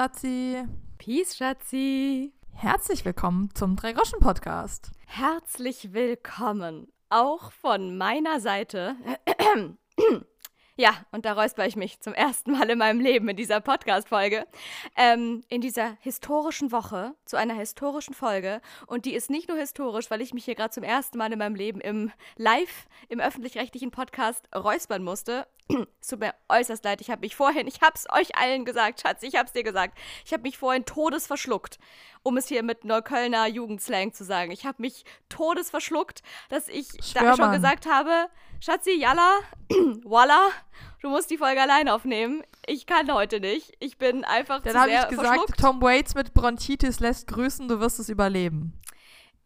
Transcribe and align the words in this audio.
Schatzi. 0.00 0.64
Peace, 0.96 1.36
Schatzi. 1.36 2.32
Herzlich 2.54 3.04
willkommen 3.04 3.50
zum 3.54 3.76
Drei-Groschen-Podcast. 3.76 4.92
Herzlich 5.04 5.92
willkommen. 5.92 6.90
Auch 7.10 7.52
von 7.52 7.98
meiner 7.98 8.40
Seite. 8.40 8.96
Ja, 10.80 10.94
und 11.12 11.26
da 11.26 11.34
räusper 11.34 11.66
ich 11.66 11.76
mich 11.76 12.00
zum 12.00 12.14
ersten 12.14 12.52
Mal 12.52 12.70
in 12.70 12.78
meinem 12.78 13.00
Leben 13.00 13.28
in 13.28 13.36
dieser 13.36 13.60
Podcast-Folge. 13.60 14.46
Ähm, 14.96 15.44
in 15.50 15.60
dieser 15.60 15.98
historischen 16.00 16.72
Woche 16.72 17.14
zu 17.26 17.36
einer 17.36 17.52
historischen 17.52 18.14
Folge. 18.14 18.62
Und 18.86 19.04
die 19.04 19.12
ist 19.12 19.28
nicht 19.28 19.50
nur 19.50 19.58
historisch, 19.58 20.10
weil 20.10 20.22
ich 20.22 20.32
mich 20.32 20.46
hier 20.46 20.54
gerade 20.54 20.70
zum 20.70 20.82
ersten 20.82 21.18
Mal 21.18 21.30
in 21.34 21.38
meinem 21.38 21.54
Leben 21.54 21.82
im 21.82 22.10
Live, 22.38 22.86
im 23.10 23.20
öffentlich-rechtlichen 23.20 23.90
Podcast 23.90 24.48
räuspern 24.56 25.04
musste. 25.04 25.46
es 26.00 26.06
tut 26.08 26.20
mir 26.20 26.34
äußerst 26.48 26.82
leid, 26.82 27.02
ich 27.02 27.10
habe 27.10 27.20
mich 27.20 27.36
vorhin, 27.36 27.66
ich 27.66 27.82
habe 27.82 27.92
es 27.94 28.06
euch 28.10 28.34
allen 28.38 28.64
gesagt, 28.64 29.02
Schatz, 29.02 29.22
ich 29.22 29.34
habe 29.34 29.48
es 29.48 29.52
dir 29.52 29.64
gesagt. 29.64 29.98
Ich 30.24 30.32
habe 30.32 30.44
mich 30.44 30.56
vorhin 30.56 30.86
todes 30.86 31.26
verschluckt, 31.26 31.78
um 32.22 32.38
es 32.38 32.48
hier 32.48 32.62
mit 32.62 32.86
Neuköllner 32.86 33.46
Jugendslang 33.48 34.14
zu 34.14 34.24
sagen. 34.24 34.50
Ich 34.50 34.64
habe 34.64 34.80
mich 34.80 35.04
todes 35.28 35.68
verschluckt, 35.68 36.22
dass 36.48 36.68
ich 36.68 36.88
Schwör, 37.04 37.22
da 37.22 37.36
schon 37.36 37.52
gesagt 37.52 37.84
habe, 37.84 38.30
Schatzi, 38.60 38.92
Yalla, 38.92 39.38
Walla, 40.04 40.50
du 41.02 41.08
musst 41.08 41.30
die 41.30 41.38
Folge 41.38 41.60
allein 41.62 41.88
aufnehmen. 41.88 42.42
Ich 42.66 42.86
kann 42.86 43.12
heute 43.12 43.40
nicht. 43.40 43.72
Ich 43.80 43.96
bin 43.96 44.24
einfach 44.24 44.60
Dann 44.62 44.72
zu 44.74 44.78
habe 44.78 44.90
sehr 44.90 45.02
ich 45.04 45.08
gesagt, 45.08 45.26
verschluckt. 45.28 45.58
Tom 45.60 45.80
Waits 45.82 46.14
mit 46.14 46.34
Bronchitis 46.34 47.00
lässt 47.00 47.26
grüßen, 47.28 47.68
du 47.68 47.80
wirst 47.80 47.98
es 47.98 48.08
überleben. 48.10 48.78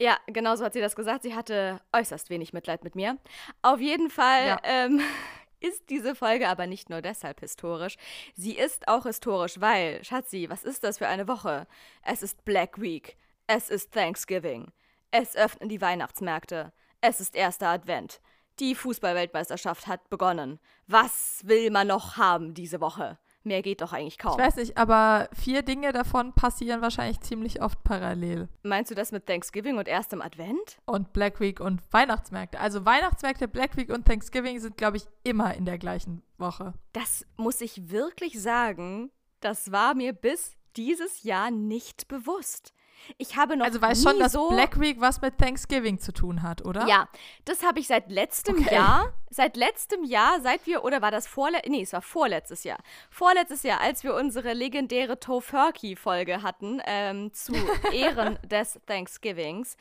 Ja, 0.01 0.17
genau 0.27 0.57
so 0.57 0.65
hat 0.65 0.73
sie 0.73 0.81
das 0.81 0.97
gesagt. 0.97 1.23
Sie 1.23 1.35
hatte 1.37 1.81
äußerst 1.93 2.29
wenig 2.29 2.53
Mitleid 2.53 2.83
mit 2.83 2.97
mir. 2.97 3.17
Auf 3.63 3.81
jeden 3.81 4.11
Fall 4.11 4.47
Ja. 4.49 4.61
ähm, 4.65 5.01
ist 5.61 5.89
diese 5.91 6.17
Folge 6.17 6.49
aber 6.49 6.67
nicht 6.67 6.91
nur 6.91 7.01
deshalb 7.01 7.39
historisch. 7.39 7.97
Sie 8.35 8.57
ist 8.57 8.89
auch 8.89 9.05
historisch, 9.05 9.61
weil, 9.61 10.03
Schatzi, 10.05 10.47
was 10.51 10.65
ist 10.65 10.83
das 10.83 10.99
für 10.99 11.07
eine 11.07 11.29
Woche? 11.29 11.69
Es 12.03 12.23
ist 12.25 12.45
Black 12.45 12.81
Week. 12.81 13.17
Es 13.47 13.71
ist 13.71 13.93
Thanksgiving. 13.93 14.73
Es 15.13 15.37
öffnen 15.37 15.69
die 15.69 15.81
Weihnachtsmärkte. 15.81 16.73
Es 17.01 17.21
ist 17.21 17.37
erster 17.37 17.69
Advent. 17.69 18.21
Die 18.61 18.75
Fußballweltmeisterschaft 18.75 19.87
hat 19.87 20.09
begonnen. 20.11 20.61
Was 20.87 21.41
will 21.45 21.71
man 21.71 21.89
noch 21.89 22.17
haben 22.17 22.55
diese 22.55 22.81
Woche? 22.81 23.19
Mehr 23.43 23.61
geht 23.61 23.83
doch 23.83 23.93
eigentlich 23.93 24.17
kaum. 24.17 24.39
Ich 24.39 24.47
weiß 24.47 24.57
nicht, 24.57 24.79
aber 24.79 25.29
vier 25.33 25.63
Dinge 25.63 25.93
davon 25.93 26.33
passieren 26.33 26.81
wahrscheinlich 26.81 27.21
ziemlich 27.21 27.61
oft 27.61 27.83
parallel. 27.85 28.49
Meinst 28.63 28.91
du 28.91 28.95
das 28.95 29.13
mit 29.13 29.27
Thanksgiving 29.27 29.77
und 29.77 29.87
erstem 29.87 30.23
Advent? 30.23 30.79
Und 30.87 31.13
Black 31.13 31.41
Week 31.41 31.61
und 31.61 31.83
Weihnachtsmärkte. 31.91 32.59
Also 32.59 32.87
Weihnachtsmärkte, 32.87 33.47
Black 33.47 33.77
Week 33.77 33.91
und 33.91 34.07
Thanksgiving 34.07 34.61
sind, 34.61 34.79
glaube 34.79 34.97
ich, 34.97 35.05
immer 35.25 35.55
in 35.55 35.67
der 35.67 35.79
gleichen 35.79 36.23
Woche. 36.39 36.73
Das 36.93 37.27
muss 37.37 37.61
ich 37.61 37.91
wirklich 37.91 38.41
sagen, 38.41 39.11
das 39.41 39.73
war 39.73 39.95
mir 39.95 40.15
bis 40.15 40.57
dieses 40.77 41.23
Jahr 41.23 41.51
nicht 41.51 42.09
bewusst. 42.09 42.74
Ich 43.19 43.37
habe 43.37 43.57
noch 43.57 43.67
Also 43.67 43.81
weißt 43.81 44.03
schon, 44.03 44.19
dass 44.19 44.33
so 44.33 44.49
Black 44.49 44.81
Week 44.81 45.01
was 45.01 45.21
mit 45.21 45.39
Thanksgiving 45.39 45.99
zu 45.99 46.13
tun 46.13 46.43
hat, 46.43 46.65
oder? 46.65 46.87
Ja, 46.87 47.09
das 47.45 47.63
habe 47.63 47.81
ich 47.81 47.87
seit 47.87 48.11
letztem 48.11 48.57
Okay. 48.59 48.75
Jahr, 48.75 49.13
seit 49.31 49.57
letztem 49.57 50.05
Jahr, 50.05 50.41
seit 50.41 50.67
wir, 50.67 50.85
oder 50.85 51.03
war 51.03 51.11
das 51.11 51.27
vorletztes, 51.27 51.71
nee, 51.71 51.83
es 51.83 51.93
war 51.93 52.03
vorletztes 52.03 52.65
Jahr. 52.65 52.79
Vorletztes 53.11 53.63
Jahr, 53.63 53.81
als 53.81 54.05
wir 54.05 54.15
unsere 54.15 54.53
legendäre 54.53 55.19
Tofurkey-Folge 55.21 56.43
hatten, 56.43 56.81
ähm, 56.87 57.33
zu 57.33 57.53
Ehren 57.93 58.39
des 58.43 58.81
Thanksgivings, 58.87 59.77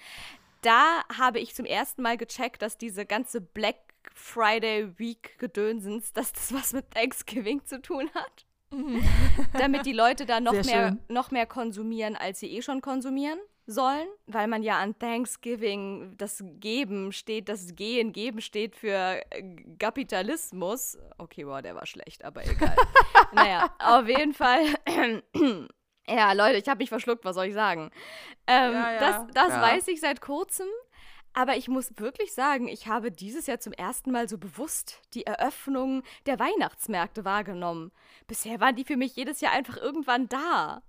da 0.61 1.03
habe 1.17 1.39
ich 1.39 1.55
zum 1.55 1.65
ersten 1.65 2.01
Mal 2.01 2.17
gecheckt, 2.17 2.61
dass 2.61 2.77
diese 2.77 3.05
ganze 3.05 3.41
Black 3.41 3.75
Friday 4.13 4.97
Week 4.99 5.37
Gedönsens, 5.39 6.13
dass 6.13 6.33
das 6.33 6.53
was 6.53 6.73
mit 6.73 6.91
Thanksgiving 6.91 7.65
zu 7.65 7.81
tun 7.81 8.09
hat. 8.13 8.45
Damit 9.57 9.85
die 9.85 9.93
Leute 9.93 10.25
da 10.25 10.39
noch 10.39 10.53
Sehr 10.53 10.65
mehr, 10.65 10.87
schön. 10.89 10.99
noch 11.09 11.31
mehr 11.31 11.45
konsumieren, 11.45 12.15
als 12.15 12.39
sie 12.39 12.51
eh 12.55 12.61
schon 12.61 12.81
konsumieren 12.81 13.39
sollen, 13.65 14.07
weil 14.27 14.47
man 14.47 14.61
ja 14.61 14.79
an 14.79 14.97
Thanksgiving 14.99 16.15
das 16.17 16.43
Geben 16.59 17.11
steht, 17.13 17.47
das 17.47 17.75
Gehen, 17.75 18.11
Geben 18.11 18.41
steht 18.41 18.75
für 18.75 19.21
äh, 19.31 19.55
Kapitalismus. 19.79 20.97
Okay, 21.17 21.47
wow, 21.47 21.61
der 21.61 21.75
war 21.75 21.85
schlecht, 21.85 22.25
aber 22.25 22.45
egal. 22.45 22.75
naja, 23.33 23.73
auf 23.79 24.07
jeden 24.07 24.33
Fall. 24.33 24.65
ja, 26.07 26.33
Leute, 26.33 26.57
ich 26.57 26.67
habe 26.67 26.79
mich 26.79 26.89
verschluckt, 26.89 27.23
was 27.23 27.35
soll 27.35 27.45
ich 27.45 27.53
sagen? 27.53 27.89
Ähm, 28.47 28.73
Ja, 28.73 28.91
ja, 28.93 28.99
das 28.99 29.27
das 29.33 29.49
ja. 29.49 29.61
weiß 29.61 29.87
ich 29.87 30.01
seit 30.01 30.19
kurzem. 30.19 30.67
Aber 31.33 31.57
ich 31.57 31.67
muss 31.67 31.97
wirklich 31.97 32.33
sagen, 32.33 32.67
ich 32.67 32.87
habe 32.87 33.11
dieses 33.11 33.47
Jahr 33.47 33.59
zum 33.59 33.73
ersten 33.73 34.11
Mal 34.11 34.29
so 34.29 34.37
bewusst 34.37 35.01
die 35.15 35.25
Eröffnung 35.25 36.03
der 36.27 36.39
Weihnachtsmärkte 36.39 37.25
wahrgenommen. 37.25 37.91
Bisher 38.27 38.59
waren 38.59 38.75
die 38.75 38.83
für 38.83 38.97
mich 38.97 39.15
jedes 39.15 39.41
Jahr 39.41 39.51
einfach 39.51 39.77
irgendwann 39.77 40.29
da. 40.29 40.83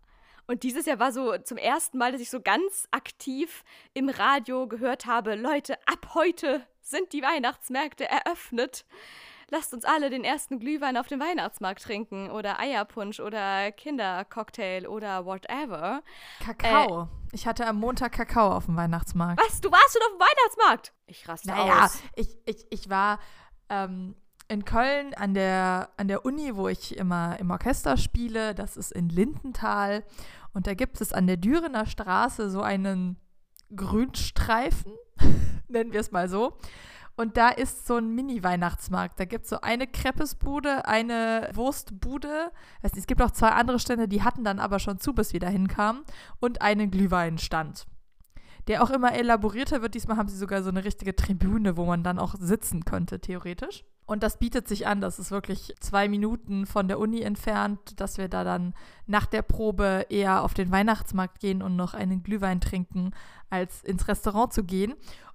Und 0.47 0.63
dieses 0.63 0.85
Jahr 0.85 0.99
war 0.99 1.13
so 1.13 1.39
zum 1.39 1.57
ersten 1.57 1.97
Mal, 1.97 2.13
dass 2.13 2.21
ich 2.21 2.29
so 2.29 2.41
ganz 2.41 2.87
aktiv 2.91 3.65
im 3.95 4.11
Radio 4.11 4.69
gehört 4.69 5.07
habe, 5.07 5.35
Leute, 5.35 5.79
ab 5.87 6.11
heute 6.15 6.67
sind 6.83 7.15
die 7.15 7.23
Weihnachtsmärkte 7.23 8.07
eröffnet. 8.07 8.85
Lasst 9.51 9.75
uns 9.75 9.85
alle 9.85 10.11
den 10.11 10.25
ersten 10.25 10.59
Glühwein 10.59 10.97
auf 10.97 11.07
dem 11.09 11.21
Weihnachtsmarkt 11.21 11.83
trinken 11.83 12.31
oder 12.31 12.59
Eierpunsch 12.59 13.21
oder 13.21 13.71
Kindercocktail 13.73 14.87
oder 14.87 15.27
whatever. 15.27 16.03
Kakao. 16.41 17.09
ich 17.33 17.47
hatte 17.47 17.67
am 17.67 17.77
Montag 17.77 18.13
Kakao 18.13 18.53
auf 18.53 18.67
dem 18.67 18.77
Weihnachtsmarkt. 18.77 19.41
Was? 19.45 19.61
Du 19.61 19.71
warst 19.71 19.93
schon 19.93 20.03
auf 20.03 20.19
dem 20.19 20.21
Weihnachtsmarkt? 20.21 20.93
Ich 21.07 21.29
raste 21.29 21.49
Naja, 21.49 21.85
aus. 21.85 22.03
ich, 22.17 22.37
ich, 22.47 22.67
ich 22.71 22.89
war 22.91 23.19
ähm, 23.69 24.15
in 24.49 24.65
Köln 24.65 25.15
an 25.15 25.35
der, 25.35 25.91
an 25.97 26.09
der 26.09 26.25
Uni, 26.25 26.55
wo 26.57 26.69
ich 26.69 26.97
immer 26.97 27.39
im 27.39 27.51
Orchester 27.51 27.97
spiele. 27.97 28.55
Das 28.55 28.77
ist 28.77 28.93
in 28.93 29.09
Lindenthal. 29.09 30.05
Und 30.53 30.67
da 30.67 30.75
gibt 30.75 31.01
es 31.01 31.13
an 31.13 31.27
der 31.27 31.37
Dürener 31.37 31.87
Straße 31.87 32.49
so 32.51 32.63
einen 32.63 33.17
Grünstreifen, 33.75 34.93
nennen 35.69 35.93
wir 35.93 36.01
es 36.01 36.13
mal 36.13 36.29
so. 36.29 36.57
Und 37.17 37.37
da 37.37 37.49
ist 37.49 37.87
so 37.87 37.97
ein 37.97 38.15
Mini-Weihnachtsmarkt. 38.15 39.21
Da 39.21 39.25
gibt 39.25 39.45
es 39.45 39.51
so 39.51 39.61
eine 39.61 39.87
Kreppesbude, 39.87 40.87
eine 40.87 41.49
Wurstbude. 41.55 42.51
Nicht, 42.83 42.97
Es 42.97 43.07
gibt 43.07 43.23
auch 43.23 43.31
zwei 43.31 43.51
andere 43.51 43.79
Stände, 43.79 44.09
die 44.09 44.23
hatten 44.23 44.43
dann 44.43 44.59
aber 44.59 44.79
schon 44.81 44.99
zu, 44.99 45.13
bis 45.15 45.33
wir 45.33 45.41
da 45.41 45.49
hinkamen. 45.49 46.03
Und 46.41 46.63
einen 46.63 46.91
Glühweinstand 46.91 47.87
der 48.67 48.83
auch 48.83 48.91
immer 48.91 49.13
elaborierter 49.13 49.83
wird. 49.83 49.95
Diesmal 49.95 50.17
haben 50.17 50.29
sie 50.29 50.37
sogar 50.37 50.63
so 50.63 50.71
eine 50.71 50.85
richtige 50.85 51.15
Tribüne, 51.15 51.77
wo 51.77 51.85
man 51.85 52.03
dann 52.03 52.19
auch 52.19 52.35
sitzen 52.39 52.85
könnte, 52.85 53.21
theoretisch. 53.21 53.85
Und 54.07 54.23
das 54.23 54.39
bietet 54.39 54.69
sich 54.69 54.87
an. 54.87 55.01
Das 55.01 55.19
ist 55.19 55.31
wirklich 55.31 55.75
zwei 55.81 56.09
Minuten 56.09 56.67
von 56.67 56.89
der 56.89 56.99
Uni 56.99 57.23
entfernt, 57.23 58.01
dass 58.01 58.19
wir 58.19 58.29
da 58.29 58.45
dann 58.45 58.75
nach 59.07 59.25
der 59.25 59.41
Probe 59.41 60.07
eher 60.11 60.43
auf 60.43 60.53
den 60.53 60.71
Weihnachtsmarkt 60.71 61.41
gehen 61.41 61.63
und 61.63 61.75
noch 61.77 61.95
einen 61.95 62.23
Glühwein 62.23 62.61
trinken, 62.61 63.13
als 63.49 63.83
ins 63.83 64.07
Restaurant 64.07 64.53
zu 64.53 64.65
gehen. 64.65 64.95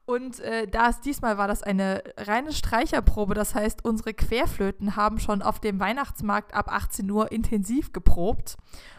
Und 0.09 0.39
äh, 0.39 0.67
da 0.67 0.89
es 0.89 1.01
diesmal 1.01 1.37
war 1.37 1.47
das 1.47 1.61
eine 1.61 2.01
reine 2.17 2.51
Streicherprobe, 2.51 3.35
das 3.35 3.53
heißt, 3.53 3.85
unsere 3.85 4.15
Querflöten 4.15 4.95
haben 4.95 5.19
schon 5.19 5.43
auf 5.43 5.59
dem 5.59 5.79
Weihnachtsmarkt 5.79 6.55
ab 6.55 6.67
18 6.67 7.11
Uhr 7.11 7.31
intensiv 7.31 7.93
geprobt 7.93 8.57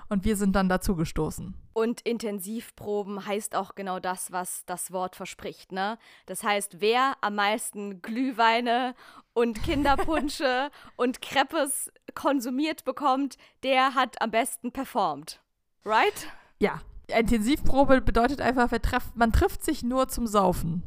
und 0.08 0.24
wir 0.24 0.36
sind 0.36 0.54
dann 0.54 0.68
dazu 0.68 0.94
gestoßen. 0.94 1.56
Und 1.72 2.00
Intensivproben 2.02 3.26
heißt 3.26 3.56
auch 3.56 3.74
genau 3.74 3.98
das, 3.98 4.30
was 4.30 4.64
das 4.66 4.92
Wort 4.92 5.16
verspricht, 5.16 5.72
ne? 5.72 5.98
Das 6.26 6.44
heißt, 6.44 6.80
wer 6.80 7.14
am 7.22 7.34
meisten 7.34 8.02
Glühweine 8.02 8.94
und 9.32 9.60
Kinderpunsche 9.64 10.70
und 10.96 11.20
Crepes 11.20 11.90
konsumiert 12.14 12.84
bekommt, 12.84 13.36
der 13.64 13.96
hat 13.96 14.22
am 14.22 14.30
besten 14.30 14.70
performt. 14.70 15.40
Right? 15.84 16.28
Ja, 16.60 16.80
Intensivprobe 17.08 18.00
bedeutet 18.00 18.40
einfach, 18.40 18.70
man 19.16 19.32
trifft 19.32 19.64
sich 19.64 19.82
nur 19.82 20.06
zum 20.06 20.28
Saufen, 20.28 20.84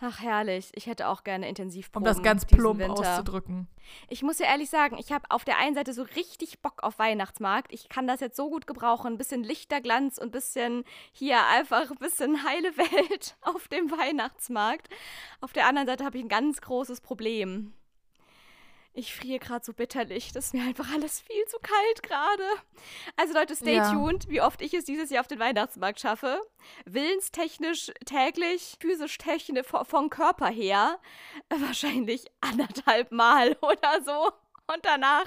Ach, 0.00 0.20
herrlich. 0.20 0.70
Ich 0.74 0.86
hätte 0.86 1.08
auch 1.08 1.24
gerne 1.24 1.46
um 1.46 1.48
Intensivproben. 1.50 2.04
das 2.04 2.22
ganz 2.22 2.44
plump 2.44 2.80
Winter. 2.80 2.92
auszudrücken. 2.92 3.68
Ich 4.08 4.22
muss 4.22 4.38
ja 4.38 4.46
ehrlich 4.46 4.70
sagen, 4.70 4.96
ich 4.98 5.12
habe 5.12 5.30
auf 5.30 5.44
der 5.44 5.58
einen 5.58 5.74
Seite 5.74 5.92
so 5.92 6.02
richtig 6.02 6.60
Bock 6.60 6.82
auf 6.82 6.98
Weihnachtsmarkt. 6.98 7.72
Ich 7.72 7.88
kann 7.88 8.06
das 8.06 8.20
jetzt 8.20 8.36
so 8.36 8.50
gut 8.50 8.66
gebrauchen. 8.66 9.12
Ein 9.12 9.18
bisschen 9.18 9.44
Lichterglanz 9.44 10.18
und 10.18 10.28
ein 10.28 10.30
bisschen 10.32 10.84
hier 11.12 11.46
einfach 11.46 11.90
ein 11.90 11.98
bisschen 11.98 12.44
heile 12.44 12.76
Welt 12.76 13.36
auf 13.42 13.68
dem 13.68 13.90
Weihnachtsmarkt. 13.90 14.88
Auf 15.40 15.52
der 15.52 15.66
anderen 15.66 15.86
Seite 15.86 16.04
habe 16.04 16.18
ich 16.18 16.24
ein 16.24 16.28
ganz 16.28 16.60
großes 16.60 17.00
Problem. 17.00 17.72
Ich 18.96 19.12
friere 19.12 19.40
gerade 19.40 19.64
so 19.64 19.72
bitterlich. 19.72 20.30
Das 20.32 20.46
ist 20.46 20.54
mir 20.54 20.62
einfach 20.62 20.88
alles 20.92 21.20
viel 21.20 21.44
zu 21.46 21.58
kalt 21.58 22.02
gerade. 22.04 22.44
Also 23.16 23.34
Leute, 23.34 23.56
stay 23.56 23.74
Ja. 23.74 23.92
tuned, 23.92 24.28
wie 24.28 24.40
oft 24.40 24.62
ich 24.62 24.72
es 24.72 24.84
dieses 24.84 25.10
Jahr 25.10 25.20
auf 25.22 25.26
den 25.26 25.40
Weihnachtsmarkt 25.40 25.98
schaffe. 25.98 26.40
Willenstechnisch 26.86 27.90
täglich, 28.06 28.76
physisch 28.80 29.18
technisch 29.18 29.66
vo- 29.66 29.84
vom 29.84 30.10
Körper 30.10 30.46
her 30.46 31.00
äh, 31.48 31.56
wahrscheinlich 31.60 32.24
anderthalb 32.40 33.10
Mal 33.10 33.56
oder 33.62 34.00
so. 34.04 34.30
Und 34.72 34.84
danach 34.84 35.26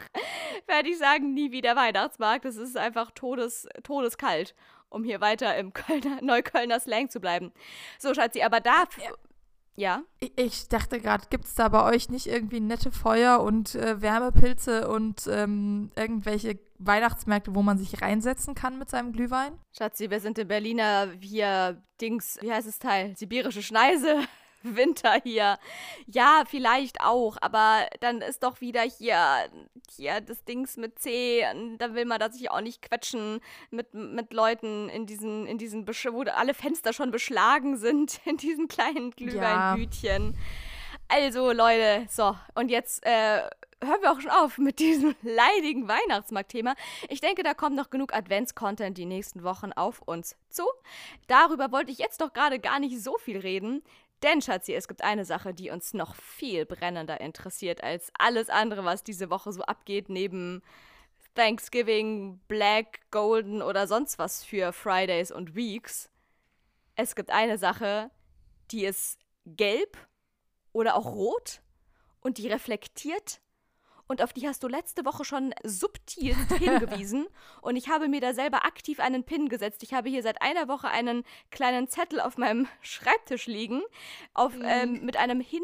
werde 0.66 0.90
ich 0.90 0.98
sagen, 0.98 1.34
nie 1.34 1.52
wieder 1.52 1.76
Weihnachtsmarkt. 1.76 2.46
Es 2.46 2.56
ist 2.56 2.78
einfach 2.78 3.12
todes, 3.12 3.68
todeskalt, 3.84 4.56
um 4.90 5.04
hier 5.04 5.20
weiter 5.22 5.56
im 5.58 5.74
Kölner, 5.74 6.22
Neuköllner 6.22 6.80
Slang 6.80 7.10
zu 7.10 7.20
bleiben. 7.20 7.52
So, 8.00 8.14
Schatzi, 8.14 8.42
aber 8.42 8.62
da. 8.62 8.86
Ja. 9.04 9.12
Ich, 10.20 10.38
ich 10.38 10.68
dachte 10.70 11.00
gerade, 11.00 11.26
gibt 11.30 11.46
es 11.46 11.56
da 11.56 11.70
bei 11.70 11.84
euch 11.86 12.10
nicht 12.10 12.28
irgendwie 12.28 12.60
nette 12.60 12.92
Feuer 12.92 13.42
und 13.42 13.76
äh, 13.76 14.02
Wärmepilze 14.02 14.90
und 14.90 15.28
ähm, 15.28 15.92
irgendwelche 15.96 16.60
Weihnachtsmärkte, 16.80 17.56
wo 17.56 17.62
man 17.62 17.78
sich 17.78 18.02
reinsetzen 18.02 18.56
kann 18.56 18.80
mit 18.80 18.90
seinem 18.90 19.14
Glühwein? 19.14 19.54
Schatzi, 19.78 20.10
wir 20.10 20.20
sind 20.20 20.38
in 20.40 20.48
Berliner 20.48 21.12
hier 21.22 21.82
Dings, 22.02 22.38
wie 22.42 22.52
heißt 22.52 22.68
das 22.68 22.80
Teil? 22.80 23.16
Sibirische 23.16 23.62
Schneise. 23.62 24.20
Winter 24.76 25.20
hier. 25.24 25.58
Ja, 26.08 26.44
vielleicht 26.48 27.02
auch, 27.02 27.38
aber 27.42 27.88
dann 28.00 28.22
ist 28.22 28.44
doch 28.44 28.62
wieder 28.62 28.82
hier, 28.82 29.50
hier 29.96 30.22
das 30.22 30.44
Dings 30.44 30.78
mit 30.78 31.00
C. 31.00 31.46
Und 31.54 31.78
da 31.78 31.94
will 31.94 32.06
man 32.06 32.20
da 32.20 32.30
sich 32.30 32.52
auch 32.52 32.62
nicht 32.62 32.82
quetschen 32.82 33.40
mit, 33.72 33.94
mit 33.94 34.34
Leuten 34.34 34.90
in 34.90 35.06
diesen, 35.06 35.46
in 35.46 35.58
diesen 35.58 35.86
Besch 35.86 36.08
wo 36.12 36.22
alle 36.22 36.54
Fenster 36.54 36.94
schon 36.94 37.12
beschlagen 37.12 37.78
sind, 37.78 38.20
in 38.26 38.38
diesen 38.38 38.68
kleinen 38.68 39.12
Glühweinbütchen. 39.12 40.34
Ja. 40.34 40.40
Also, 41.10 41.52
Leute, 41.54 42.06
so, 42.10 42.36
und 42.56 42.70
jetzt 42.70 43.06
äh, 43.06 43.42
hören 43.84 44.02
wir 44.02 44.12
auch 44.12 44.20
schon 44.20 44.32
auf 44.32 44.58
mit 44.58 44.80
diesem 44.80 45.16
leidigen 45.22 45.88
Weihnachtsmarktthema. 45.88 46.76
Ich 47.10 47.22
denke, 47.22 47.44
da 47.44 47.54
kommt 47.54 47.76
noch 47.76 47.90
genug 47.90 48.14
Advents-Content 48.14 48.98
die 48.98 49.06
nächsten 49.06 49.44
Wochen 49.44 49.72
auf 49.72 50.02
uns 50.02 50.36
zu. 50.50 50.64
Darüber 51.28 51.72
wollte 51.72 51.92
ich 51.92 51.98
jetzt 51.98 52.22
doch 52.22 52.34
gerade 52.34 52.60
gar 52.60 52.80
nicht 52.80 53.02
so 53.02 53.18
viel 53.18 53.40
reden. 53.40 53.84
Denn, 54.24 54.42
Schatzi, 54.42 54.74
es 54.74 54.88
gibt 54.88 55.04
eine 55.04 55.26
Sache, 55.26 55.54
die 55.54 55.70
uns 55.70 55.94
noch 55.94 56.16
viel 56.16 56.66
brennender 56.66 57.22
interessiert 57.22 57.84
als 57.84 58.12
alles 58.18 58.50
andere, 58.50 58.84
was 58.84 59.04
diese 59.04 59.30
Woche 59.30 59.52
so 59.52 59.62
abgeht, 59.62 60.10
neben 60.10 60.64
Thanksgiving, 61.36 62.40
Black, 62.48 63.02
Golden 63.12 63.62
oder 63.62 63.86
sonst 63.88 64.18
was 64.18 64.44
für 64.44 64.74
Fridays 64.74 65.32
und 65.32 65.56
Weeks. 65.56 66.10
Es 66.96 67.16
gibt 67.16 67.30
eine 67.30 67.60
Sache, 67.60 68.10
die 68.72 68.86
ist 68.86 69.20
gelb 69.46 69.98
oder 70.74 70.96
auch 70.96 71.06
rot 71.06 71.62
und 72.22 72.40
die 72.40 72.48
reflektiert 72.48 73.40
und 74.08 74.22
auf 74.22 74.34
die 74.34 74.48
hast 74.48 74.64
du 74.64 74.68
letzte 74.68 75.06
Woche 75.06 75.26
schon 75.26 75.54
subtil 75.64 76.36
hingewiesen. 76.60 77.28
und 77.62 77.76
ich 77.76 77.90
habe 77.90 78.08
mir 78.08 78.22
da 78.22 78.34
selber 78.34 78.66
aktiv 78.66 79.00
einen 79.00 79.24
Pin 79.24 79.50
gesetzt. 79.50 79.84
Ich 79.84 79.94
habe 79.94 80.10
hier 80.10 80.24
seit 80.24 80.42
einer 80.42 80.68
Woche 80.68 80.88
einen 80.88 81.24
kleinen 81.52 81.88
Zettel 81.88 82.20
auf 82.20 82.38
meinem 82.38 82.68
Schreibtisch 82.82 83.48
liegen, 83.48 83.82
auf, 84.34 84.56
mhm. 84.56 84.66
ähm, 84.66 85.06
mit 85.06 85.18
einem 85.18 85.42
hin. 85.42 85.64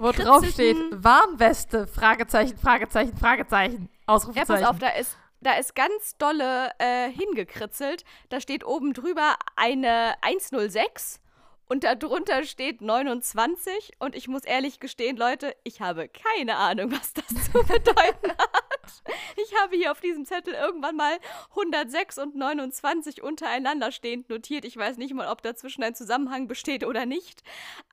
Wo 0.00 0.12
drauf 0.12 0.46
steht, 0.46 0.76
Warnweste, 0.90 1.86
Fragezeichen, 1.86 2.56
Fragezeichen, 2.56 3.16
Fragezeichen, 3.16 3.88
Ausrufezeichen. 4.06 4.62
Ja, 4.62 4.68
pass 4.68 4.74
auf, 4.74 4.78
da 4.78 4.88
ist 4.88 5.16
da 5.44 5.58
ist 5.58 5.74
ganz 5.74 6.16
dolle 6.16 6.70
äh, 6.78 7.10
hingekritzelt. 7.10 8.04
Da 8.30 8.40
steht 8.40 8.64
oben 8.64 8.94
drüber 8.94 9.36
eine 9.56 10.14
106 10.22 11.20
und 11.66 11.84
darunter 11.84 12.44
steht 12.44 12.80
29 12.80 13.92
und 13.98 14.14
ich 14.14 14.28
muss 14.28 14.44
ehrlich 14.44 14.80
gestehen, 14.80 15.16
Leute, 15.16 15.56
ich 15.64 15.80
habe 15.80 16.08
keine 16.08 16.56
Ahnung, 16.56 16.90
was 16.90 17.12
das 17.14 17.26
zu 17.26 17.52
bedeuten 17.66 18.30
hat. 18.30 19.02
Ich 19.36 19.54
habe 19.60 19.76
hier 19.76 19.90
auf 19.90 20.00
diesem 20.00 20.26
Zettel 20.26 20.54
irgendwann 20.54 20.96
mal 20.96 21.18
106 21.50 22.18
und 22.18 22.36
29 22.36 23.22
untereinander 23.22 23.92
stehend 23.92 24.28
notiert. 24.28 24.64
Ich 24.64 24.76
weiß 24.76 24.98
nicht 24.98 25.14
mal, 25.14 25.28
ob 25.28 25.42
dazwischen 25.42 25.82
ein 25.82 25.94
Zusammenhang 25.94 26.48
besteht 26.48 26.84
oder 26.84 27.06
nicht, 27.06 27.42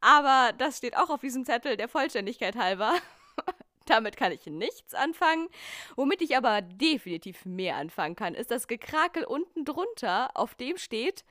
aber 0.01 0.51
das 0.57 0.77
steht 0.77 0.97
auch 0.97 1.09
auf 1.09 1.21
diesem 1.21 1.45
Zettel 1.45 1.77
der 1.77 1.88
Vollständigkeit 1.88 2.56
halber. 2.56 2.94
Damit 3.85 4.15
kann 4.15 4.31
ich 4.31 4.45
nichts 4.45 4.94
anfangen. 4.94 5.47
Womit 5.95 6.21
ich 6.21 6.38
aber 6.38 6.62
definitiv 6.62 7.45
mehr 7.45 7.77
anfangen 7.77 8.15
kann, 8.15 8.35
ist 8.35 8.51
das 8.51 8.68
Gekrakel 8.68 9.23
unten 9.23 9.65
drunter, 9.65 10.29
auf 10.35 10.56
dem 10.56 10.77
steht 10.77 11.23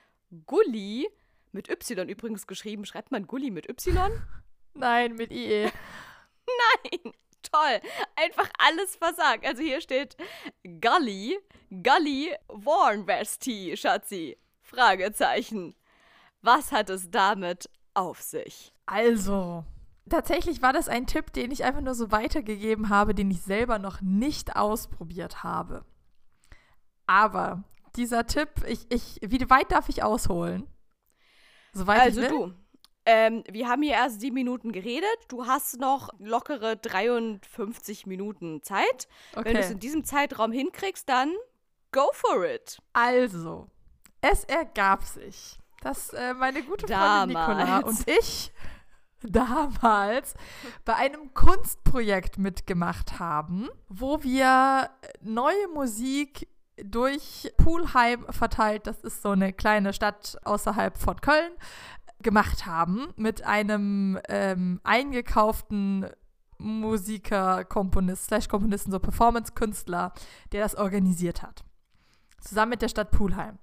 Gulli 0.46 1.08
mit 1.52 1.68
Y 1.68 2.08
übrigens 2.08 2.46
geschrieben. 2.46 2.84
Schreibt 2.84 3.10
man 3.10 3.26
Gulli 3.26 3.50
mit 3.50 3.68
Y? 3.68 4.10
Nein, 4.74 5.14
mit 5.14 5.32
IE. 5.32 5.64
Nein, 5.64 7.12
toll. 7.42 7.80
Einfach 8.16 8.48
alles 8.58 8.96
versagt. 8.96 9.44
Also 9.44 9.62
hier 9.62 9.80
steht 9.80 10.16
Gully, 10.62 11.38
Gully 11.70 12.34
Warnvestie, 12.48 13.76
Schatzi. 13.76 14.38
Fragezeichen. 14.62 15.74
Was 16.42 16.72
hat 16.72 16.90
es 16.90 17.10
damit 17.10 17.68
auf 17.92 18.22
sich? 18.22 18.72
Also, 18.86 19.64
tatsächlich 20.08 20.62
war 20.62 20.72
das 20.72 20.88
ein 20.88 21.06
Tipp, 21.06 21.32
den 21.32 21.50
ich 21.50 21.64
einfach 21.64 21.80
nur 21.80 21.94
so 21.94 22.12
weitergegeben 22.12 22.88
habe, 22.88 23.14
den 23.14 23.30
ich 23.30 23.42
selber 23.42 23.78
noch 23.78 24.00
nicht 24.00 24.56
ausprobiert 24.56 25.42
habe. 25.42 25.84
Aber 27.06 27.64
dieser 27.96 28.26
Tipp, 28.26 28.48
ich, 28.66 28.86
ich, 28.90 29.18
wie 29.22 29.50
weit 29.50 29.72
darf 29.72 29.88
ich 29.88 30.02
ausholen? 30.02 30.66
Soweit 31.72 32.00
also 32.00 32.28
du. 32.28 32.52
Ähm, 33.06 33.44
wir 33.50 33.68
haben 33.68 33.82
hier 33.82 33.94
erst 33.94 34.20
sieben 34.20 34.34
Minuten 34.34 34.72
geredet. 34.72 35.08
Du 35.28 35.46
hast 35.46 35.80
noch 35.80 36.10
lockere 36.18 36.76
53 36.76 38.06
Minuten 38.06 38.62
Zeit. 38.62 39.08
Okay. 39.32 39.46
Wenn 39.46 39.54
du 39.54 39.60
es 39.60 39.70
in 39.70 39.78
diesem 39.78 40.04
Zeitraum 40.04 40.52
hinkriegst, 40.52 41.08
dann 41.08 41.32
go 41.92 42.10
for 42.12 42.44
it. 42.44 42.78
Also, 42.92 43.68
es 44.20 44.44
ergab 44.44 45.02
sich, 45.04 45.58
dass 45.80 46.12
äh, 46.12 46.34
meine 46.34 46.62
gute 46.62 46.86
Freundin. 46.86 47.28
Nicola 47.28 47.78
und 47.78 48.06
ich 48.06 48.52
damals 49.22 50.34
bei 50.84 50.94
einem 50.94 51.32
Kunstprojekt 51.34 52.38
mitgemacht 52.38 53.18
haben, 53.18 53.68
wo 53.88 54.22
wir 54.22 54.90
neue 55.22 55.68
Musik 55.68 56.48
durch 56.84 57.52
Pulheim 57.56 58.24
verteilt, 58.30 58.86
das 58.86 59.00
ist 59.02 59.22
so 59.22 59.30
eine 59.30 59.52
kleine 59.52 59.92
Stadt 59.92 60.38
außerhalb 60.44 60.98
von 60.98 61.20
Köln, 61.20 61.52
gemacht 62.22 62.66
haben 62.66 63.08
mit 63.16 63.44
einem 63.46 64.18
ähm, 64.28 64.80
eingekauften 64.84 66.06
Musiker, 66.58 67.64
Komponist, 67.64 68.26
slash 68.26 68.48
Komponisten, 68.48 68.92
so 68.92 68.98
Performance-Künstler, 68.98 70.12
der 70.52 70.62
das 70.62 70.74
organisiert 70.74 71.42
hat. 71.42 71.64
Zusammen 72.40 72.70
mit 72.70 72.82
der 72.82 72.88
Stadt 72.88 73.10
Pulheim. 73.10 73.58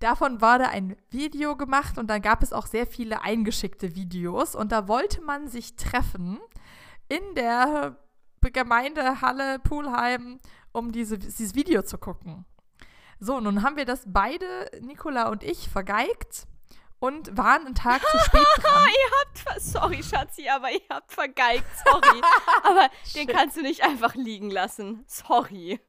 Davon 0.00 0.40
war 0.40 0.58
da 0.58 0.68
ein 0.68 0.96
Video 1.10 1.56
gemacht 1.56 1.96
und 1.98 2.08
dann 2.08 2.22
gab 2.22 2.42
es 2.42 2.52
auch 2.52 2.66
sehr 2.66 2.86
viele 2.86 3.22
eingeschickte 3.22 3.94
Videos 3.94 4.54
und 4.54 4.72
da 4.72 4.88
wollte 4.88 5.22
man 5.22 5.46
sich 5.46 5.76
treffen 5.76 6.40
in 7.08 7.22
der 7.36 7.96
Gemeindehalle 8.40 9.60
Pulheim 9.60 10.40
um 10.72 10.92
diese, 10.92 11.18
dieses 11.18 11.54
Video 11.54 11.82
zu 11.82 11.98
gucken. 11.98 12.44
So, 13.20 13.38
nun 13.40 13.62
haben 13.62 13.76
wir 13.76 13.84
das 13.84 14.02
beide, 14.06 14.70
Nicola 14.80 15.28
und 15.28 15.44
ich, 15.44 15.68
vergeigt 15.68 16.46
und 16.98 17.36
waren 17.36 17.66
einen 17.66 17.74
Tag 17.74 18.02
zu 18.02 18.18
spät 18.18 18.46
dran. 18.56 18.88
ihr 18.88 19.50
habt, 19.50 19.60
sorry 19.60 20.02
Schatzi, 20.02 20.48
aber 20.48 20.70
ihr 20.70 20.80
habt 20.90 21.12
vergeigt, 21.12 21.66
sorry. 21.84 22.20
aber 22.62 22.88
den 23.14 23.26
kannst 23.28 23.56
du 23.56 23.62
nicht 23.62 23.82
einfach 23.82 24.14
liegen 24.14 24.50
lassen, 24.50 25.04
sorry. 25.06 25.80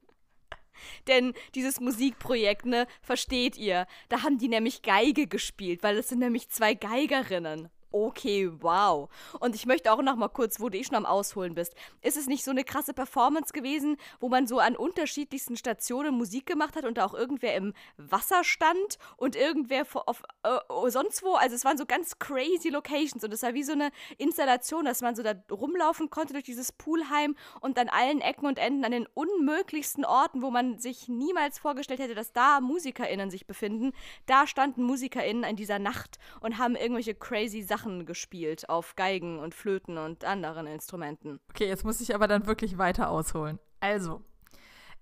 Denn 1.07 1.33
dieses 1.55 1.79
Musikprojekt, 1.79 2.65
ne, 2.65 2.87
versteht 3.01 3.57
ihr, 3.57 3.87
da 4.09 4.23
haben 4.23 4.37
die 4.37 4.47
nämlich 4.47 4.81
Geige 4.81 5.27
gespielt, 5.27 5.83
weil 5.83 5.97
es 5.97 6.09
sind 6.09 6.19
nämlich 6.19 6.49
zwei 6.49 6.73
Geigerinnen 6.73 7.69
okay, 7.93 8.51
wow. 8.59 9.07
Und 9.39 9.55
ich 9.55 9.65
möchte 9.65 9.91
auch 9.91 10.01
noch 10.01 10.15
mal 10.15 10.27
kurz, 10.27 10.59
wo 10.59 10.69
du 10.69 10.77
eh 10.77 10.83
schon 10.83 10.95
am 10.95 11.05
Ausholen 11.05 11.53
bist. 11.53 11.75
Ist 12.01 12.17
es 12.17 12.27
nicht 12.27 12.43
so 12.43 12.51
eine 12.51 12.63
krasse 12.63 12.93
Performance 12.93 13.53
gewesen, 13.53 13.97
wo 14.19 14.29
man 14.29 14.47
so 14.47 14.59
an 14.59 14.75
unterschiedlichsten 14.75 15.55
Stationen 15.55 16.15
Musik 16.15 16.45
gemacht 16.45 16.75
hat 16.75 16.85
und 16.85 16.99
auch 16.99 17.13
irgendwer 17.13 17.55
im 17.55 17.73
Wasser 17.97 18.43
stand 18.43 18.97
und 19.17 19.35
irgendwer 19.35 19.85
auf, 20.07 20.23
äh, 20.43 20.57
oh, 20.69 20.89
sonst 20.89 21.23
wo? 21.23 21.35
Also 21.35 21.55
es 21.55 21.65
waren 21.65 21.77
so 21.77 21.85
ganz 21.85 22.17
crazy 22.17 22.69
Locations 22.69 23.23
und 23.23 23.31
es 23.31 23.43
war 23.43 23.53
wie 23.53 23.63
so 23.63 23.73
eine 23.73 23.91
Installation, 24.17 24.85
dass 24.85 25.01
man 25.01 25.15
so 25.15 25.21
da 25.21 25.33
rumlaufen 25.51 26.09
konnte 26.09 26.33
durch 26.33 26.45
dieses 26.45 26.71
Poolheim 26.71 27.35
und 27.61 27.77
an 27.77 27.89
allen 27.89 28.21
Ecken 28.21 28.47
und 28.47 28.57
Enden 28.57 28.85
an 28.85 28.91
den 28.91 29.07
unmöglichsten 29.13 30.03
Orten, 30.03 30.41
wo 30.41 30.49
man 30.49 30.79
sich 30.79 31.07
niemals 31.07 31.59
vorgestellt 31.59 31.99
hätte, 31.99 32.15
dass 32.15 32.33
da 32.33 32.59
MusikerInnen 32.59 33.29
sich 33.29 33.45
befinden. 33.45 33.93
Da 34.25 34.47
standen 34.47 34.83
MusikerInnen 34.83 35.43
in 35.43 35.55
dieser 35.55 35.77
Nacht 35.77 36.17
und 36.41 36.57
haben 36.57 36.75
irgendwelche 36.75 37.13
crazy 37.13 37.61
Sachen 37.61 37.82
Sachen 37.83 38.05
gespielt 38.05 38.69
auf 38.69 38.95
Geigen 38.95 39.39
und 39.39 39.53
Flöten 39.53 39.97
und 39.97 40.23
anderen 40.23 40.67
Instrumenten. 40.67 41.39
Okay, 41.49 41.67
jetzt 41.67 41.83
muss 41.83 41.99
ich 41.99 42.15
aber 42.15 42.27
dann 42.27 42.47
wirklich 42.47 42.77
weiter 42.77 43.09
ausholen. 43.09 43.59
Also, 43.81 44.21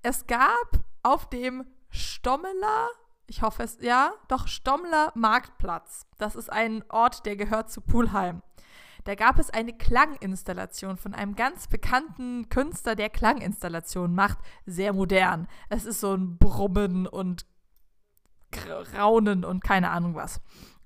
es 0.01 0.25
gab 0.25 0.79
auf 1.03 1.29
dem 1.29 1.65
Stommeler, 1.91 2.89
ich 3.27 3.43
hoffe 3.43 3.63
es, 3.63 3.77
ja, 3.81 4.13
doch 4.27 4.47
Stommler 4.47 5.11
Marktplatz. 5.13 6.07
Das 6.17 6.35
ist 6.35 6.51
ein 6.51 6.83
Ort, 6.89 7.25
der 7.27 7.35
gehört 7.35 7.69
zu 7.69 7.81
Pulheim. 7.81 8.41
Da 9.03 9.13
gab 9.15 9.37
es 9.37 9.51
eine 9.51 9.73
Klanginstallation 9.73 10.97
von 10.97 11.13
einem 11.13 11.35
ganz 11.35 11.67
bekannten 11.67 12.49
Künstler, 12.49 12.95
der 12.95 13.09
Klanginstallationen 13.09 14.15
macht. 14.15 14.39
Sehr 14.65 14.93
modern. 14.93 15.47
Es 15.69 15.85
ist 15.85 16.01
so 16.01 16.15
ein 16.15 16.37
Brummen 16.37 17.05
und 17.05 17.45
Raunen 18.95 19.45
und 19.45 19.63
keine 19.63 19.91
Ahnung 19.91 20.15
was. 20.15 20.41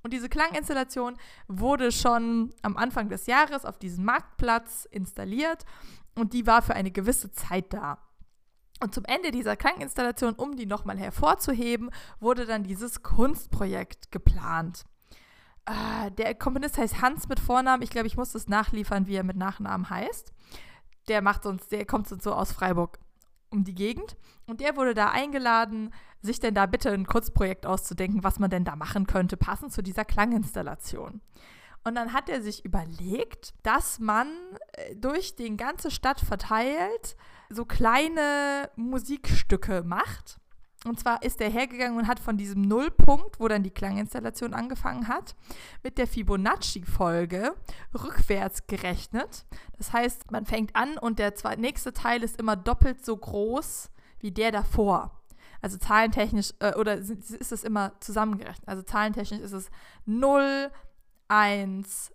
Und 0.05 0.13
diese 0.13 0.29
Klanginstallation 0.29 1.17
wurde 1.47 1.91
schon 1.91 2.53
am 2.61 2.77
Anfang 2.77 3.09
des 3.09 3.25
Jahres 3.25 3.65
auf 3.65 3.79
diesem 3.79 4.05
Marktplatz 4.05 4.85
installiert 4.91 5.65
und 6.13 6.33
die 6.33 6.45
war 6.45 6.61
für 6.61 6.75
eine 6.75 6.91
gewisse 6.91 7.31
Zeit 7.31 7.73
da. 7.73 7.97
Und 8.83 8.93
zum 8.93 9.03
Ende 9.05 9.31
dieser 9.31 9.55
Klanginstallation, 9.55 10.35
um 10.35 10.57
die 10.57 10.67
nochmal 10.67 10.99
hervorzuheben, 10.99 11.89
wurde 12.19 12.45
dann 12.45 12.61
dieses 12.61 13.01
Kunstprojekt 13.01 14.11
geplant. 14.11 14.83
äh, 15.65 16.11
der 16.11 16.35
Komponist 16.35 16.77
heißt 16.77 17.01
Hans 17.01 17.27
mit 17.27 17.39
Vornamen. 17.39 17.81
Ich 17.81 17.89
glaube, 17.89 18.05
ich 18.05 18.15
muss 18.15 18.31
das 18.31 18.47
nachliefern, 18.47 19.07
wie 19.07 19.15
er 19.15 19.23
mit 19.23 19.37
Nachnamen 19.37 19.89
heißt. 19.89 20.31
Der 21.07 21.23
macht 21.23 21.47
uns, 21.47 21.67
der 21.69 21.83
kommt 21.87 22.07
so 22.09 22.31
aus 22.31 22.51
Freiburg 22.51 22.99
um 23.49 23.63
die 23.63 23.73
Gegend. 23.73 24.17
Und 24.45 24.59
der 24.59 24.75
wurde 24.75 24.93
da 24.93 25.09
eingeladen, 25.09 25.91
sich 26.25 26.39
denn 26.39 26.53
da 26.53 26.65
bitte 26.65 26.91
ein 26.91 27.07
Kurzprojekt 27.07 27.65
auszudenken, 27.65 28.23
was 28.23 28.39
man 28.39 28.49
denn 28.49 28.65
da 28.65 28.75
machen 28.75 29.07
könnte, 29.07 29.37
passend 29.37 29.71
zu 29.71 29.81
dieser 29.81 30.05
Klanginstallation. 30.05 31.21
Und 31.83 31.95
dann 31.95 32.13
hat 32.13 32.29
er 32.29 32.41
sich 32.41 32.65
überlegt, 32.65 33.53
dass 33.61 33.99
man 33.99 34.27
äh, 34.73 34.95
durch 34.95 35.35
die 35.35 35.55
ganze 35.55 35.91
Stadt 35.91 36.19
verteilt 36.19 37.15
so 37.49 37.63
kleine 37.63 38.71
Musikstücke 38.75 39.83
macht. 39.83 40.39
Und 40.85 40.99
zwar 40.99 41.23
ist 41.23 41.41
er 41.41 41.49
hergegangen 41.49 41.97
und 41.97 42.07
hat 42.07 42.19
von 42.19 42.37
diesem 42.37 42.61
Nullpunkt, 42.61 43.39
wo 43.39 43.47
dann 43.47 43.63
die 43.63 43.71
Klanginstallation 43.71 44.53
angefangen 44.53 45.07
hat, 45.07 45.35
mit 45.83 45.97
der 45.97 46.07
Fibonacci-Folge 46.07 47.55
rückwärts 47.93 48.67
gerechnet. 48.67 49.45
Das 49.77 49.93
heißt, 49.93 50.31
man 50.31 50.45
fängt 50.45 50.75
an 50.75 50.97
und 50.97 51.17
der 51.17 51.33
nächste 51.57 51.93
Teil 51.93 52.23
ist 52.23 52.39
immer 52.39 52.55
doppelt 52.55 53.03
so 53.03 53.17
groß 53.17 53.89
wie 54.19 54.31
der 54.31 54.51
davor. 54.51 55.21
Also 55.61 55.77
zahlentechnisch, 55.77 56.53
äh, 56.59 56.73
oder 56.75 56.95
ist 56.95 57.51
es 57.51 57.63
immer 57.63 57.93
zusammengerechnet. 57.99 58.67
Also 58.67 58.81
zahlentechnisch 58.83 59.41
ist 59.41 59.53
es 59.53 59.69
0, 60.05 60.71
1, 61.27 62.11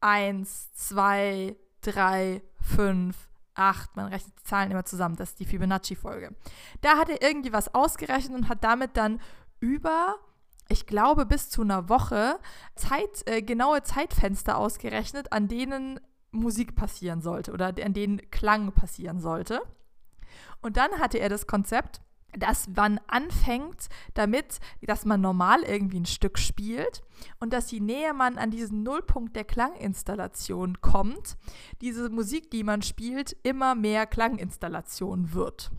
1, 0.00 0.72
2, 0.72 1.56
3, 1.82 2.42
5, 2.60 3.16
8. 3.54 3.96
Man 3.96 4.06
rechnet 4.06 4.38
die 4.38 4.44
Zahlen 4.44 4.70
immer 4.70 4.84
zusammen. 4.84 5.16
Das 5.16 5.30
ist 5.30 5.40
die 5.40 5.44
Fibonacci-Folge. 5.44 6.34
Da 6.80 6.98
hat 6.98 7.08
er 7.08 7.22
irgendwie 7.22 7.52
was 7.52 7.74
ausgerechnet 7.74 8.36
und 8.36 8.48
hat 8.48 8.64
damit 8.64 8.96
dann 8.96 9.20
über, 9.60 10.16
ich 10.68 10.86
glaube, 10.86 11.26
bis 11.26 11.50
zu 11.50 11.62
einer 11.62 11.88
Woche 11.88 12.38
Zeit, 12.74 13.26
äh, 13.26 13.42
genaue 13.42 13.82
Zeitfenster 13.82 14.56
ausgerechnet, 14.56 15.32
an 15.32 15.48
denen 15.48 16.00
Musik 16.32 16.76
passieren 16.76 17.20
sollte 17.20 17.52
oder 17.52 17.66
an 17.66 17.92
denen 17.92 18.30
Klang 18.30 18.72
passieren 18.72 19.20
sollte. 19.20 19.60
Und 20.62 20.76
dann 20.76 20.92
hatte 20.98 21.18
er 21.18 21.28
das 21.28 21.46
Konzept, 21.46 22.00
dass 22.38 22.68
man 22.68 23.00
anfängt 23.06 23.88
damit, 24.14 24.60
dass 24.82 25.04
man 25.04 25.20
normal 25.20 25.62
irgendwie 25.62 26.00
ein 26.00 26.06
Stück 26.06 26.38
spielt 26.38 27.02
und 27.38 27.52
dass 27.52 27.70
je 27.70 27.80
näher 27.80 28.14
man 28.14 28.38
an 28.38 28.50
diesen 28.50 28.82
Nullpunkt 28.82 29.36
der 29.36 29.44
Klanginstallation 29.44 30.80
kommt, 30.80 31.36
diese 31.80 32.08
Musik, 32.08 32.50
die 32.50 32.64
man 32.64 32.82
spielt, 32.82 33.36
immer 33.42 33.74
mehr 33.74 34.06
Klanginstallation 34.06 35.32
wird. 35.32 35.70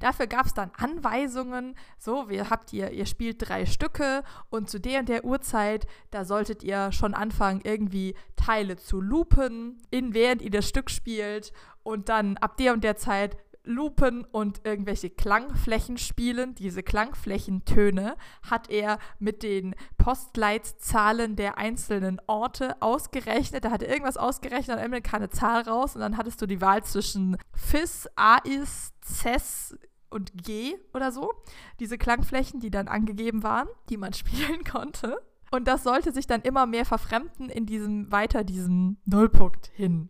Dafür 0.00 0.26
gab 0.26 0.46
es 0.46 0.54
dann 0.54 0.70
Anweisungen, 0.76 1.74
so, 1.98 2.28
wir 2.28 2.50
habt 2.50 2.72
ihr, 2.72 2.90
ihr 2.90 3.06
spielt 3.06 3.48
drei 3.48 3.66
Stücke 3.66 4.22
und 4.50 4.70
zu 4.70 4.80
der 4.80 5.00
und 5.00 5.08
der 5.08 5.24
Uhrzeit, 5.24 5.86
da 6.10 6.24
solltet 6.24 6.62
ihr 6.62 6.92
schon 6.92 7.14
anfangen, 7.14 7.60
irgendwie 7.62 8.14
Teile 8.36 8.76
zu 8.76 9.00
loopen, 9.00 9.78
in 9.90 10.14
während 10.14 10.42
ihr 10.42 10.50
das 10.50 10.68
Stück 10.68 10.90
spielt 10.90 11.52
und 11.82 12.08
dann 12.08 12.36
ab 12.38 12.56
der 12.56 12.72
und 12.72 12.84
der 12.84 12.96
Zeit 12.96 13.36
Lupen 13.64 14.24
und 14.24 14.60
irgendwelche 14.64 15.10
Klangflächen 15.10 15.98
spielen. 15.98 16.54
Diese 16.54 16.82
Klangflächentöne 16.82 18.16
hat 18.42 18.70
er 18.70 18.98
mit 19.18 19.42
den 19.42 19.74
Postleitzahlen 19.98 21.36
der 21.36 21.58
einzelnen 21.58 22.20
Orte 22.26 22.80
ausgerechnet. 22.80 23.64
Da 23.64 23.70
hat 23.70 23.82
er 23.82 23.90
irgendwas 23.90 24.16
ausgerechnet, 24.16 24.76
am 24.76 24.84
Ende 24.84 25.02
kam 25.02 25.20
eine 25.20 25.30
Zahl 25.30 25.62
raus 25.62 25.94
und 25.94 26.00
dann 26.00 26.16
hattest 26.16 26.42
du 26.42 26.46
die 26.46 26.60
Wahl 26.60 26.82
zwischen 26.82 27.36
Fis, 27.54 28.08
Ais, 28.16 28.92
Ces 29.04 29.76
und 30.10 30.32
G 30.42 30.76
oder 30.94 31.12
so. 31.12 31.32
Diese 31.80 31.98
Klangflächen, 31.98 32.60
die 32.60 32.70
dann 32.70 32.88
angegeben 32.88 33.42
waren, 33.42 33.68
die 33.88 33.96
man 33.96 34.12
spielen 34.12 34.64
konnte. 34.64 35.18
Und 35.50 35.68
das 35.68 35.82
sollte 35.82 36.12
sich 36.12 36.26
dann 36.26 36.42
immer 36.42 36.66
mehr 36.66 36.86
verfremden 36.86 37.50
in 37.50 37.66
diesem, 37.66 38.10
weiter 38.10 38.42
diesem 38.42 38.96
Nullpunkt 39.04 39.66
hin. 39.74 40.08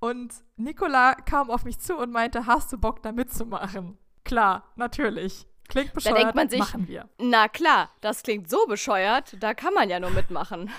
Und 0.00 0.32
Nicola 0.56 1.14
kam 1.14 1.50
auf 1.50 1.64
mich 1.64 1.78
zu 1.78 1.96
und 1.96 2.10
meinte, 2.10 2.46
hast 2.46 2.72
du 2.72 2.78
Bock 2.78 3.02
da 3.02 3.12
mitzumachen? 3.12 3.98
Klar, 4.24 4.64
natürlich. 4.76 5.46
Klingt 5.68 5.92
bescheuert, 5.92 6.16
da 6.16 6.20
denkt 6.20 6.34
man 6.34 6.48
sich, 6.48 6.58
machen 6.58 6.88
wir. 6.88 7.08
Na 7.18 7.48
klar, 7.48 7.90
das 8.00 8.22
klingt 8.22 8.50
so 8.50 8.66
bescheuert, 8.66 9.36
da 9.40 9.54
kann 9.54 9.74
man 9.74 9.88
ja 9.88 10.00
nur 10.00 10.10
mitmachen. 10.10 10.70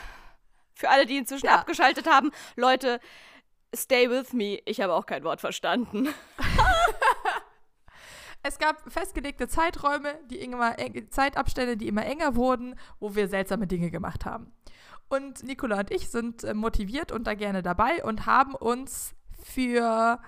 Für 0.74 0.90
alle, 0.90 1.06
die 1.06 1.18
inzwischen 1.18 1.46
ja. 1.46 1.56
abgeschaltet 1.56 2.10
haben, 2.10 2.32
Leute, 2.56 3.00
stay 3.74 4.10
with 4.10 4.34
me. 4.34 4.60
Ich 4.66 4.82
habe 4.82 4.94
auch 4.94 5.06
kein 5.06 5.24
Wort 5.24 5.40
verstanden. 5.40 6.10
es 8.44 8.58
gab 8.58 8.92
festgelegte 8.92 9.48
Zeiträume, 9.48 10.20
die 10.30 10.40
immer 10.40 10.76
Zeitabstände, 11.10 11.78
die 11.78 11.88
immer 11.88 12.06
enger 12.06 12.36
wurden, 12.36 12.76
wo 13.00 13.16
wir 13.16 13.28
seltsame 13.28 13.68
Dinge 13.68 13.92
gemacht 13.92 14.26
haben. 14.26 14.52
Und 15.12 15.44
Nicola 15.44 15.80
und 15.80 15.92
ich 15.92 16.10
sind 16.10 16.46
äh, 16.46 16.54
motiviert 16.54 17.12
und 17.12 17.28
da 17.28 17.34
gerne 17.34 17.62
dabei 17.62 18.02
und 18.02 18.26
haben 18.26 18.56
uns 18.56 19.14
für 19.44 20.20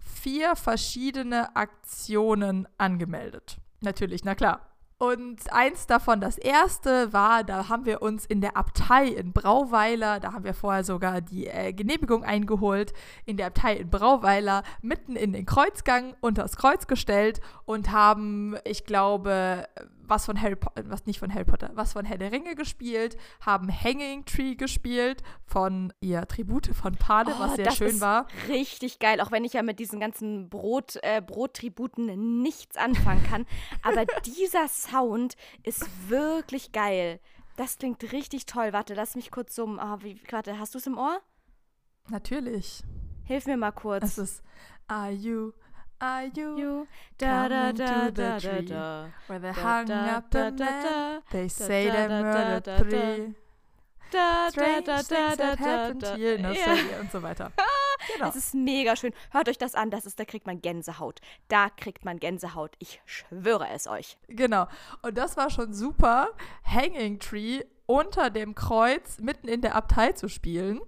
vier 0.00 0.54
verschiedene 0.54 1.56
Aktionen 1.56 2.68
angemeldet. 2.78 3.58
Natürlich, 3.80 4.22
na 4.22 4.36
klar. 4.36 4.60
Und 4.98 5.52
eins 5.52 5.88
davon, 5.88 6.20
das 6.20 6.38
erste 6.38 7.12
war, 7.12 7.42
da 7.42 7.68
haben 7.68 7.86
wir 7.86 8.02
uns 8.02 8.24
in 8.24 8.40
der 8.40 8.56
Abtei 8.56 9.06
in 9.06 9.32
Brauweiler, 9.32 10.20
da 10.20 10.32
haben 10.32 10.44
wir 10.44 10.54
vorher 10.54 10.84
sogar 10.84 11.22
die 11.22 11.48
äh, 11.48 11.72
Genehmigung 11.72 12.22
eingeholt, 12.22 12.92
in 13.24 13.36
der 13.36 13.48
Abtei 13.48 13.78
in 13.78 13.90
Brauweiler 13.90 14.62
mitten 14.80 15.16
in 15.16 15.32
den 15.32 15.44
Kreuzgang 15.44 16.14
unter 16.20 16.42
das 16.42 16.56
Kreuz 16.56 16.86
gestellt 16.86 17.40
und 17.64 17.90
haben, 17.90 18.58
ich 18.62 18.84
glaube, 18.84 19.66
was 20.10 20.26
von 20.26 20.40
Harry 20.40 20.56
Potter, 20.56 20.82
was 20.90 21.06
nicht 21.06 21.20
von 21.20 21.32
Harry 21.32 21.44
Potter, 21.44 21.70
was 21.74 21.92
von 21.92 22.04
Herr 22.04 22.18
der 22.18 22.32
Ringe 22.32 22.54
gespielt, 22.56 23.16
haben 23.40 23.70
Hanging 23.70 24.24
Tree 24.24 24.56
gespielt 24.56 25.22
von 25.46 25.92
ihr 26.00 26.26
Tribute 26.26 26.74
von 26.74 26.96
Pade, 26.96 27.32
oh, 27.36 27.40
was 27.40 27.54
sehr 27.54 27.70
schön 27.70 28.00
war. 28.00 28.26
Richtig 28.48 28.98
geil, 28.98 29.20
auch 29.20 29.30
wenn 29.30 29.44
ich 29.44 29.54
ja 29.54 29.62
mit 29.62 29.78
diesen 29.78 30.00
ganzen 30.00 30.50
Brot, 30.50 30.98
äh, 31.02 31.22
Brottributen 31.24 32.42
nichts 32.42 32.76
anfangen 32.76 33.22
kann. 33.24 33.46
aber 33.82 34.04
dieser 34.24 34.68
Sound 34.68 35.36
ist 35.62 35.86
wirklich 36.08 36.72
geil. 36.72 37.20
Das 37.56 37.78
klingt 37.78 38.12
richtig 38.12 38.46
toll. 38.46 38.72
Warte, 38.72 38.94
lass 38.94 39.14
mich 39.14 39.30
kurz 39.30 39.54
so. 39.54 39.64
Oh, 39.64 39.96
wie, 40.00 40.20
warte, 40.30 40.58
hast 40.58 40.74
du 40.74 40.78
es 40.78 40.86
im 40.86 40.98
Ohr? 40.98 41.20
Natürlich. 42.08 42.82
Hilf 43.24 43.46
mir 43.46 43.56
mal 43.56 43.70
kurz. 43.70 44.02
Es 44.04 44.18
ist 44.18 44.42
Are 44.88 45.12
you 45.12 45.52
are 46.00 46.26
you, 46.26 46.58
you 46.58 46.88
da, 47.18 47.48
da, 47.48 47.72
da, 47.72 48.06
to 48.06 48.10
the 48.10 48.38
tree 48.40 48.74
where 49.26 49.38
they 49.38 49.52
hung 49.52 49.90
up 49.90 50.30
the 50.30 50.50
man? 50.50 51.22
They 51.30 51.48
say 51.48 51.90
they 51.90 52.08
murdered 52.08 52.64
three. 52.78 53.34
Strange 54.10 54.86
things 54.86 55.36
that 55.36 55.58
happened 55.58 56.04
here 56.16 56.34
in 56.34 56.44
Australia 56.44 56.98
und 57.00 57.12
so 57.12 57.22
weiter. 57.22 57.52
Genau. 58.14 58.28
Es 58.28 58.36
ist 58.36 58.54
mega 58.54 58.96
schön. 58.96 59.12
Hört 59.30 59.48
euch 59.50 59.58
das 59.58 59.74
an, 59.74 59.90
das 59.90 60.06
ist, 60.06 60.18
da 60.18 60.24
kriegt 60.24 60.46
man 60.46 60.62
Gänsehaut. 60.62 61.20
Da 61.48 61.68
kriegt 61.68 62.04
man 62.04 62.18
Gänsehaut. 62.18 62.72
Ich 62.78 63.00
schwöre 63.04 63.68
es 63.68 63.86
euch. 63.86 64.16
Genau. 64.28 64.66
Und 65.02 65.18
das 65.18 65.36
war 65.36 65.50
schon 65.50 65.74
super, 65.74 66.30
Hanging 66.64 67.18
Tree 67.18 67.62
unter 67.86 68.30
dem 68.30 68.54
Kreuz 68.54 69.18
mitten 69.18 69.48
in 69.48 69.60
der 69.60 69.74
Abtei 69.74 70.12
zu 70.12 70.28
spielen. 70.28 70.80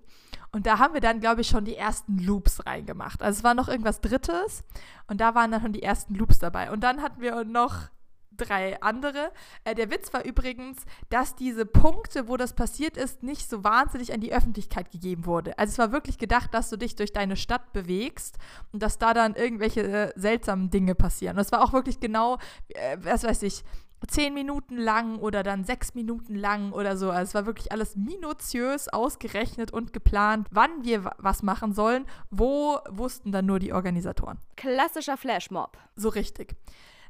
Und 0.54 0.66
da 0.66 0.78
haben 0.78 0.92
wir 0.92 1.00
dann, 1.00 1.20
glaube 1.20 1.40
ich, 1.40 1.48
schon 1.48 1.64
die 1.64 1.76
ersten 1.76 2.18
Loops 2.18 2.66
reingemacht. 2.66 3.22
Also 3.22 3.38
es 3.38 3.44
war 3.44 3.54
noch 3.54 3.68
irgendwas 3.68 4.02
Drittes 4.02 4.64
und 5.06 5.20
da 5.20 5.34
waren 5.34 5.50
dann 5.50 5.62
schon 5.62 5.72
die 5.72 5.82
ersten 5.82 6.14
Loops 6.14 6.38
dabei. 6.38 6.70
Und 6.70 6.84
dann 6.84 7.02
hatten 7.02 7.22
wir 7.22 7.44
noch 7.44 7.88
drei 8.36 8.80
andere. 8.82 9.32
Äh, 9.64 9.74
der 9.74 9.90
Witz 9.90 10.12
war 10.12 10.24
übrigens, 10.24 10.84
dass 11.10 11.34
diese 11.34 11.66
Punkte, 11.66 12.28
wo 12.28 12.36
das 12.36 12.54
passiert 12.54 12.96
ist, 12.96 13.22
nicht 13.22 13.48
so 13.48 13.64
wahnsinnig 13.64 14.12
an 14.12 14.20
die 14.20 14.32
Öffentlichkeit 14.32 14.90
gegeben 14.90 15.26
wurde. 15.26 15.58
Also 15.58 15.72
es 15.72 15.78
war 15.78 15.92
wirklich 15.92 16.18
gedacht, 16.18 16.52
dass 16.54 16.70
du 16.70 16.76
dich 16.76 16.96
durch 16.96 17.12
deine 17.12 17.36
Stadt 17.36 17.72
bewegst 17.72 18.38
und 18.72 18.82
dass 18.82 18.98
da 18.98 19.14
dann 19.14 19.34
irgendwelche 19.34 19.82
äh, 19.82 20.12
seltsamen 20.16 20.70
Dinge 20.70 20.94
passieren. 20.94 21.36
Und 21.36 21.42
es 21.42 21.52
war 21.52 21.62
auch 21.62 21.72
wirklich 21.72 22.00
genau, 22.00 22.38
äh, 22.68 22.98
was 23.00 23.24
weiß 23.24 23.42
ich, 23.42 23.64
zehn 24.06 24.34
Minuten 24.34 24.76
lang 24.76 25.18
oder 25.18 25.42
dann 25.42 25.64
sechs 25.64 25.94
Minuten 25.94 26.34
lang 26.34 26.72
oder 26.72 26.96
so. 26.96 27.10
Also 27.10 27.30
es 27.30 27.34
war 27.34 27.46
wirklich 27.46 27.72
alles 27.72 27.96
minutiös 27.96 28.88
ausgerechnet 28.88 29.72
und 29.72 29.92
geplant, 29.92 30.48
wann 30.50 30.70
wir 30.82 31.10
was 31.18 31.42
machen 31.42 31.72
sollen. 31.72 32.06
Wo 32.30 32.78
wussten 32.88 33.32
dann 33.32 33.46
nur 33.46 33.58
die 33.58 33.72
Organisatoren. 33.72 34.38
Klassischer 34.56 35.16
Flashmob. 35.16 35.76
So 35.96 36.08
richtig. 36.08 36.56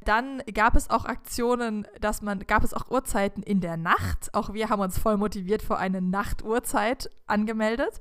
Dann 0.04 0.42
gab 0.52 0.74
es 0.74 0.90
auch 0.90 1.04
Aktionen, 1.04 1.86
dass 2.00 2.22
man, 2.22 2.40
gab 2.40 2.64
es 2.64 2.74
auch 2.74 2.90
Uhrzeiten 2.90 3.42
in 3.42 3.60
der 3.60 3.76
Nacht. 3.76 4.34
Auch 4.34 4.52
wir 4.52 4.68
haben 4.68 4.80
uns 4.80 4.98
voll 4.98 5.16
motiviert 5.16 5.62
für 5.62 5.78
eine 5.78 6.02
Nachtuhrzeit 6.02 7.10
angemeldet. 7.26 8.00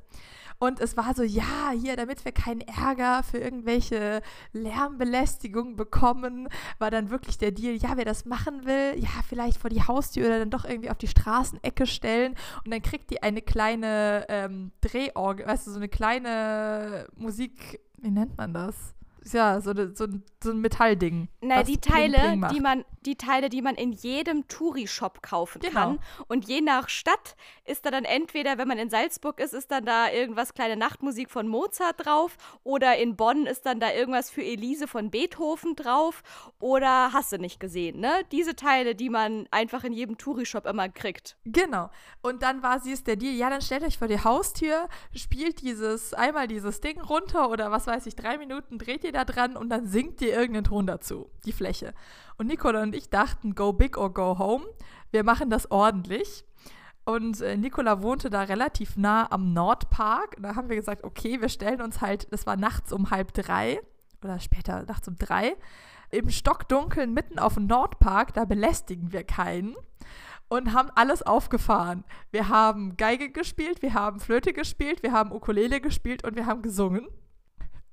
Und 0.62 0.80
es 0.80 0.96
war 0.96 1.16
so, 1.16 1.24
ja, 1.24 1.72
hier, 1.74 1.96
damit 1.96 2.24
wir 2.24 2.32
keinen 2.32 2.62
Ärger 2.62 3.24
für 3.24 3.40
irgendwelche 3.40 4.22
Lärmbelästigung 4.54 5.76
bekommen, 5.76 6.48
war 6.78 6.92
dann 6.92 7.10
wirklich 7.10 7.40
der 7.40 7.50
Deal, 7.50 7.74
ja, 7.78 7.98
wer 7.98 8.06
das 8.06 8.26
machen 8.26 8.64
will, 8.68 8.94
ja, 8.96 9.10
vielleicht 9.28 9.58
vor 9.58 9.72
die 9.72 9.82
Haustür 9.82 10.28
oder 10.28 10.38
dann 10.38 10.52
doch 10.52 10.64
irgendwie 10.64 10.92
auf 10.92 11.00
die 11.00 11.08
Straßenecke 11.08 11.88
stellen. 11.88 12.36
Und 12.64 12.72
dann 12.72 12.84
kriegt 12.84 13.10
die 13.10 13.24
eine 13.24 13.42
kleine 13.42 14.28
ähm, 14.30 14.72
Drehorgel, 14.82 15.48
weißt 15.48 15.66
du, 15.66 15.72
so 15.72 15.78
eine 15.78 15.90
kleine 15.90 17.08
Musik, 17.16 17.80
wie 17.98 18.12
nennt 18.12 18.38
man 18.38 18.54
das? 18.54 18.94
Ja, 19.24 19.62
so, 19.62 19.74
ne, 19.74 19.92
so, 19.96 20.08
so 20.44 20.52
ein 20.52 20.60
Metallding. 20.60 21.28
Na, 21.42 21.64
die 21.64 21.80
Teile, 21.80 22.18
Bling 22.18 22.42
Bling 22.42 22.54
die 22.54 22.60
man, 22.60 22.86
die 23.02 23.16
Teile, 23.16 23.50
die 23.50 23.62
man 23.62 23.76
in 23.76 23.92
jedem 23.92 24.48
Touri-Shop 24.48 25.22
kaufen 25.22 25.60
genau. 25.62 25.74
kann. 25.74 26.00
Und 26.28 26.48
je 26.48 26.62
nach 26.62 26.90
Stadt 26.90 27.36
ist 27.66 27.86
da 27.86 27.92
dann 27.92 28.04
entweder, 28.04 28.58
wenn 28.58 28.68
man 28.68 28.80
in 28.80 28.90
Salzburg 28.90 29.40
ist, 29.40 29.54
ist 29.54 29.72
dann 29.72 29.86
da 29.86 30.12
irgendwas 30.12 30.54
kleine 30.54 30.76
Nachtmusik 30.76 31.30
von 31.30 31.48
Mozart 31.48 32.06
drauf 32.06 32.38
oder 32.64 32.98
in 32.98 33.16
Bonn 33.16 33.46
ist 33.46 33.66
dann 33.66 33.80
da 33.80 33.92
irgendwas 33.92 34.30
für 34.30 34.44
Elise 34.44 34.88
von 34.88 35.12
Beethoven 35.12 35.76
drauf 35.76 36.24
oder 36.60 37.14
hast 37.14 37.32
du 37.32 37.38
nicht 37.38 37.60
gesehen, 37.60 38.00
ne? 38.00 38.12
Diese 38.32 38.56
Teile, 38.56 38.96
die 38.96 39.10
man 39.10 39.48
einfach 39.52 39.84
in 39.84 39.94
jedem 39.94 40.18
Touri-Shop 40.18 40.66
immer 40.66 40.90
kriegt. 40.90 41.38
Genau. 41.46 41.90
Und 42.22 42.44
dann 42.44 42.64
war 42.64 42.80
sie 42.80 42.92
es 42.92 43.04
der 43.04 43.16
Deal, 43.16 43.34
ja, 43.34 43.50
dann 43.50 43.62
stellt 43.62 43.84
euch 43.84 43.98
vor 43.98 44.08
die 44.08 44.24
Haustür, 44.24 44.90
spielt 45.16 45.62
dieses, 45.62 46.14
einmal 46.14 46.48
dieses 46.48 46.82
Ding 46.82 47.00
runter 47.00 47.50
oder 47.50 47.72
was 47.72 47.88
weiß 47.88 48.06
ich, 48.08 48.16
drei 48.16 48.38
Minuten 48.38 48.78
dreht 48.78 49.04
ihr 49.04 49.11
da 49.12 49.26
dran 49.26 49.58
und 49.58 49.70
dann 49.70 49.88
singt 49.88 50.22
ihr 50.22 50.34
irgendeinen 50.34 50.66
Ton 50.66 50.88
dazu, 50.88 51.30
die 51.46 51.52
Fläche. 51.52 51.94
Und 52.38 52.48
Nicola 52.48 52.82
und 52.84 52.96
ich 52.96 53.10
dachten, 53.10 53.56
go 53.56 53.74
big 53.74 53.98
or 53.98 54.14
go 54.14 54.38
home. 54.38 54.66
Wir 55.12 55.24
machen 55.24 55.50
das 55.50 55.70
ordentlich. 55.72 56.46
Und 57.04 57.42
äh, 57.42 57.58
Nicola 57.58 58.02
wohnte 58.02 58.30
da 58.30 58.42
relativ 58.42 58.96
nah 58.98 59.32
am 59.32 59.54
Nordpark. 59.54 60.36
Und 60.38 60.44
da 60.44 60.56
haben 60.56 60.70
wir 60.70 60.76
gesagt, 60.76 61.04
okay, 61.04 61.42
wir 61.42 61.50
stellen 61.50 61.82
uns 61.82 62.02
halt, 62.02 62.32
das 62.32 62.46
war 62.46 62.58
nachts 62.58 62.94
um 62.94 63.10
halb 63.10 63.34
drei 63.34 63.82
oder 64.24 64.40
später 64.40 64.84
nachts 64.84 65.08
um 65.08 65.16
drei, 65.16 65.56
im 66.10 66.30
Stockdunkeln 66.30 67.14
mitten 67.14 67.40
auf 67.40 67.56
dem 67.56 67.68
Nordpark, 67.68 68.34
da 68.34 68.46
belästigen 68.46 69.12
wir 69.12 69.24
keinen 69.24 69.76
und 70.50 70.74
haben 70.74 70.90
alles 70.96 71.24
aufgefahren. 71.24 72.04
Wir 72.32 72.50
haben 72.50 72.98
Geige 72.98 73.32
gespielt, 73.32 73.82
wir 73.82 73.94
haben 73.94 74.20
Flöte 74.20 74.54
gespielt, 74.54 75.04
wir 75.04 75.14
haben 75.14 75.32
Ukulele 75.32 75.80
gespielt 75.80 76.26
und 76.26 76.36
wir 76.36 76.46
haben 76.46 76.62
gesungen. 76.62 77.08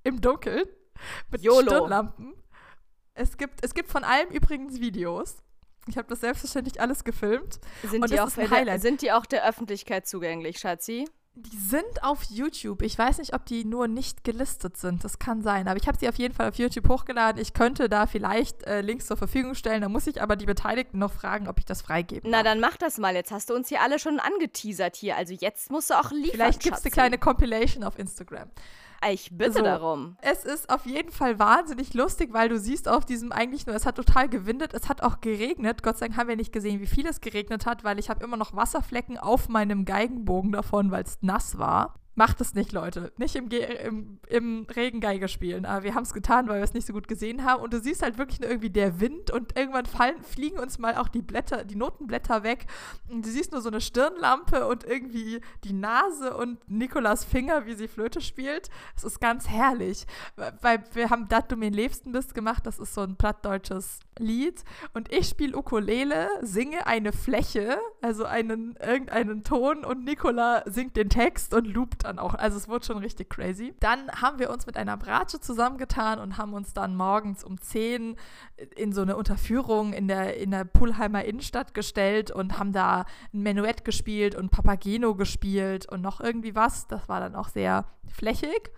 Im 0.05 0.21
Dunkeln. 0.21 0.65
Mit 1.31 1.43
YOLO. 1.43 1.63
Stirnlampen. 1.63 2.35
Es 3.15 3.37
gibt, 3.37 3.65
es 3.65 3.75
gibt 3.75 3.91
von 3.91 4.05
allem 4.05 4.29
übrigens 4.31 4.81
Videos. 4.81 5.39
Ich 5.89 5.97
habe 5.97 6.07
das 6.09 6.21
selbstverständlich 6.21 6.81
alles 6.81 7.03
gefilmt. 7.03 7.59
Sind, 7.83 8.03
und 8.03 8.11
die 8.11 8.21
auch 8.21 8.31
der, 8.31 8.79
sind 8.79 9.03
die 9.03 9.11
auch 9.11 9.27
der 9.27 9.49
Öffentlichkeit 9.49 10.07
zugänglich, 10.07 10.59
Schatzi? 10.59 11.07
Die 11.35 11.57
sind 11.57 12.03
auf 12.03 12.25
YouTube. 12.25 12.83
Ich 12.83 12.99
weiß 12.99 13.19
nicht, 13.19 13.33
ob 13.33 13.47
die 13.47 13.65
nur 13.65 13.87
nicht 13.87 14.25
gelistet 14.25 14.77
sind. 14.77 15.05
Das 15.05 15.21
kann 15.21 15.41
sein. 15.41 15.69
Aber 15.69 15.79
ich 15.79 15.87
habe 15.87 15.97
sie 15.97 16.09
auf 16.09 16.17
jeden 16.17 16.35
Fall 16.35 16.49
auf 16.49 16.57
YouTube 16.57 16.89
hochgeladen. 16.89 17.41
Ich 17.41 17.55
könnte 17.55 17.89
da 17.89 18.07
vielleicht 18.07 18.65
äh, 18.65 18.81
Links 18.81 19.07
zur 19.07 19.17
Verfügung 19.17 19.55
stellen. 19.55 19.83
Da 19.83 19.89
muss 19.89 20.09
ich 20.09 20.21
aber 20.21 20.35
die 20.35 20.47
Beteiligten 20.47 20.99
noch 20.99 21.13
fragen, 21.13 21.47
ob 21.47 21.59
ich 21.61 21.65
das 21.65 21.81
freigebe. 21.81 22.29
Na, 22.29 22.43
dann 22.43 22.59
mach 22.59 22.77
das 22.77 22.99
mal. 22.99 23.15
Jetzt 23.15 23.31
hast 23.31 23.51
du 23.51 23.55
uns 23.55 23.69
hier 23.69 23.83
alle 23.83 24.01
schon 24.01 24.19
angeteasert 24.19 24.97
hier. 24.97 25.17
Also 25.17 25.33
jetzt 25.33 25.71
musst 25.71 25.91
du 25.91 25.95
auch 25.95 26.11
liefern. 26.11 26.33
Vielleicht 26.33 26.61
gibt 26.61 26.77
es 26.77 26.85
eine 26.85 26.91
kleine 26.91 27.19
Compilation 27.19 27.85
auf 27.85 27.99
Instagram. 28.01 28.51
Ich 29.11 29.31
bitte 29.37 29.53
so, 29.53 29.63
darum. 29.63 30.17
Es 30.23 30.45
ist 30.45 30.71
auf 30.71 30.85
jeden 30.85 31.13
Fall 31.13 31.39
wahnsinnig 31.39 31.95
lustig, 31.95 32.33
weil 32.33 32.49
du 32.49 32.59
siehst 32.59 32.89
auf 32.89 33.05
diesem 33.05 33.31
eigentlich 33.31 33.67
nur, 33.67 33.77
es 33.77 33.87
hat 33.87 33.97
total 33.97 34.29
gewindet, 34.29 34.75
es 34.75 34.89
hat 34.89 35.03
auch 35.03 35.21
geregnet. 35.21 35.83
Gott 35.83 35.99
sei 35.99 36.07
Dank 36.07 36.19
haben 36.19 36.29
wir 36.29 36.37
nicht 36.37 36.53
gesehen, 36.53 36.81
wie 36.81 36.87
viel 36.87 37.07
es 37.07 37.21
geregnet 37.21 37.65
hat, 37.65 37.85
weil 37.85 37.99
ich 37.99 38.11
habe 38.11 38.25
immer 38.25 38.37
noch 38.37 38.57
Wasserflecken 38.57 39.17
auf 39.19 39.49
meinem 39.49 39.85
Geigenbogen 39.85 40.53
davon, 40.53 40.91
weil 40.91 41.05
es 41.05 41.19
nass 41.21 41.59
war. 41.59 41.95
Macht 42.19 42.41
es 42.41 42.55
nicht, 42.55 42.73
Leute. 42.73 43.13
Nicht 43.17 43.37
im, 43.37 43.49
Ge 43.49 43.63
im, 43.87 44.19
im 44.27 44.67
Regen 44.75 45.29
spielen. 45.29 45.65
Aber 45.65 45.85
wir 45.85 45.95
haben 45.95 46.03
es 46.03 46.13
getan, 46.13 46.49
weil 46.49 46.57
wir 46.57 46.65
es 46.65 46.75
nicht 46.75 46.85
so 46.85 46.93
gut 46.93 47.07
gesehen 47.07 47.45
haben. 47.45 47.63
Und 47.63 47.73
du 47.73 47.79
siehst 47.79 48.03
halt 48.03 48.19
wirklich 48.19 48.41
nur 48.41 48.51
irgendwie 48.51 48.71
der 48.71 48.99
Wind 48.99 49.31
und 49.31 49.57
irgendwann 49.57 49.87
fallen, 49.87 50.21
fliegen 50.25 50.59
uns 50.59 50.81
mal 50.81 50.97
auch 50.97 51.07
die 51.07 51.23
Blätter, 51.23 51.63
die 51.65 51.77
Notenblätter 51.77 52.43
weg. 52.43 52.67
Und 53.09 53.25
du 53.25 53.31
siehst 53.31 53.53
nur 53.53 53.61
so 53.61 53.69
eine 53.69 53.81
Stirnlampe 53.81 54.67
und 54.67 54.83
irgendwie 54.83 55.41
die 55.63 55.73
Nase 55.73 56.37
und 56.37 56.69
Nikolas 56.69 57.25
Finger, 57.25 57.67
wie 57.67 57.75
sie 57.75 57.87
Flöte 57.87 58.21
spielt. 58.21 58.69
Es 58.97 59.05
ist 59.05 59.21
ganz 59.21 59.49
herrlich. 59.49 60.05
Weil 60.61 60.83
wir 60.95 61.11
haben 61.11 61.29
Dat 61.29 61.53
du 61.53 61.57
mir 61.57 61.71
liebsten 61.71 62.11
bist 62.11 62.35
gemacht. 62.35 62.67
Das 62.67 62.81
ist 62.81 62.95
so 62.95 63.03
ein 63.03 63.15
plattdeutsches 63.15 64.01
Lied. 64.19 64.65
Und 64.93 65.13
ich 65.13 65.29
spiele 65.29 65.57
Ukulele, 65.57 66.29
singe 66.43 66.85
eine 66.89 67.13
Fläche, 67.13 67.79
also 68.03 68.25
einen, 68.25 68.75
irgendeinen 68.85 69.45
Ton 69.45 69.85
und 69.85 70.05
Nikola 70.05 70.65
singt 70.67 70.97
den 70.97 71.11
Text 71.11 71.55
und 71.55 71.65
loopt 71.65 72.08
dann 72.09 72.19
auch. 72.19 72.35
Also 72.35 72.57
es 72.57 72.69
wurde 72.69 72.85
schon 72.87 72.99
richtig 72.99 73.31
crazy. 73.31 73.75
Dann 73.81 74.11
haben 74.11 74.39
wir 74.39 74.51
uns 74.51 74.67
mit 74.67 74.77
einer 74.77 74.97
Bratsche 74.97 75.41
zusammengetan 75.41 76.19
und 76.19 76.39
haben 76.39 76.55
uns 76.55 76.73
dann 76.73 76.97
morgens 76.97 77.45
um 77.45 77.61
10 77.61 78.17
in 78.77 78.93
so 78.93 79.03
eine 79.03 79.17
Unterführung 79.17 79.93
in 79.93 80.09
der, 80.09 80.37
in 80.37 80.51
der 80.51 80.65
Pulheimer 80.65 81.25
Innenstadt 81.25 81.75
gestellt 81.75 82.31
und 82.31 82.59
haben 82.59 82.73
da 82.73 83.05
ein 83.33 83.43
Menuett 83.43 83.85
gespielt 83.85 84.35
und 84.35 84.51
Papageno 84.51 85.15
gespielt 85.15 85.89
und 85.89 86.01
noch 86.01 86.21
irgendwie 86.21 86.55
was. 86.55 86.89
Das 86.89 87.09
war 87.09 87.21
dann 87.21 87.35
auch 87.35 87.49
sehr 87.49 87.85
flächig. 88.09 88.73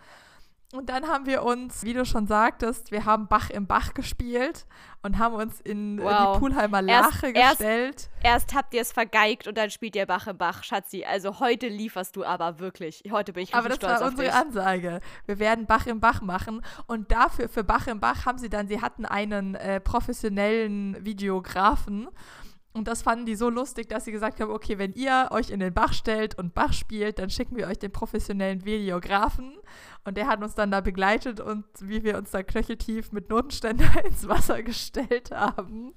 Und 0.72 0.88
dann 0.88 1.09
haben 1.09 1.26
wir 1.26 1.42
uns, 1.42 1.83
wie 1.83 1.94
du 1.94 2.04
schon 2.04 2.28
sagtest, 2.28 2.92
wir 2.92 3.04
haben 3.04 3.26
Bach 3.26 3.50
im 3.50 3.66
Bach 3.66 3.92
gespielt 3.92 4.66
und 5.02 5.18
haben 5.18 5.35
uns 5.35 5.61
in 5.61 5.98
äh, 5.98 6.02
wow. 6.04 6.35
die 6.35 6.38
Pulheimer 6.38 6.80
Lache 6.80 7.30
erst, 7.30 7.59
gestellt. 7.59 8.11
Erst, 8.22 8.48
erst 8.50 8.54
habt 8.54 8.74
ihr 8.74 8.83
es 8.83 8.92
vergeigt 8.92 9.48
und 9.48 9.59
dann 9.59 9.70
spielt 9.70 9.96
ihr 9.96 10.06
Bach 10.06 10.28
im 10.28 10.38
Bach, 10.38 10.62
Schatzi. 10.62 11.04
Also 11.04 11.40
heute 11.40 11.66
lieferst 11.66 12.14
du 12.14 12.24
aber 12.24 12.61
wirklich. 12.61 13.02
Heute 13.11 13.33
bin 13.33 13.42
ich 13.42 13.54
richtig 13.54 13.74
stolz 13.74 13.83
Aber 13.83 13.88
das 13.88 14.00
war 14.00 14.09
unsere 14.09 14.28
dich. 14.28 14.37
Ansage. 14.37 15.00
Wir 15.26 15.38
werden 15.40 15.66
Bach 15.66 15.87
im 15.88 15.98
Bach 15.98 16.20
machen 16.20 16.62
und 16.87 17.11
dafür, 17.11 17.48
für 17.48 17.64
Bach 17.64 17.88
im 17.88 17.98
Bach 17.98 18.24
haben 18.24 18.38
sie 18.38 18.48
dann, 18.48 18.68
sie 18.68 18.80
hatten 18.80 19.04
einen 19.04 19.56
äh, 19.56 19.80
professionellen 19.80 21.04
Videografen 21.04 22.09
und 22.72 22.87
das 22.87 23.02
fanden 23.02 23.26
die 23.26 23.35
so 23.35 23.50
lustig, 23.50 23.88
dass 23.88 24.04
sie 24.04 24.12
gesagt 24.12 24.40
haben, 24.40 24.52
okay, 24.52 24.78
wenn 24.78 24.92
ihr 24.92 25.28
euch 25.33 25.50
in 25.50 25.59
den 25.59 25.74
Bach 25.74 25.92
stellt 25.92 26.38
und 26.38 26.54
Bach 26.54 26.72
spielt, 26.72 27.18
dann 27.18 27.28
schicken 27.28 27.56
wir 27.56 27.66
euch 27.66 27.80
den 27.80 27.90
professionellen 27.90 28.64
Videografen. 28.64 29.59
Und 30.04 30.16
der 30.16 30.28
hat 30.28 30.40
uns 30.40 30.54
dann 30.54 30.70
da 30.70 30.80
begleitet 30.80 31.40
und 31.40 31.64
wie 31.80 32.04
wir 32.04 32.16
uns 32.16 32.30
da 32.30 32.44
knöcheltief 32.44 33.11
mit 33.11 33.28
Notenständer 33.28 33.90
ins 34.04 34.28
Wasser 34.28 34.62
gestellt 34.62 35.33
haben 35.33 35.94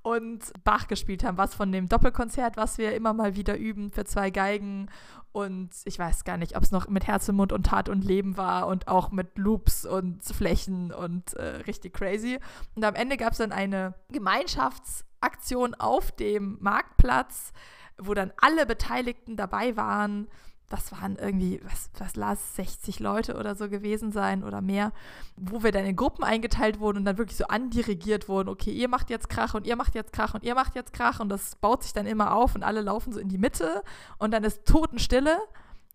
und 0.00 0.50
Bach 0.64 0.88
gespielt 0.88 1.24
haben, 1.24 1.36
was 1.36 1.54
von 1.54 1.70
dem 1.72 1.88
Doppelkonzert, 1.88 2.56
was 2.56 2.78
wir 2.78 2.94
immer 2.94 3.12
mal 3.12 3.36
wieder 3.36 3.58
üben 3.58 3.90
für 3.90 4.04
zwei 4.04 4.30
Geigen. 4.30 4.88
Und 5.32 5.70
ich 5.84 5.98
weiß 5.98 6.24
gar 6.24 6.38
nicht, 6.38 6.56
ob 6.56 6.62
es 6.62 6.70
noch 6.70 6.88
mit 6.88 7.06
Herz 7.06 7.28
und 7.28 7.36
Mund 7.36 7.52
und 7.52 7.66
Tat 7.66 7.90
und 7.90 8.02
Leben 8.02 8.38
war 8.38 8.66
und 8.66 8.88
auch 8.88 9.10
mit 9.10 9.36
Loops 9.36 9.84
und 9.84 10.24
Flächen 10.24 10.90
und 10.90 11.34
äh, 11.34 11.56
richtig 11.66 11.92
crazy. 11.92 12.38
Und 12.74 12.84
am 12.84 12.94
Ende 12.94 13.18
gab 13.18 13.32
es 13.32 13.38
dann 13.38 13.52
eine 13.52 13.94
Gemeinschafts- 14.10 15.04
Aktion 15.20 15.74
auf 15.74 16.12
dem 16.12 16.58
Marktplatz, 16.60 17.52
wo 17.98 18.14
dann 18.14 18.32
alle 18.40 18.66
Beteiligten 18.66 19.36
dabei 19.36 19.76
waren. 19.76 20.28
Das 20.68 20.92
waren 20.92 21.16
irgendwie, 21.16 21.60
was, 21.64 21.90
was 21.98 22.14
las, 22.14 22.56
60 22.56 23.00
Leute 23.00 23.36
oder 23.36 23.54
so 23.54 23.70
gewesen 23.70 24.12
sein 24.12 24.44
oder 24.44 24.60
mehr, 24.60 24.92
wo 25.36 25.62
wir 25.62 25.72
dann 25.72 25.86
in 25.86 25.96
Gruppen 25.96 26.24
eingeteilt 26.24 26.78
wurden 26.78 26.98
und 26.98 27.04
dann 27.06 27.16
wirklich 27.16 27.38
so 27.38 27.46
andirigiert 27.46 28.28
wurden, 28.28 28.50
okay, 28.50 28.70
ihr 28.70 28.88
macht 28.88 29.08
jetzt 29.08 29.30
Krach 29.30 29.54
und 29.54 29.66
ihr 29.66 29.76
macht 29.76 29.94
jetzt 29.94 30.12
Krach 30.12 30.34
und 30.34 30.44
ihr 30.44 30.54
macht 30.54 30.74
jetzt 30.74 30.92
Krach 30.92 31.20
und 31.20 31.30
das 31.30 31.56
baut 31.56 31.84
sich 31.84 31.94
dann 31.94 32.06
immer 32.06 32.34
auf 32.34 32.54
und 32.54 32.62
alle 32.62 32.82
laufen 32.82 33.12
so 33.14 33.18
in 33.18 33.30
die 33.30 33.38
Mitte 33.38 33.82
und 34.18 34.30
dann 34.32 34.44
ist 34.44 34.66
Totenstille 34.66 35.38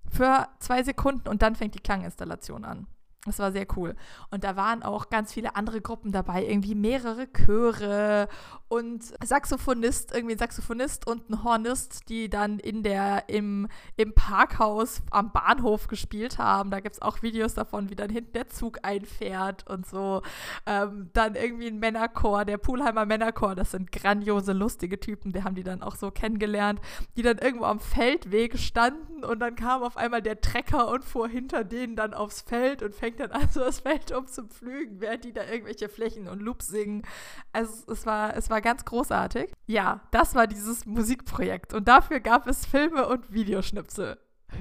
für 0.10 0.48
zwei 0.60 0.82
Sekunden 0.82 1.28
und 1.30 1.44
dann 1.44 1.56
fängt 1.56 1.76
die 1.76 1.80
Klanginstallation 1.80 2.66
an. 2.66 2.88
Das 3.26 3.40
war 3.40 3.54
sehr 3.54 3.66
cool. 3.78 3.96
Und 4.32 4.44
da 4.44 4.58
waren 4.58 4.84
auch 4.84 5.10
ganz 5.10 5.32
viele 5.32 5.56
andere 5.56 5.80
Gruppen 5.80 6.12
dabei, 6.12 6.46
irgendwie 6.46 6.76
mehrere 6.76 7.32
Chöre 7.32 8.28
und 8.68 9.02
Saxophonist, 9.24 10.14
irgendwie 10.14 10.36
ein 10.36 10.40
Saxophonist 10.40 11.08
und 11.08 11.30
ein 11.30 11.44
Hornist, 11.44 12.10
die 12.10 12.30
dann 12.30 12.60
in 12.60 12.84
der, 12.84 13.30
im, 13.30 13.70
im 13.96 14.14
Parkhaus 14.14 15.02
am 15.10 15.32
Bahnhof 15.32 15.88
gespielt 15.88 16.38
haben. 16.38 16.70
Da 16.70 16.82
gibt 16.82 16.96
es 16.96 17.02
auch 17.02 17.22
Videos 17.22 17.54
davon, 17.54 17.90
wie 17.90 17.96
dann 17.96 18.10
hinten 18.10 18.34
der 18.34 18.50
Zug 18.50 18.80
einfährt 18.82 19.70
und 19.70 19.86
so. 19.86 20.22
Ähm, 20.66 21.10
dann 21.14 21.36
irgendwie 21.36 21.68
ein 21.68 21.80
Männerchor, 21.80 22.44
der 22.44 22.58
Pulheimer 22.58 23.06
Männerchor, 23.06 23.56
das 23.56 23.72
sind 23.72 23.94
grandiose, 23.94 24.52
lustige 24.52 25.00
Typen, 25.00 25.34
wir 25.34 25.46
haben 25.46 25.56
die 25.56 25.64
dann 25.64 25.82
auch 25.82 25.96
so 25.96 26.12
kennengelernt, 26.12 26.82
die 27.16 27.22
dann 27.22 27.38
irgendwo 27.38 27.66
am 27.66 27.80
Feldweg 27.80 28.58
standen 28.58 29.24
und 29.24 29.40
dann 29.40 29.56
kam 29.56 29.82
auf 29.82 29.96
einmal 29.96 30.22
der 30.22 30.42
Trecker 30.42 30.90
und 30.90 31.06
fuhr 31.06 31.30
hinter 31.30 31.64
denen 31.64 31.96
dann 31.96 32.14
aufs 32.14 32.42
Feld 32.42 32.84
und 32.84 32.94
fängt 32.94 33.13
fängt 33.14 33.32
dann 33.32 33.42
an, 33.42 33.50
so 33.50 33.62
das 33.62 33.80
Feld 33.80 34.12
um 34.12 34.28
zu 34.28 34.44
pflügen, 34.48 35.02
während 35.02 35.24
die 35.24 35.34
da 35.34 35.44
irgendwelche 35.44 35.90
Flächen 35.90 36.28
und 36.28 36.42
Loops 36.42 36.68
singen. 36.68 37.04
Also 37.52 37.92
es 37.92 38.06
war, 38.06 38.36
es 38.36 38.50
war 38.50 38.62
ganz 38.62 38.86
großartig. 38.86 39.52
Ja, 39.68 40.02
das 40.12 40.36
war 40.36 40.48
dieses 40.48 40.86
Musikprojekt. 40.86 41.74
Und 41.74 41.88
dafür 41.88 42.20
gab 42.20 42.48
es 42.48 42.66
Filme 42.66 43.08
und 43.08 43.32
Videoschnipsel. 43.32 44.18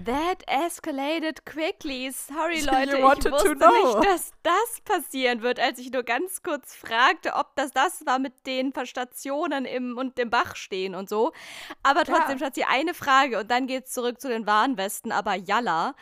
That 0.06 0.42
escalated 0.46 1.44
quickly. 1.44 2.10
Sorry, 2.10 2.60
Leute, 2.60 2.96
ich 2.96 3.02
wusste 3.02 3.50
nicht, 3.50 4.10
dass 4.10 4.32
das 4.42 4.80
passieren 4.86 5.42
wird, 5.42 5.60
als 5.60 5.78
ich 5.78 5.92
nur 5.92 6.02
ganz 6.02 6.42
kurz 6.42 6.74
fragte, 6.74 7.34
ob 7.34 7.54
das 7.56 7.72
das 7.72 8.06
war 8.06 8.18
mit 8.18 8.46
den 8.46 8.72
Stationen 8.84 9.66
im 9.66 9.98
und 9.98 10.16
dem 10.16 10.30
Bach 10.30 10.56
stehen 10.56 10.94
und 10.94 11.10
so. 11.10 11.32
Aber 11.82 12.04
trotzdem, 12.04 12.38
ja. 12.38 12.46
Schatzi, 12.46 12.64
eine 12.66 12.94
Frage 12.94 13.38
und 13.38 13.50
dann 13.50 13.66
geht's 13.66 13.92
zurück 13.92 14.18
zu 14.18 14.28
den 14.28 14.46
Warnwesten. 14.46 15.12
Aber 15.12 15.34
Jalla, 15.34 15.94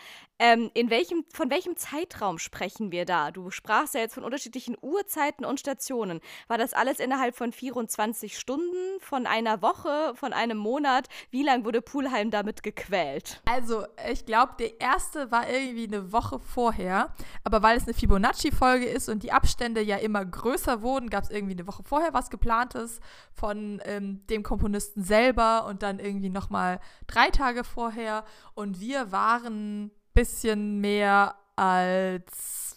Ähm, 0.43 0.71
in 0.73 0.89
welchem, 0.89 1.27
von 1.35 1.51
welchem 1.51 1.77
Zeitraum 1.77 2.39
sprechen 2.39 2.91
wir 2.93 3.05
da? 3.05 3.31
Du 3.31 3.51
sprachst 3.51 3.93
ja 3.93 4.01
jetzt 4.01 4.15
von 4.15 4.25
unterschiedlichen 4.25 4.75
Uhrzeiten 4.81 5.45
und 5.45 5.61
Stationen. 5.61 6.23
War 6.49 6.57
das 6.57 6.73
alles 6.73 6.99
innerhalb 6.99 7.37
von 7.37 7.53
24 7.53 8.39
Stunden, 8.39 9.01
von 9.01 9.27
einer 9.27 9.61
Woche, 9.61 10.15
von 10.15 10.33
einem 10.33 10.57
Monat? 10.57 11.09
Wie 11.31 11.43
lange 11.43 11.67
wurde 11.67 11.83
Pulheim 11.83 12.31
damit 12.31 12.63
gequält? 12.63 13.43
Also, 13.45 13.85
ich 14.11 14.25
glaube, 14.25 14.55
der 14.59 14.81
erste 14.81 15.31
war 15.31 15.47
irgendwie 15.47 15.85
eine 15.85 16.11
Woche 16.11 16.39
vorher. 16.39 17.15
Aber 17.45 17.63
weil 17.63 17.77
es 17.77 17.83
eine 17.83 17.93
Fibonacci-Folge 17.93 18.87
ist 18.87 19.11
und 19.11 19.23
die 19.23 19.33
Abstände 19.33 19.83
ja 19.83 19.99
immer 19.99 20.25
größer 20.25 20.81
wurden, 20.81 21.11
gab 21.11 21.25
es 21.25 21.31
irgendwie 21.31 21.53
eine 21.53 21.67
Woche 21.67 21.83
vorher 21.83 22.15
was 22.15 22.31
geplantes 22.31 23.01
von 23.35 23.83
ähm, 23.85 24.27
dem 24.29 24.43
Komponisten 24.43 25.05
selber 25.05 25.67
und 25.67 25.83
dann 25.83 25.99
irgendwie 25.99 26.31
nochmal 26.31 26.81
drei 27.07 27.29
Tage 27.29 27.63
vorher. 27.63 28.25
Und 28.55 28.81
wir 28.81 29.13
waren 29.13 29.91
bisschen 30.21 30.81
mehr 30.81 31.35
als, 31.57 32.77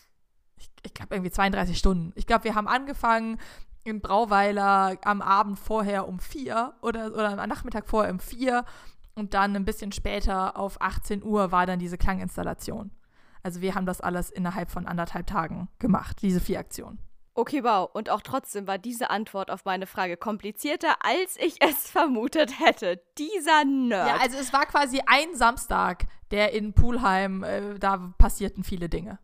ich, 0.57 0.69
ich 0.83 0.93
glaube, 0.93 1.15
irgendwie 1.15 1.31
32 1.31 1.77
Stunden. 1.77 2.13
Ich 2.15 2.25
glaube, 2.25 2.45
wir 2.45 2.55
haben 2.55 2.69
angefangen 2.69 3.37
in 3.83 3.99
Brauweiler 3.99 4.97
am 5.03 5.21
Abend 5.21 5.59
vorher 5.59 6.07
um 6.07 6.19
vier 6.19 6.73
oder, 6.81 7.07
oder 7.13 7.37
am 7.37 7.49
Nachmittag 7.49 7.89
vorher 7.89 8.13
um 8.13 8.19
vier 8.19 8.63
und 9.13 9.33
dann 9.33 9.55
ein 9.57 9.65
bisschen 9.65 9.91
später 9.91 10.57
auf 10.57 10.81
18 10.81 11.21
Uhr 11.21 11.51
war 11.51 11.65
dann 11.65 11.79
diese 11.79 11.97
Klanginstallation. 11.97 12.91
Also 13.43 13.59
wir 13.59 13.75
haben 13.75 13.85
das 13.85 13.99
alles 13.99 14.29
innerhalb 14.29 14.71
von 14.71 14.87
anderthalb 14.87 15.27
Tagen 15.27 15.67
gemacht, 15.79 16.21
diese 16.21 16.39
vier 16.39 16.59
Aktionen. 16.59 16.97
Okay, 17.35 17.63
wow. 17.63 17.89
Und 17.91 18.09
auch 18.09 18.21
trotzdem 18.21 18.67
war 18.67 18.77
diese 18.77 19.09
Antwort 19.09 19.49
auf 19.49 19.65
meine 19.65 19.87
Frage 19.87 20.17
komplizierter, 20.17 20.97
als 21.03 21.37
ich 21.37 21.55
es 21.61 21.87
vermutet 21.89 22.59
hätte. 22.59 23.01
Dieser 23.17 23.65
Nerd. 23.65 24.07
Ja, 24.07 24.17
also 24.21 24.37
es 24.37 24.53
war 24.53 24.65
quasi 24.65 25.01
ein 25.05 25.35
Samstag, 25.35 26.05
der 26.31 26.53
in 26.53 26.73
Pulheim, 26.73 27.43
äh, 27.43 27.79
da 27.79 28.13
passierten 28.17 28.63
viele 28.63 28.87
Dinge. 28.87 29.19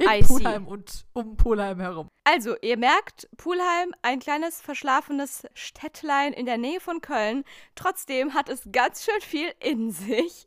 In 0.00 0.26
Pulheim 0.26 0.66
und 0.66 1.04
um 1.12 1.36
Pulheim 1.36 1.78
herum. 1.78 2.08
Also, 2.24 2.54
ihr 2.62 2.76
merkt, 2.76 3.28
Pulheim, 3.36 3.94
ein 4.02 4.20
kleines 4.20 4.60
verschlafenes 4.60 5.46
Städtlein 5.54 6.32
in 6.32 6.46
der 6.46 6.58
Nähe 6.58 6.78
von 6.78 7.00
Köln. 7.00 7.44
Trotzdem 7.74 8.34
hat 8.34 8.48
es 8.48 8.68
ganz 8.72 9.04
schön 9.04 9.20
viel 9.20 9.52
in 9.58 9.90
sich. 9.90 10.46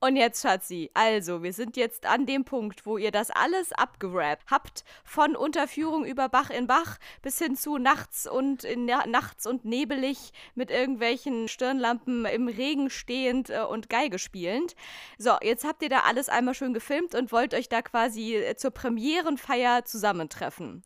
Und 0.00 0.16
jetzt, 0.16 0.42
Schatzi, 0.42 0.90
also, 0.94 1.42
wir 1.42 1.52
sind 1.52 1.76
jetzt 1.76 2.06
an 2.06 2.24
dem 2.24 2.44
Punkt, 2.44 2.86
wo 2.86 2.98
ihr 2.98 3.10
das 3.10 3.30
alles 3.30 3.72
abgerappt 3.72 4.44
habt. 4.50 4.84
Von 5.04 5.36
Unterführung 5.36 6.04
über 6.04 6.28
Bach 6.28 6.50
in 6.50 6.66
Bach 6.66 6.98
bis 7.20 7.38
hin 7.38 7.56
zu 7.56 7.78
nachts 7.78 8.26
und 8.26 8.64
in, 8.64 8.86
nachts 8.86 9.46
und 9.46 9.64
nebelig 9.64 10.32
mit 10.54 10.70
irgendwelchen 10.70 11.48
Stirnlampen 11.48 12.24
im 12.26 12.48
Regen 12.48 12.90
stehend 12.90 13.50
äh, 13.50 13.60
und 13.60 13.90
Geige 13.90 14.18
spielend. 14.18 14.76
So, 15.18 15.32
jetzt 15.42 15.64
habt 15.64 15.82
ihr 15.82 15.88
da 15.88 16.00
alles 16.06 16.28
einmal 16.28 16.54
schön 16.54 16.74
gefilmt 16.74 17.14
und 17.14 17.32
wollt 17.32 17.54
euch 17.54 17.68
da 17.68 17.82
quasi 17.82 18.36
äh, 18.36 18.56
zur 18.56 18.70
Premierenfeier 18.88 19.84
zusammentreffen. 19.84 20.82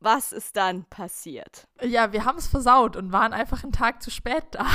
Was 0.00 0.32
ist 0.32 0.54
dann 0.56 0.84
passiert? 0.84 1.66
Ja, 1.80 2.12
wir 2.12 2.26
haben 2.26 2.36
es 2.36 2.46
versaut 2.46 2.94
und 2.94 3.10
waren 3.10 3.32
einfach 3.32 3.62
einen 3.62 3.72
Tag 3.72 4.02
zu 4.02 4.10
spät 4.10 4.44
da. 4.50 4.66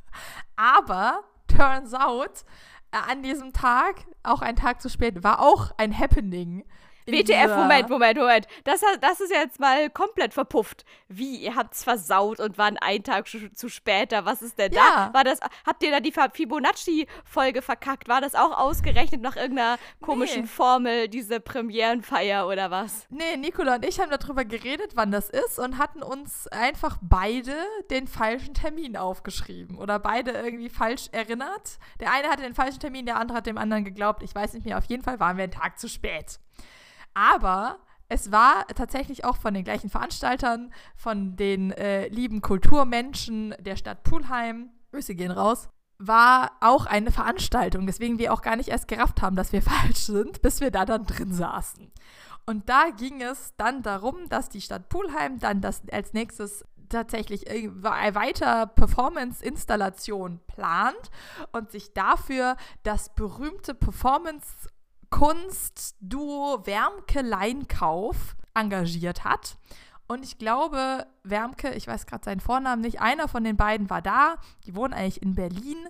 Aber 0.56 1.24
turns 1.48 1.92
out, 1.94 2.44
äh, 2.92 3.10
an 3.10 3.24
diesem 3.24 3.52
Tag, 3.52 4.06
auch 4.22 4.40
ein 4.40 4.54
Tag 4.54 4.80
zu 4.80 4.88
spät, 4.88 5.24
war 5.24 5.40
auch 5.40 5.72
ein 5.78 5.98
Happening. 5.98 6.64
WTF, 7.06 7.56
Moment, 7.56 7.88
Moment, 7.88 8.18
Moment. 8.18 8.46
Das, 8.64 8.80
das 9.00 9.20
ist 9.20 9.30
jetzt 9.30 9.60
mal 9.60 9.90
komplett 9.90 10.34
verpufft. 10.34 10.84
Wie? 11.08 11.36
Ihr 11.36 11.54
habt 11.54 11.74
es 11.74 11.84
versaut 11.84 12.40
und 12.40 12.58
waren 12.58 12.76
einen 12.78 13.04
Tag 13.04 13.26
zu 13.28 13.68
später. 13.68 14.24
Was 14.24 14.42
ist 14.42 14.58
denn 14.58 14.72
ja. 14.72 15.10
da? 15.10 15.14
War 15.14 15.24
das, 15.24 15.40
habt 15.66 15.82
ihr 15.82 15.90
da 15.90 16.00
die 16.00 16.12
Fibonacci-Folge 16.12 17.62
verkackt? 17.62 18.08
War 18.08 18.20
das 18.20 18.34
auch 18.34 18.56
ausgerechnet 18.56 19.20
nach 19.20 19.36
irgendeiner 19.36 19.78
komischen 20.00 20.42
nee. 20.42 20.46
Formel, 20.48 21.08
diese 21.08 21.40
Premierenfeier 21.40 22.46
oder 22.46 22.70
was? 22.70 23.06
Nee, 23.10 23.36
Nicola 23.36 23.76
und 23.76 23.84
ich 23.84 24.00
haben 24.00 24.10
darüber 24.10 24.44
geredet, 24.44 24.92
wann 24.94 25.10
das 25.10 25.28
ist 25.28 25.58
und 25.58 25.78
hatten 25.78 26.02
uns 26.02 26.48
einfach 26.48 26.98
beide 27.00 27.54
den 27.90 28.06
falschen 28.06 28.54
Termin 28.54 28.96
aufgeschrieben 28.96 29.78
oder 29.78 29.98
beide 29.98 30.32
irgendwie 30.32 30.68
falsch 30.68 31.08
erinnert. 31.12 31.78
Der 32.00 32.12
eine 32.12 32.28
hatte 32.28 32.42
den 32.42 32.54
falschen 32.54 32.80
Termin, 32.80 33.06
der 33.06 33.16
andere 33.16 33.38
hat 33.38 33.46
dem 33.46 33.58
anderen 33.58 33.84
geglaubt. 33.84 34.22
Ich 34.22 34.34
weiß 34.34 34.52
nicht 34.54 34.64
mehr. 34.64 34.78
Auf 34.78 34.84
jeden 34.84 35.02
Fall 35.02 35.20
waren 35.20 35.36
wir 35.36 35.44
einen 35.44 35.52
Tag 35.52 35.78
zu 35.78 35.88
spät. 35.88 36.38
Aber 37.14 37.78
es 38.08 38.30
war 38.30 38.66
tatsächlich 38.68 39.24
auch 39.24 39.36
von 39.36 39.54
den 39.54 39.64
gleichen 39.64 39.90
Veranstaltern, 39.90 40.72
von 40.96 41.36
den 41.36 41.72
äh, 41.72 42.08
lieben 42.08 42.42
Kulturmenschen 42.42 43.54
der 43.58 43.76
Stadt 43.76 44.02
Pulheim, 44.02 44.70
Grüße 44.90 45.14
gehen 45.14 45.30
raus, 45.30 45.68
war 45.98 46.52
auch 46.60 46.86
eine 46.86 47.12
Veranstaltung, 47.12 47.86
weswegen 47.86 48.18
wir 48.18 48.32
auch 48.32 48.42
gar 48.42 48.56
nicht 48.56 48.68
erst 48.68 48.88
gerafft 48.88 49.22
haben, 49.22 49.36
dass 49.36 49.52
wir 49.52 49.62
falsch 49.62 50.00
sind, 50.00 50.42
bis 50.42 50.60
wir 50.60 50.70
da 50.70 50.84
dann 50.84 51.06
drin 51.06 51.32
saßen. 51.32 51.90
Und 52.44 52.68
da 52.68 52.90
ging 52.90 53.22
es 53.22 53.54
dann 53.56 53.82
darum, 53.82 54.28
dass 54.28 54.48
die 54.48 54.60
Stadt 54.60 54.88
Pulheim 54.88 55.38
dann 55.38 55.60
das 55.60 55.82
als 55.90 56.12
nächstes 56.12 56.64
tatsächlich 56.88 57.46
weiter 57.46 58.66
Performance-Installation 58.66 60.40
plant 60.46 61.10
und 61.52 61.70
sich 61.70 61.94
dafür 61.94 62.56
das 62.82 63.14
berühmte 63.14 63.74
Performance 63.74 64.68
Kunstduo 65.12 66.66
Wärmke 66.66 67.20
Leinkauf 67.20 68.34
engagiert 68.54 69.24
hat. 69.24 69.56
Und 70.08 70.24
ich 70.24 70.38
glaube, 70.38 71.06
Wärmke, 71.22 71.70
ich 71.74 71.86
weiß 71.86 72.06
gerade 72.06 72.24
seinen 72.24 72.40
Vornamen 72.40 72.82
nicht, 72.82 73.00
einer 73.00 73.28
von 73.28 73.44
den 73.44 73.56
beiden 73.56 73.88
war 73.88 74.02
da. 74.02 74.36
Die 74.66 74.74
wohnen 74.74 74.94
eigentlich 74.94 75.22
in 75.22 75.34
Berlin 75.34 75.86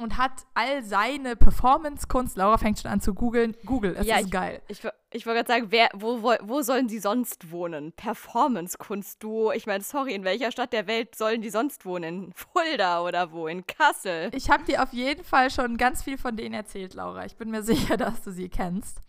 und 0.00 0.16
hat 0.16 0.46
all 0.54 0.82
seine 0.82 1.36
Performance-Kunst, 1.36 2.36
Laura 2.36 2.56
fängt 2.56 2.80
schon 2.80 2.90
an 2.90 3.00
zu 3.00 3.14
googeln, 3.14 3.54
Google, 3.66 3.94
es 3.98 4.06
ja, 4.06 4.16
ist 4.16 4.26
ich, 4.26 4.30
geil. 4.30 4.62
Ich, 4.68 4.78
ich 5.10 5.26
wollte 5.26 5.44
gerade 5.44 5.48
sagen, 5.48 5.66
wer, 5.70 5.90
wo, 5.94 6.22
wo, 6.22 6.34
wo 6.42 6.62
sollen 6.62 6.88
sie 6.88 6.98
sonst 6.98 7.50
wohnen? 7.50 7.92
Performance-Kunst-Duo, 7.92 9.52
ich 9.52 9.66
meine, 9.66 9.84
sorry, 9.84 10.14
in 10.14 10.24
welcher 10.24 10.50
Stadt 10.50 10.72
der 10.72 10.86
Welt 10.86 11.14
sollen 11.14 11.42
die 11.42 11.50
sonst 11.50 11.84
wohnen? 11.84 12.24
In 12.24 12.32
Fulda 12.32 13.02
oder 13.02 13.32
wo? 13.32 13.46
In 13.46 13.66
Kassel? 13.66 14.30
Ich 14.32 14.50
habe 14.50 14.64
dir 14.64 14.82
auf 14.82 14.92
jeden 14.92 15.22
Fall 15.22 15.50
schon 15.50 15.76
ganz 15.76 16.02
viel 16.02 16.16
von 16.16 16.36
denen 16.36 16.54
erzählt, 16.54 16.94
Laura. 16.94 17.26
Ich 17.26 17.36
bin 17.36 17.50
mir 17.50 17.62
sicher, 17.62 17.96
dass 17.96 18.22
du 18.22 18.32
sie 18.32 18.48
kennst. 18.48 19.02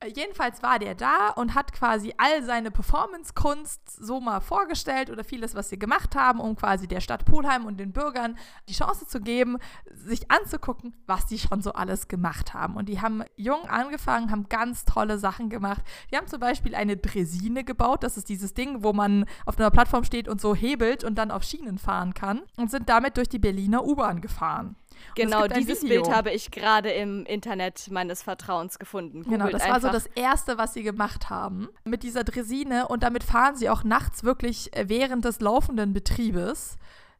Äh, 0.00 0.12
jedenfalls 0.14 0.62
war 0.62 0.78
der 0.78 0.94
da 0.94 1.30
und 1.30 1.54
hat 1.54 1.72
quasi 1.72 2.14
all 2.18 2.44
seine 2.44 2.70
Performance-Kunst 2.70 3.90
so 3.90 4.20
mal 4.20 4.40
vorgestellt 4.40 5.10
oder 5.10 5.24
vieles, 5.24 5.56
was 5.56 5.70
sie 5.70 5.78
gemacht 5.78 6.14
haben, 6.14 6.38
um 6.38 6.54
quasi 6.54 6.86
der 6.86 7.00
Stadt 7.00 7.24
Polheim 7.24 7.66
und 7.66 7.80
den 7.80 7.92
Bürgern 7.92 8.38
die 8.68 8.74
Chance 8.74 9.06
zu 9.06 9.20
geben, 9.20 9.58
sich 9.92 10.30
anzugucken, 10.30 10.94
was 11.06 11.26
die 11.26 11.38
schon 11.38 11.62
so 11.62 11.72
alles 11.72 12.06
gemacht 12.06 12.54
haben. 12.54 12.76
Und 12.76 12.88
die 12.88 13.00
haben 13.00 13.24
jung 13.36 13.68
angefangen, 13.68 14.30
haben 14.30 14.48
ganz 14.48 14.84
tolle 14.84 15.18
Sachen 15.18 15.50
gemacht. 15.50 15.82
Die 16.12 16.16
haben 16.16 16.28
zum 16.28 16.38
Beispiel 16.38 16.76
eine 16.76 16.96
Dresine 16.96 17.64
gebaut. 17.64 18.04
Das 18.04 18.16
ist 18.16 18.28
dieses 18.28 18.54
Ding, 18.54 18.84
wo 18.84 18.92
man 18.92 19.24
auf 19.46 19.58
einer 19.58 19.72
Plattform 19.72 20.04
steht 20.04 20.28
und 20.28 20.40
so 20.40 20.54
hebelt 20.54 21.02
und 21.02 21.16
dann 21.16 21.32
auf 21.32 21.42
Schienen 21.42 21.78
fahren 21.78 22.14
kann. 22.14 22.42
Und 22.56 22.70
sind 22.70 22.88
damit 22.88 23.16
durch 23.16 23.28
die 23.28 23.40
Berliner 23.40 23.84
U-Bahn 23.84 24.20
gefahren. 24.20 24.76
Genau, 25.14 25.46
dieses 25.46 25.80
Bild 25.80 26.10
habe 26.10 26.30
ich 26.30 26.50
gerade 26.50 26.90
im 26.90 27.24
Internet 27.26 27.90
meines 27.90 28.22
Vertrauens 28.22 28.78
gefunden. 28.78 29.22
Googelt 29.24 29.40
genau, 29.40 29.50
das 29.50 29.62
einfach. 29.62 29.74
war 29.74 29.80
so 29.80 29.88
das 29.88 30.06
Erste, 30.14 30.58
was 30.58 30.74
sie 30.74 30.82
gemacht 30.82 31.30
haben 31.30 31.68
mit 31.84 32.02
dieser 32.02 32.24
Dresine. 32.24 32.88
Und 32.88 33.02
damit 33.02 33.24
fahren 33.24 33.56
sie 33.56 33.70
auch 33.70 33.84
nachts 33.84 34.24
wirklich 34.24 34.74
äh, 34.76 34.88
während 34.88 35.24
des 35.24 35.40
laufenden 35.40 35.92
Betriebes 35.92 36.76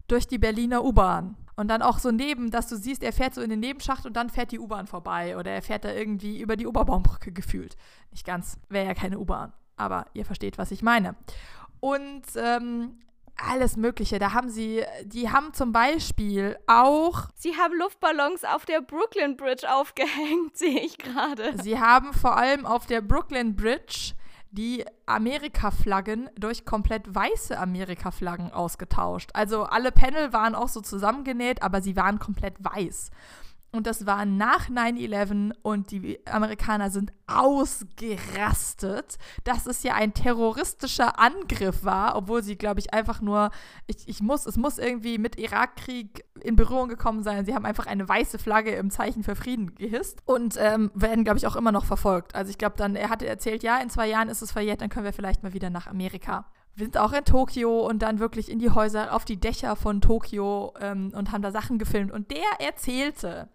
durch 0.07 0.27
die 0.27 0.39
Berliner 0.39 0.85
U-Bahn. 0.85 1.37
Und 1.57 1.69
dann 1.69 1.83
auch 1.83 1.99
so 1.99 2.11
neben, 2.13 2.51
dass 2.51 2.69
du 2.69 2.77
siehst, 2.77 3.03
er 3.03 3.13
fährt 3.13 3.35
so 3.35 3.43
in 3.43 3.51
den 3.51 3.61
Nebenschacht 3.61 4.07
und 4.07 4.15
dann 4.15 4.31
fährt 4.31 4.53
die 4.53 4.61
U-Bahn 4.61 4.87
vorbei. 4.87 5.37
Oder 5.37 5.51
er 5.51 5.63
fährt 5.63 5.85
da 5.85 5.93
irgendwie 5.93 6.41
über 6.41 6.57
die 6.57 6.67
Oberbaumbrücke 6.67 7.33
gefühlt. 7.33 7.77
Nicht 8.13 8.25
ganz, 8.25 8.59
wäre 8.69 8.87
ja 8.87 8.95
keine 8.95 9.19
U-Bahn. 9.19 9.53
Aber 9.77 10.07
ihr 10.15 10.25
versteht, 10.25 10.57
was 10.59 10.71
ich 10.71 10.83
meine. 10.83 11.17
Und 11.81 12.23
ähm, 12.37 12.99
alles 13.39 13.77
Mögliche. 13.77 14.19
Da 14.19 14.33
haben 14.33 14.51
sie, 14.51 14.85
die 15.05 15.31
haben 15.31 15.55
zum 15.55 15.73
Beispiel 15.73 16.59
auch. 16.67 17.29
Sie 17.35 17.57
haben 17.57 17.75
Luftballons 17.79 18.45
auf 18.45 18.65
der 18.65 18.81
Brooklyn 18.81 19.37
Bridge 19.37 19.67
aufgehängt, 19.73 20.55
sehe 20.57 20.81
ich 20.81 20.99
gerade. 20.99 21.55
Sie 21.63 21.79
haben 21.79 22.13
vor 22.13 22.37
allem 22.37 22.67
auf 22.67 22.87
der 22.87 23.01
Brooklyn 23.01 23.57
Bridge 23.57 24.15
die 24.51 24.85
Amerika-Flaggen 25.07 26.31
durch 26.37 26.65
komplett 26.65 27.15
weiße 27.15 27.59
Amerika-Flaggen 27.59 28.53
ausgetauscht. 28.53 29.31
Also 29.35 29.65
alle 29.65 29.93
Panel 29.93 30.33
waren 30.33 30.55
auch 30.55 30.69
so 30.69 30.81
zusammengenäht, 30.81 31.63
aber 31.63 31.83
sie 31.83 31.97
waren 31.97 32.19
komplett 32.19 32.55
weiß. 32.59 33.11
Und 33.71 33.87
das 33.87 34.07
war 34.07 34.25
nach 34.25 34.71
9-11 34.71 35.53
und 35.61 35.91
die 35.91 36.19
Amerikaner 36.27 36.91
sind 36.91 37.13
ausgerastet, 37.27 39.19
dass 39.45 39.67
es 39.67 39.83
ja 39.83 39.95
ein 39.95 40.15
terroristischer 40.15 41.19
Angriff 41.19 41.85
war, 41.85 42.17
obwohl 42.17 42.43
sie, 42.43 42.57
glaube 42.57 42.81
ich, 42.81 42.95
einfach 42.95 43.21
nur, 43.21 43.51
ich, 43.87 44.09
ich 44.09 44.23
muss, 44.23 44.47
es 44.47 44.57
muss 44.57 44.79
irgendwie 44.79 45.19
mit 45.19 45.39
Irakkrieg 45.39 46.25
in 46.41 46.57
Berührung 46.57 46.89
gekommen 46.89 47.23
sein. 47.23 47.45
Sie 47.45 47.55
haben 47.55 47.67
einfach 47.67 47.87
eine 47.87 48.09
weiße 48.09 48.39
Flagge 48.39 48.71
im 48.71 48.91
Zeichen 48.91 49.23
für 49.23 49.37
Frieden 49.37 49.75
gehisst 49.75 50.23
und 50.25 50.55
ähm, 50.59 50.91
werden, 50.95 51.25
glaube 51.25 51.39
ich, 51.39 51.47
auch 51.47 51.57
immer 51.57 51.73
noch 51.73 51.85
verfolgt. 51.85 52.35
Also 52.35 52.51
ich 52.51 52.57
glaube 52.57 52.77
dann, 52.79 52.97
er 52.97 53.11
hatte 53.11 53.27
erzählt, 53.27 53.63
ja, 53.63 53.77
in 53.79 53.91
zwei 53.91 54.09
Jahren 54.09 54.31
ist 54.31 54.41
es 54.41 54.51
verjährt, 54.51 54.81
dann 54.81 54.89
können 54.89 55.05
wir 55.05 55.13
vielleicht 55.13 55.43
mal 55.43 55.53
wieder 55.53 55.69
nach 55.69 55.87
Amerika 55.87 56.47
wir 56.79 56.87
sind 56.87 56.97
auch 56.97 57.13
in 57.13 57.25
Tokio 57.25 57.81
und 57.81 58.03
dann 58.03 58.21
wirklich 58.21 58.49
in 58.49 58.61
die 58.61 58.71
Häuser, 58.71 59.13
auf 59.13 59.25
die 59.25 59.41
Dächer 59.41 59.75
von 59.75 60.01
Tokio 60.01 60.73
ähm, 60.81 61.11
und 61.13 61.33
haben 61.33 61.43
da 61.43 61.51
Sachen 61.51 61.77
gefilmt. 61.79 62.13
Und 62.13 62.31
der 62.31 62.65
erzählte, 62.65 63.49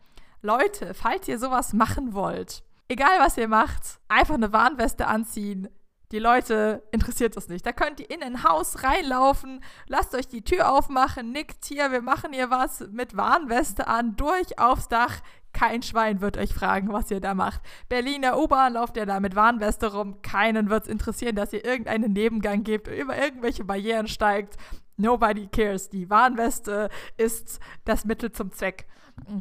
Leute, 0.46 0.94
falls 0.94 1.30
ihr 1.30 1.40
sowas 1.40 1.72
machen 1.72 2.14
wollt, 2.14 2.64
egal 2.90 3.18
was 3.20 3.38
ihr 3.38 3.48
macht, 3.48 4.02
einfach 4.10 4.34
eine 4.34 4.52
Warnweste 4.52 5.08
anziehen. 5.08 5.70
Die 6.12 6.20
Leute 6.20 6.84
interessiert 6.92 7.38
das 7.38 7.48
nicht. 7.48 7.66
Da 7.66 7.72
könnt 7.72 8.02
ihr 8.02 8.12
in 8.12 8.22
ein 8.22 8.44
Haus 8.44 8.84
reinlaufen, 8.84 9.64
lasst 9.88 10.14
euch 10.14 10.28
die 10.28 10.44
Tür 10.44 10.70
aufmachen, 10.70 11.32
nickt 11.32 11.64
hier, 11.64 11.94
wir 11.94 12.02
machen 12.02 12.34
hier 12.34 12.52
was 12.52 12.82
mit 12.92 13.16
Warnweste 13.16 13.88
an, 13.88 14.18
durch 14.18 14.60
aufs 14.60 14.90
Dach. 14.90 15.22
Kein 15.54 15.82
Schwein 15.82 16.20
wird 16.20 16.38
euch 16.38 16.54
fragen, 16.54 16.92
was 16.92 17.10
ihr 17.10 17.22
da 17.22 17.34
macht. 17.34 17.62
Berliner 17.88 18.38
U-Bahn 18.38 18.74
lauft 18.74 18.98
ihr 18.98 19.06
da 19.06 19.22
mit 19.22 19.38
Warnweste 19.38 19.94
rum. 19.94 20.22
Keinen 20.24 20.70
wird 20.70 20.84
es 20.84 20.90
interessieren, 20.90 21.38
dass 21.38 21.54
ihr 21.54 21.64
irgendeinen 21.64 22.12
Nebengang 22.12 22.64
gebt, 22.64 22.90
über 22.90 23.18
irgendwelche 23.18 23.64
Barrieren 23.64 24.10
steigt. 24.10 24.58
Nobody 24.98 25.48
cares. 25.48 25.90
Die 25.90 26.10
Warnweste 26.10 26.90
ist 27.16 27.62
das 27.86 28.04
Mittel 28.04 28.34
zum 28.34 28.52
Zweck. 28.52 28.88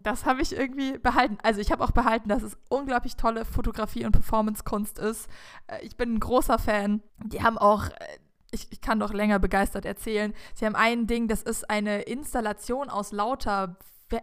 Das 0.02 0.26
habe 0.26 0.42
ich 0.42 0.56
irgendwie 0.56 0.98
behalten. 0.98 1.38
Also 1.42 1.60
ich 1.60 1.72
habe 1.72 1.82
auch 1.82 1.92
behalten, 1.92 2.28
dass 2.28 2.42
es 2.42 2.58
unglaublich 2.68 3.16
tolle 3.16 3.44
Fotografie 3.44 4.04
und 4.04 4.12
Performance-Kunst 4.12 4.98
ist. 4.98 5.28
Äh, 5.66 5.84
ich 5.84 5.96
bin 5.96 6.14
ein 6.14 6.20
großer 6.20 6.58
Fan. 6.58 7.02
Die 7.24 7.42
haben 7.42 7.58
auch 7.58 7.88
äh, 7.88 8.18
ich, 8.54 8.70
ich, 8.70 8.82
kann 8.82 9.00
doch 9.00 9.14
länger 9.14 9.38
begeistert 9.38 9.86
erzählen. 9.86 10.34
Sie 10.54 10.66
haben 10.66 10.76
ein 10.76 11.06
Ding, 11.06 11.26
das 11.26 11.42
ist 11.42 11.70
eine 11.70 12.02
Installation 12.02 12.90
aus 12.90 13.10
lauter 13.10 13.78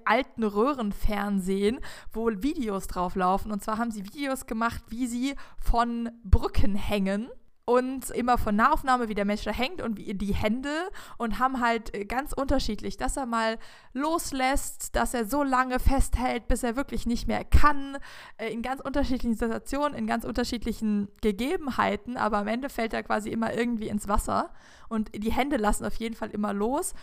alten 0.06 0.44
Röhrenfernsehen, 0.44 1.80
wo 2.14 2.30
Videos 2.30 2.86
drauf 2.86 3.16
laufen. 3.16 3.52
Und 3.52 3.64
zwar 3.64 3.80
haben 3.80 3.90
sie 3.90 4.06
Videos 4.06 4.46
gemacht, 4.46 4.84
wie 4.90 5.08
sie 5.08 5.36
von 5.58 6.12
Brücken 6.24 6.76
hängen 6.76 7.30
und 7.70 8.10
immer 8.10 8.40
von 8.40 8.56
Nahaufnahme, 8.56 9.10
wie 9.10 9.14
der 9.14 9.26
Mensch 9.26 9.44
da 9.44 9.52
hängt 9.52 9.80
und 9.80 9.96
wie 9.96 10.16
die 10.16 10.34
Hände 10.34 10.90
und 11.20 11.38
haben 11.38 11.62
halt 11.62 11.94
äh, 11.94 12.04
ganz 12.04 12.34
unterschiedlich, 12.34 12.98
dass 12.98 13.16
er 13.16 13.28
mal 13.28 13.60
loslässt, 13.94 14.96
dass 14.96 15.14
er 15.14 15.26
so 15.26 15.44
lange 15.44 15.78
festhält, 15.78 16.48
bis 16.48 16.64
er 16.64 16.76
wirklich 16.76 17.06
nicht 17.06 17.28
mehr 17.28 17.46
kann, 17.46 18.00
äh, 18.38 18.52
in 18.52 18.64
ganz 18.64 18.82
unterschiedlichen 18.82 19.36
Situationen, 19.36 19.96
in 19.96 20.08
ganz 20.08 20.26
unterschiedlichen 20.26 21.10
Gegebenheiten, 21.22 22.18
aber 22.18 22.40
am 22.40 22.48
Ende 22.48 22.70
fällt 22.70 22.96
er 22.96 23.04
quasi 23.04 23.30
immer 23.30 23.54
irgendwie 23.54 23.90
ins 23.90 24.08
Wasser 24.08 24.50
und 24.88 25.12
die 25.14 25.32
Hände 25.32 25.58
lassen 25.58 25.86
auf 25.86 25.94
jeden 25.96 26.16
Fall 26.16 26.32
immer 26.32 26.54
los. 26.54 26.96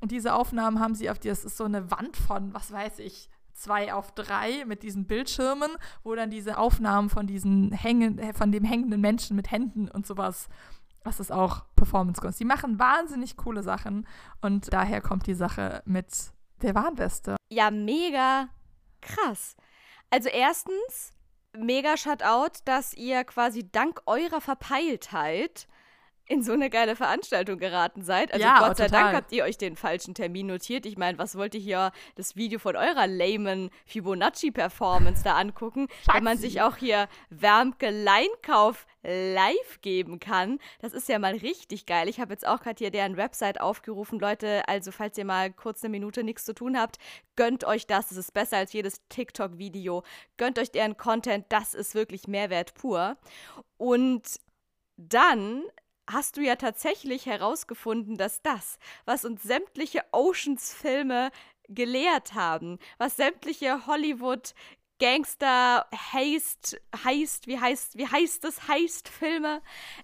Und 0.00 0.10
diese 0.10 0.32
Aufnahmen 0.32 0.80
haben 0.80 0.94
sie 0.94 1.10
auf 1.10 1.18
die, 1.18 1.28
das 1.28 1.44
ist 1.44 1.58
so 1.58 1.64
eine 1.64 1.90
Wand 1.90 2.16
von, 2.16 2.54
was 2.54 2.72
weiß 2.72 2.98
ich, 3.00 3.28
zwei 3.54 3.92
auf 3.94 4.12
drei 4.12 4.64
mit 4.66 4.82
diesen 4.82 5.06
Bildschirmen, 5.06 5.70
wo 6.02 6.14
dann 6.14 6.30
diese 6.30 6.58
Aufnahmen 6.58 7.08
von 7.08 7.26
diesen 7.26 7.72
hängen, 7.72 8.18
äh, 8.18 8.32
von 8.34 8.52
dem 8.52 8.64
hängenden 8.64 9.00
Menschen 9.00 9.36
mit 9.36 9.50
Händen 9.50 9.88
und 9.88 10.06
sowas, 10.06 10.48
das 11.04 11.20
ist 11.20 11.30
auch 11.30 11.66
Performance-Kunst. 11.76 12.40
Die 12.40 12.44
machen 12.44 12.78
wahnsinnig 12.78 13.36
coole 13.36 13.62
Sachen 13.62 14.06
und 14.40 14.72
daher 14.72 15.00
kommt 15.00 15.26
die 15.26 15.34
Sache 15.34 15.82
mit 15.84 16.06
der 16.62 16.74
Warnweste. 16.74 17.36
Ja, 17.50 17.70
mega 17.70 18.48
krass. 19.00 19.56
Also 20.10 20.28
erstens, 20.30 21.12
mega 21.56 21.96
Shoutout, 21.96 22.60
dass 22.64 22.94
ihr 22.94 23.24
quasi 23.24 23.70
dank 23.70 24.00
eurer 24.06 24.40
Verpeiltheit 24.40 25.66
in 26.26 26.42
so 26.42 26.52
eine 26.52 26.70
geile 26.70 26.96
Veranstaltung 26.96 27.58
geraten 27.58 28.02
seid. 28.02 28.32
Also 28.32 28.44
ja, 28.44 28.58
Gott 28.58 28.78
sei 28.78 28.86
total. 28.86 29.02
Dank 29.02 29.16
habt 29.16 29.32
ihr 29.32 29.44
euch 29.44 29.58
den 29.58 29.76
falschen 29.76 30.14
Termin 30.14 30.46
notiert. 30.46 30.86
Ich 30.86 30.96
meine, 30.96 31.18
was 31.18 31.36
wollt 31.36 31.54
ihr 31.54 31.60
hier 31.60 31.92
das 32.14 32.34
Video 32.34 32.58
von 32.58 32.76
eurer 32.76 33.06
lamen 33.06 33.70
Fibonacci-Performance 33.84 35.22
da 35.22 35.36
angucken, 35.36 35.88
wenn 36.12 36.24
man 36.24 36.38
sich 36.38 36.62
auch 36.62 36.76
hier 36.76 37.08
Wärmke 37.28 37.90
Leinkauf 37.90 38.86
live 39.02 39.80
geben 39.82 40.18
kann. 40.18 40.58
Das 40.80 40.94
ist 40.94 41.10
ja 41.10 41.18
mal 41.18 41.34
richtig 41.34 41.84
geil. 41.84 42.08
Ich 42.08 42.20
habe 42.20 42.32
jetzt 42.32 42.46
auch 42.46 42.60
gerade 42.60 42.78
hier 42.78 42.90
deren 42.90 43.18
Website 43.18 43.60
aufgerufen. 43.60 44.18
Leute, 44.18 44.66
also 44.66 44.92
falls 44.92 45.18
ihr 45.18 45.26
mal 45.26 45.52
kurz 45.52 45.84
eine 45.84 45.90
Minute 45.90 46.24
nichts 46.24 46.46
zu 46.46 46.54
tun 46.54 46.78
habt, 46.78 46.96
gönnt 47.36 47.64
euch 47.64 47.86
das. 47.86 48.08
Das 48.08 48.16
ist 48.16 48.32
besser 48.32 48.56
als 48.56 48.72
jedes 48.72 49.02
TikTok-Video. 49.10 50.04
Gönnt 50.38 50.58
euch 50.58 50.70
deren 50.70 50.96
Content. 50.96 51.44
Das 51.50 51.74
ist 51.74 51.94
wirklich 51.94 52.28
Mehrwert 52.28 52.72
pur. 52.74 53.18
Und 53.76 54.40
dann 54.96 55.64
hast 56.10 56.36
du 56.36 56.42
ja 56.42 56.56
tatsächlich 56.56 57.26
herausgefunden, 57.26 58.16
dass 58.16 58.42
das, 58.42 58.78
was 59.04 59.24
uns 59.24 59.42
sämtliche 59.42 60.02
Oceans-Filme 60.12 61.30
gelehrt 61.68 62.34
haben, 62.34 62.78
was 62.98 63.16
sämtliche 63.16 63.86
Hollywood 63.86 64.54
Gangster, 65.00 65.86
Heist, 66.12 66.80
Heist, 67.04 67.48
wie 67.48 67.58
heißt, 67.58 67.98
wie 67.98 68.06
heißt 68.06 68.44
es, 68.44 68.68
Heist-Filme, 68.68 69.60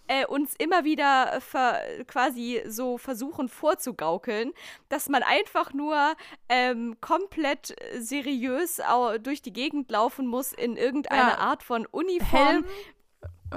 äh, 0.09 0.27
uns 0.27 0.55
immer 0.59 0.85
wieder 0.85 1.41
ver, 1.41 1.81
quasi 2.09 2.63
so 2.67 2.99
versuchen 2.99 3.49
vorzugaukeln, 3.49 4.53
dass 4.89 5.09
man 5.09 5.23
einfach 5.23 5.73
nur 5.73 6.17
ähm, 6.49 6.97
komplett 7.01 7.77
seriös 7.99 8.81
durch 9.23 9.43
die 9.43 9.53
Gegend 9.53 9.91
laufen 9.93 10.27
muss 10.27 10.53
in 10.53 10.77
irgendeiner 10.77 11.31
Ja. 11.31 11.39
Art 11.39 11.63
von 11.63 11.87
Uniform. 11.87 12.47
Helm, 12.49 12.65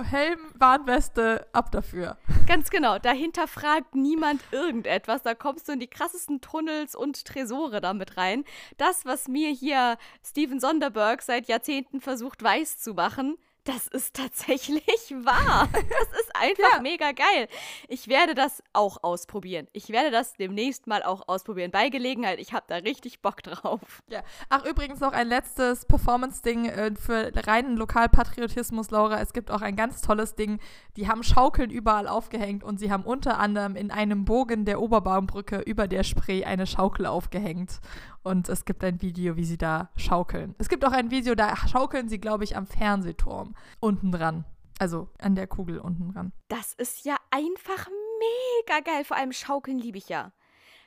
Helm, 0.01 0.39
Warnweste, 0.56 1.47
ab 1.53 1.71
dafür. 1.71 2.17
Ganz 2.47 2.71
genau, 2.71 2.97
dahinter 2.97 3.47
fragt 3.47 3.93
niemand 3.95 4.41
irgendetwas. 4.51 5.21
Da 5.21 5.36
kommst 5.36 5.67
du 5.67 5.73
in 5.73 5.79
die 5.79 5.88
krassesten 5.88 6.41
Tunnels 6.41 6.95
und 6.95 7.25
Tresore 7.25 7.79
damit 7.79 8.17
rein. 8.17 8.43
Das, 8.77 9.06
was 9.06 9.27
mir 9.27 9.49
hier 9.49 9.97
Steven 10.25 10.60
Sonderberg 10.60 11.21
seit 11.21 11.47
Jahrzehnten 11.47 12.01
versucht 12.01 12.41
weiß 12.41 12.79
zu 12.79 12.93
machen, 12.93 13.38
das 13.65 13.88
ist 13.88 14.15
tatsächlich 14.15 14.84
wahr. 15.23 15.69
Das 15.73 16.19
ist 16.21 16.36
einfach 16.36 16.76
Ja. 16.76 16.82
mega 16.82 17.12
geil. 17.12 17.47
Ich 17.88 18.08
werde 18.08 18.34
das 18.36 18.62
auch 18.73 19.04
ausprobieren. 19.04 19.67
Ich 19.73 19.89
werde 19.89 20.12
das 20.12 20.34
demnächst 20.34 20.88
mal 20.88 21.04
auch 21.04 21.28
ausprobieren. 21.28 21.71
Bei 21.71 21.89
Gelegenheit, 21.89 22.39
ich 22.39 22.54
habe 22.54 22.65
da 22.67 22.76
richtig 22.78 23.21
Bock 23.21 23.41
drauf. 23.43 24.04
Ja. 24.10 24.23
Ach, 24.49 24.65
übrigens 24.65 24.99
noch 24.99 25.13
ein 25.13 25.28
letztes 25.28 25.86
Performance-Ding 25.86 26.65
äh, 26.65 26.91
für 26.95 27.32
reinen 27.47 27.78
Lokalpatriotismus, 27.78 28.91
Laura. 28.91 29.19
Es 29.21 29.34
gibt 29.34 29.49
auch 29.52 29.62
ein 29.62 29.76
ganz 29.76 30.02
tolles 30.02 30.36
Ding. 30.36 30.60
Die 30.97 31.08
haben 31.08 31.23
Schaukeln 31.23 31.69
überall 31.69 32.08
aufgehängt 32.08 32.63
und 32.63 32.80
sie 32.80 32.91
haben 32.91 33.04
unter 33.04 33.39
anderem 33.39 33.76
in 33.76 33.91
einem 33.91 34.26
Bogen 34.26 34.65
der 34.65 34.82
Oberbaumbrücke 34.82 35.60
über 35.60 35.88
der 35.88 36.04
Spree 36.04 36.43
eine 36.43 36.67
Schaukel 36.67 37.06
aufgehängt. 37.06 37.80
Und 38.23 38.47
es 38.47 38.65
gibt 38.65 38.83
ein 38.83 39.01
Video, 39.01 39.36
wie 39.36 39.43
sie 39.43 39.57
da 39.57 39.89
schaukeln. 39.97 40.55
Es 40.57 40.69
gibt 40.69 40.86
auch 40.86 40.93
ein 40.93 41.12
Video, 41.12 41.36
da 41.36 41.55
schaukeln 41.67 42.07
sie, 42.07 42.19
glaube 42.19 42.45
ich, 42.45 42.55
am 42.55 42.65
Fernsehturm 42.65 43.55
unten 43.79 44.12
dran. 44.12 44.45
Also 44.79 45.09
an 45.19 45.36
der 45.36 45.47
Kugel 45.47 45.79
unten 45.79 46.13
dran. 46.13 46.31
Das 46.47 46.73
ist 46.73 47.05
ja 47.05 47.17
einfach 47.31 47.88
mega 48.19 48.79
geil. 48.79 49.03
Vor 49.03 49.17
allem 49.17 49.33
Schaukeln 49.33 49.77
liebe 49.77 49.97
ich 49.97 50.09
ja. 50.09 50.31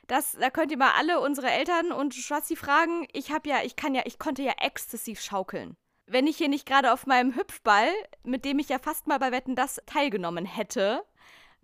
Das, 0.07 0.37
da 0.39 0.49
könnt 0.49 0.71
ihr 0.71 0.77
mal 0.77 0.93
alle 0.97 1.19
unsere 1.19 1.49
Eltern 1.51 1.91
und 1.91 2.13
Schwatzi 2.13 2.55
fragen. 2.55 3.07
Ich 3.13 3.31
habe 3.31 3.49
ja, 3.49 3.57
ich 3.63 3.75
kann 3.75 3.93
ja, 3.93 4.01
ich 4.05 4.19
konnte 4.19 4.41
ja 4.41 4.53
exzessiv 4.59 5.21
schaukeln. 5.21 5.75
Wenn 6.05 6.27
ich 6.27 6.37
hier 6.37 6.47
nicht 6.47 6.65
gerade 6.65 6.93
auf 6.93 7.05
meinem 7.05 7.35
Hüpfball, 7.35 7.89
mit 8.23 8.45
dem 8.45 8.59
ich 8.59 8.69
ja 8.69 8.79
fast 8.79 9.07
mal 9.07 9.19
bei 9.19 9.31
Wetten 9.31 9.55
das 9.55 9.81
teilgenommen 9.85 10.45
hätte, 10.45 11.03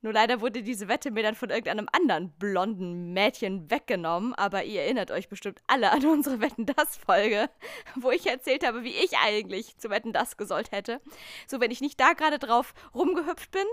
nur 0.03 0.13
leider 0.13 0.41
wurde 0.41 0.61
diese 0.61 0.87
Wette 0.87 1.09
mir 1.09 1.23
dann 1.23 1.33
von 1.33 1.49
irgendeinem 1.49 1.87
anderen 1.91 2.29
blonden 2.33 3.13
Mädchen 3.13 3.71
weggenommen. 3.71 4.35
Aber 4.35 4.63
ihr 4.63 4.81
erinnert 4.83 5.09
euch 5.09 5.29
bestimmt 5.29 5.61
alle 5.65 5.91
an 5.91 6.05
unsere 6.05 6.39
Wetten 6.41 6.65
das 6.67 6.97
Folge, 6.97 7.49
wo 7.95 8.11
ich 8.11 8.27
erzählt 8.27 8.65
habe, 8.67 8.83
wie 8.83 8.93
ich 8.93 9.17
eigentlich 9.17 9.77
zu 9.77 9.89
Wetten 9.89 10.13
das 10.13 10.37
gesollt 10.37 10.71
hätte. 10.71 11.01
So, 11.47 11.59
wenn 11.59 11.71
ich 11.71 11.81
nicht 11.81 11.99
da 11.99 12.13
gerade 12.13 12.37
drauf 12.37 12.73
rumgehüpft 12.93 13.49
bin, 13.49 13.65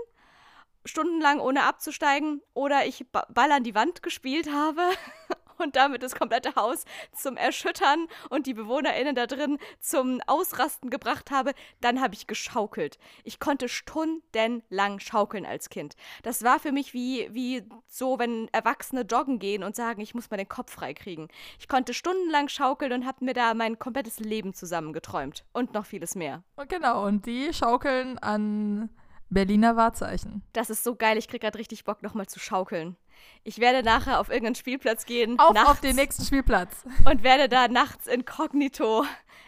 stundenlang 0.85 1.39
ohne 1.39 1.63
abzusteigen 1.63 2.41
oder 2.53 2.85
ich 2.85 3.05
ba- 3.11 3.27
Ball 3.29 3.51
an 3.51 3.63
die 3.63 3.75
Wand 3.75 4.01
gespielt 4.01 4.51
habe 4.51 4.81
und 5.61 5.75
damit 5.75 6.03
das 6.03 6.15
komplette 6.15 6.55
Haus 6.55 6.85
zum 7.13 7.37
Erschüttern 7.37 8.07
und 8.29 8.47
die 8.47 8.53
BewohnerInnen 8.53 9.15
da 9.15 9.27
drin 9.27 9.57
zum 9.79 10.19
Ausrasten 10.27 10.89
gebracht 10.89 11.31
habe, 11.31 11.53
dann 11.79 12.01
habe 12.01 12.13
ich 12.13 12.27
geschaukelt. 12.27 12.97
Ich 13.23 13.39
konnte 13.39 13.69
stundenlang 13.69 14.99
schaukeln 14.99 15.45
als 15.45 15.69
Kind. 15.69 15.95
Das 16.23 16.43
war 16.43 16.59
für 16.59 16.71
mich 16.71 16.93
wie, 16.93 17.29
wie 17.31 17.63
so, 17.87 18.19
wenn 18.19 18.47
Erwachsene 18.51 19.01
joggen 19.01 19.39
gehen 19.39 19.63
und 19.63 19.75
sagen, 19.75 20.01
ich 20.01 20.13
muss 20.13 20.29
mal 20.29 20.37
den 20.37 20.49
Kopf 20.49 20.71
freikriegen. 20.71 21.27
Ich 21.59 21.67
konnte 21.67 21.93
stundenlang 21.93 22.47
schaukeln 22.47 22.91
und 22.93 23.05
habe 23.05 23.23
mir 23.25 23.33
da 23.33 23.53
mein 23.53 23.79
komplettes 23.79 24.19
Leben 24.19 24.53
zusammengeträumt. 24.53 25.45
Und 25.53 25.73
noch 25.73 25.85
vieles 25.85 26.15
mehr. 26.15 26.43
Genau, 26.67 27.05
und 27.05 27.25
die 27.25 27.53
schaukeln 27.53 28.17
an 28.19 28.89
Berliner 29.29 29.77
Wahrzeichen. 29.77 30.43
Das 30.53 30.69
ist 30.69 30.83
so 30.83 30.95
geil, 30.95 31.17
ich 31.17 31.27
krieg 31.27 31.41
grad 31.41 31.55
richtig 31.55 31.85
Bock, 31.85 32.03
nochmal 32.03 32.27
zu 32.27 32.39
schaukeln. 32.39 32.97
Ich 33.43 33.59
werde 33.59 33.83
nachher 33.83 34.19
auf 34.19 34.29
irgendeinen 34.29 34.55
Spielplatz 34.55 35.05
gehen. 35.05 35.39
Auf, 35.39 35.53
nachts, 35.53 35.69
auf 35.69 35.81
den 35.81 35.95
nächsten 35.95 36.23
Spielplatz. 36.23 36.83
Und 37.09 37.23
werde 37.23 37.49
da 37.49 37.67
nachts 37.67 38.07
inkognito 38.07 39.03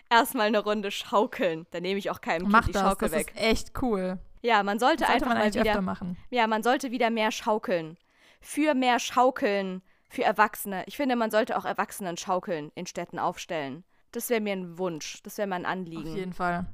erstmal 0.10 0.48
eine 0.48 0.60
Runde 0.60 0.92
schaukeln. 0.92 1.68
Da 1.72 1.80
nehme 1.80 2.00
ich 2.00 2.10
auch 2.10 2.22
keinem 2.22 2.50
Mach 2.50 2.62
Kind 2.64 2.70
die 2.70 2.72
das, 2.74 2.82
Schaukel 2.82 3.10
das 3.10 3.20
weg. 3.20 3.34
ist 3.36 3.42
echt 3.42 3.82
cool. 3.82 4.20
Ja, 4.42 4.64
man 4.64 4.80
sollte, 4.80 5.06
sollte 5.06 5.14
einfach 5.14 5.28
man 5.28 5.38
mal 5.38 5.54
wieder. 5.54 5.62
öfter 5.62 5.82
machen. 5.82 6.18
Ja, 6.30 6.48
man 6.48 6.64
sollte 6.64 6.92
wieder 6.92 7.10
mehr 7.10 7.32
schaukeln. 7.32 7.98
Für 8.42 8.74
mehr 8.74 9.00
Schaukeln 9.00 9.82
für 10.10 10.24
Erwachsene. 10.24 10.84
Ich 10.86 10.98
finde, 10.98 11.16
man 11.16 11.32
sollte 11.32 11.58
auch 11.58 11.66
Erwachsenen 11.66 12.18
Schaukeln 12.18 12.72
in 12.76 12.86
Städten 12.86 13.20
aufstellen. 13.20 13.84
Das 14.12 14.30
wäre 14.30 14.42
mir 14.42 14.54
ein 14.54 14.78
Wunsch. 14.78 15.22
Das 15.24 15.38
wäre 15.38 15.48
mein 15.48 15.66
Auf 15.66 15.72
Anliegen. 15.72 16.16
jeden 16.16 16.34
Fall. 16.34 16.66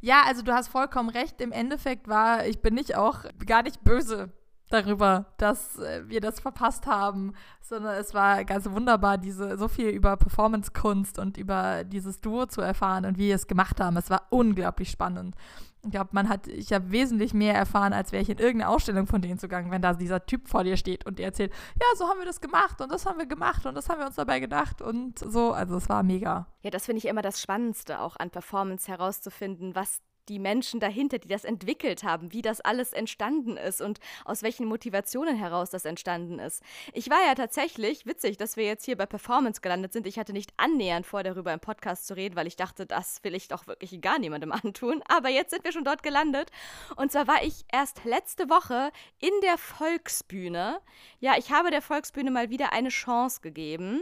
Ja, 0.00 0.22
also 0.26 0.42
du 0.42 0.52
hast 0.52 0.68
vollkommen 0.68 1.08
recht. 1.08 1.40
Im 1.40 1.52
Endeffekt 1.52 2.06
war, 2.06 2.46
ich 2.46 2.60
bin 2.60 2.74
nicht 2.74 2.96
auch 2.96 3.24
gar 3.46 3.62
nicht 3.62 3.82
böse 3.82 4.30
darüber, 4.70 5.26
dass 5.36 5.78
äh, 5.78 6.08
wir 6.08 6.20
das 6.20 6.40
verpasst 6.40 6.86
haben, 6.86 7.34
sondern 7.60 7.96
es 7.96 8.14
war 8.14 8.44
ganz 8.44 8.70
wunderbar, 8.70 9.18
diese 9.18 9.58
so 9.58 9.68
viel 9.68 9.88
über 9.88 10.16
Performance-Kunst 10.16 11.18
und 11.18 11.36
über 11.36 11.84
dieses 11.84 12.20
Duo 12.20 12.46
zu 12.46 12.60
erfahren 12.60 13.04
und 13.04 13.18
wie 13.18 13.28
wir 13.28 13.34
es 13.34 13.46
gemacht 13.46 13.80
haben. 13.80 13.96
Es 13.96 14.10
war 14.10 14.22
unglaublich 14.30 14.90
spannend. 14.90 15.34
Ich 15.82 15.90
glaube, 15.90 16.10
man 16.12 16.28
hat, 16.28 16.46
ich 16.46 16.72
habe 16.74 16.90
wesentlich 16.90 17.32
mehr 17.32 17.54
erfahren, 17.54 17.94
als 17.94 18.12
wäre 18.12 18.22
ich 18.22 18.28
in 18.28 18.38
irgendeine 18.38 18.68
Ausstellung 18.68 19.06
von 19.06 19.22
denen 19.22 19.38
zugangen, 19.38 19.70
wenn 19.70 19.80
da 19.80 19.94
dieser 19.94 20.26
Typ 20.26 20.46
vor 20.46 20.62
dir 20.62 20.76
steht 20.76 21.06
und 21.06 21.18
dir 21.18 21.24
erzählt, 21.24 21.52
ja, 21.80 21.86
so 21.96 22.06
haben 22.06 22.18
wir 22.18 22.26
das 22.26 22.42
gemacht 22.42 22.82
und 22.82 22.92
das 22.92 23.06
haben 23.06 23.18
wir 23.18 23.26
gemacht 23.26 23.64
und 23.64 23.74
das 23.74 23.88
haben 23.88 23.98
wir 23.98 24.06
uns 24.06 24.16
dabei 24.16 24.40
gedacht 24.40 24.82
und 24.82 25.18
so. 25.18 25.52
Also 25.52 25.76
es 25.76 25.88
war 25.88 26.02
mega. 26.02 26.46
Ja, 26.62 26.70
das 26.70 26.84
finde 26.84 26.98
ich 26.98 27.06
immer 27.06 27.22
das 27.22 27.40
Spannendste, 27.40 28.00
auch 28.00 28.16
an 28.16 28.28
Performance 28.28 28.88
herauszufinden, 28.88 29.74
was 29.74 30.00
die 30.30 30.38
Menschen 30.38 30.80
dahinter, 30.80 31.18
die 31.18 31.28
das 31.28 31.44
entwickelt 31.44 32.04
haben, 32.04 32.32
wie 32.32 32.40
das 32.40 32.60
alles 32.60 32.92
entstanden 32.92 33.56
ist 33.56 33.80
und 33.80 33.98
aus 34.24 34.42
welchen 34.42 34.64
Motivationen 34.66 35.36
heraus 35.36 35.70
das 35.70 35.84
entstanden 35.84 36.38
ist. 36.38 36.62
Ich 36.92 37.10
war 37.10 37.18
ja 37.26 37.34
tatsächlich, 37.34 38.06
witzig, 38.06 38.36
dass 38.36 38.56
wir 38.56 38.64
jetzt 38.64 38.84
hier 38.84 38.96
bei 38.96 39.06
Performance 39.06 39.60
gelandet 39.60 39.92
sind. 39.92 40.06
Ich 40.06 40.18
hatte 40.18 40.32
nicht 40.32 40.52
annähernd 40.56 41.04
vor, 41.04 41.24
darüber 41.24 41.52
im 41.52 41.60
Podcast 41.60 42.06
zu 42.06 42.14
reden, 42.14 42.36
weil 42.36 42.46
ich 42.46 42.54
dachte, 42.54 42.86
das 42.86 43.22
will 43.24 43.34
ich 43.34 43.48
doch 43.48 43.66
wirklich 43.66 44.00
gar 44.00 44.20
niemandem 44.20 44.52
antun. 44.64 45.02
Aber 45.08 45.28
jetzt 45.28 45.50
sind 45.50 45.64
wir 45.64 45.72
schon 45.72 45.84
dort 45.84 46.02
gelandet. 46.04 46.50
Und 46.96 47.10
zwar 47.10 47.26
war 47.26 47.42
ich 47.42 47.64
erst 47.72 48.04
letzte 48.04 48.48
Woche 48.48 48.92
in 49.18 49.32
der 49.42 49.58
Volksbühne. 49.58 50.80
Ja, 51.18 51.34
ich 51.36 51.50
habe 51.50 51.70
der 51.70 51.82
Volksbühne 51.82 52.30
mal 52.30 52.50
wieder 52.50 52.72
eine 52.72 52.90
Chance 52.90 53.40
gegeben. 53.40 54.00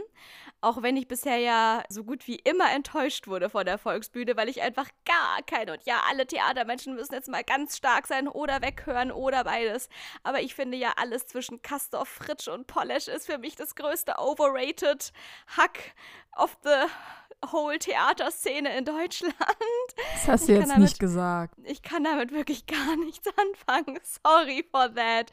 Auch 0.61 0.81
wenn 0.81 0.97
ich 0.97 1.07
bisher 1.07 1.37
ja 1.37 1.83
so 1.89 2.03
gut 2.03 2.27
wie 2.27 2.35
immer 2.35 2.71
enttäuscht 2.71 3.27
wurde 3.27 3.49
von 3.49 3.65
der 3.65 3.77
Volksbühne, 3.77 4.35
weil 4.35 4.49
ich 4.49 4.61
einfach 4.61 4.89
gar 5.05 5.41
keine 5.43 5.73
und 5.73 5.85
ja, 5.85 6.01
alle 6.09 6.27
Theatermenschen 6.27 6.95
müssen 6.95 7.13
jetzt 7.13 7.29
mal 7.29 7.43
ganz 7.43 7.77
stark 7.77 8.07
sein 8.07 8.27
oder 8.27 8.61
weghören 8.61 9.11
oder 9.11 9.45
beides. 9.45 9.87
Aber 10.23 10.41
ich 10.41 10.55
finde 10.55 10.77
ja, 10.77 10.93
alles 10.97 11.27
zwischen 11.27 11.61
Castor, 11.61 12.05
Fritsch 12.05 12.47
und 12.49 12.67
Polish 12.67 13.07
ist 13.07 13.27
für 13.27 13.37
mich 13.37 13.55
das 13.55 13.75
größte 13.75 14.15
overrated 14.17 15.13
Hack 15.55 15.95
of 16.35 16.57
the 16.63 16.87
whole 17.51 17.79
Theaterszene 17.79 18.77
in 18.77 18.85
Deutschland. 18.85 19.35
Das 20.13 20.27
hast 20.27 20.47
du 20.47 20.53
jetzt 20.53 20.69
damit, 20.69 20.79
nicht 20.79 20.99
gesagt. 20.99 21.55
Ich 21.63 21.81
kann 21.81 22.03
damit 22.03 22.31
wirklich 22.31 22.65
gar 22.65 22.95
nichts 22.97 23.27
anfangen. 23.37 23.99
Sorry 24.03 24.65
for 24.69 24.93
that. 24.93 25.31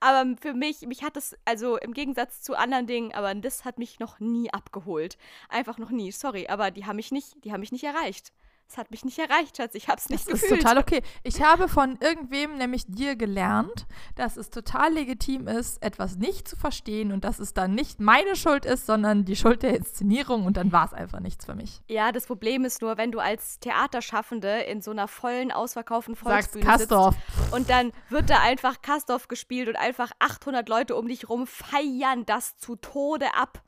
Aber 0.00 0.36
für 0.40 0.54
mich, 0.54 0.82
mich 0.82 1.02
hat 1.02 1.16
das, 1.16 1.36
also 1.44 1.76
im 1.78 1.92
Gegensatz 1.92 2.42
zu 2.42 2.56
anderen 2.56 2.86
Dingen, 2.86 3.14
aber 3.14 3.34
das 3.34 3.64
hat 3.64 3.78
mich 3.78 3.98
noch 3.98 4.20
nie 4.20 4.52
abgeholt. 4.52 5.16
Einfach 5.48 5.78
noch 5.78 5.90
nie. 5.90 6.12
Sorry, 6.12 6.48
aber 6.48 6.70
die 6.70 6.86
haben 6.86 6.96
mich 6.96 7.12
nicht, 7.12 7.44
die 7.44 7.52
haben 7.52 7.60
mich 7.60 7.72
nicht 7.72 7.84
erreicht. 7.84 8.32
Es 8.68 8.78
hat 8.78 8.90
mich 8.90 9.04
nicht 9.04 9.18
erreicht, 9.18 9.56
Schatz. 9.56 9.74
Ich 9.74 9.88
habe 9.88 9.98
es 9.98 10.08
nicht 10.08 10.26
das 10.26 10.32
gefühlt. 10.32 10.50
Das 10.50 10.58
ist 10.58 10.64
total 10.64 10.78
okay. 10.78 11.02
Ich 11.22 11.40
habe 11.42 11.68
von 11.68 11.98
irgendwem, 12.00 12.56
nämlich 12.58 12.84
dir, 12.88 13.14
gelernt, 13.14 13.86
dass 14.16 14.36
es 14.36 14.50
total 14.50 14.92
legitim 14.92 15.46
ist, 15.46 15.82
etwas 15.82 16.16
nicht 16.16 16.48
zu 16.48 16.56
verstehen 16.56 17.12
und 17.12 17.24
dass 17.24 17.38
es 17.38 17.54
dann 17.54 17.74
nicht 17.74 18.00
meine 18.00 18.34
Schuld 18.34 18.64
ist, 18.64 18.86
sondern 18.86 19.24
die 19.24 19.36
Schuld 19.36 19.62
der 19.62 19.76
Inszenierung 19.76 20.46
und 20.46 20.56
dann 20.56 20.72
war 20.72 20.84
es 20.84 20.92
einfach 20.92 21.20
nichts 21.20 21.44
für 21.46 21.54
mich. 21.54 21.80
Ja, 21.88 22.10
das 22.10 22.26
Problem 22.26 22.64
ist 22.64 22.82
nur, 22.82 22.96
wenn 22.98 23.12
du 23.12 23.20
als 23.20 23.60
Theaterschaffende 23.60 24.62
in 24.62 24.82
so 24.82 24.90
einer 24.90 25.06
vollen, 25.06 25.52
ausverkauften 25.52 26.16
Volksbühne 26.16 26.64
Sagst 26.64 26.88
Kastorf. 26.88 27.14
sitzt 27.14 27.52
und 27.52 27.70
dann 27.70 27.92
wird 28.10 28.30
da 28.30 28.40
einfach 28.40 28.82
Kastorf 28.82 29.28
gespielt 29.28 29.68
und 29.68 29.76
einfach 29.76 30.10
800 30.18 30.68
Leute 30.68 30.96
um 30.96 31.06
dich 31.06 31.28
rum 31.28 31.46
feiern 31.46 32.26
das 32.26 32.56
zu 32.58 32.76
Tode 32.76 33.26
ab. 33.34 33.62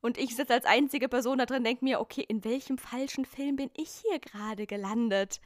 Und 0.00 0.18
ich 0.18 0.34
sitze 0.34 0.54
als 0.54 0.64
einzige 0.64 1.08
Person 1.08 1.38
da 1.38 1.46
drin, 1.46 1.64
denke 1.64 1.84
mir, 1.84 2.00
okay, 2.00 2.24
in 2.26 2.44
welchem 2.44 2.78
falschen 2.78 3.24
Film 3.24 3.56
bin 3.56 3.70
ich 3.74 3.90
hier 3.90 4.18
gerade 4.18 4.66
gelandet? 4.66 5.40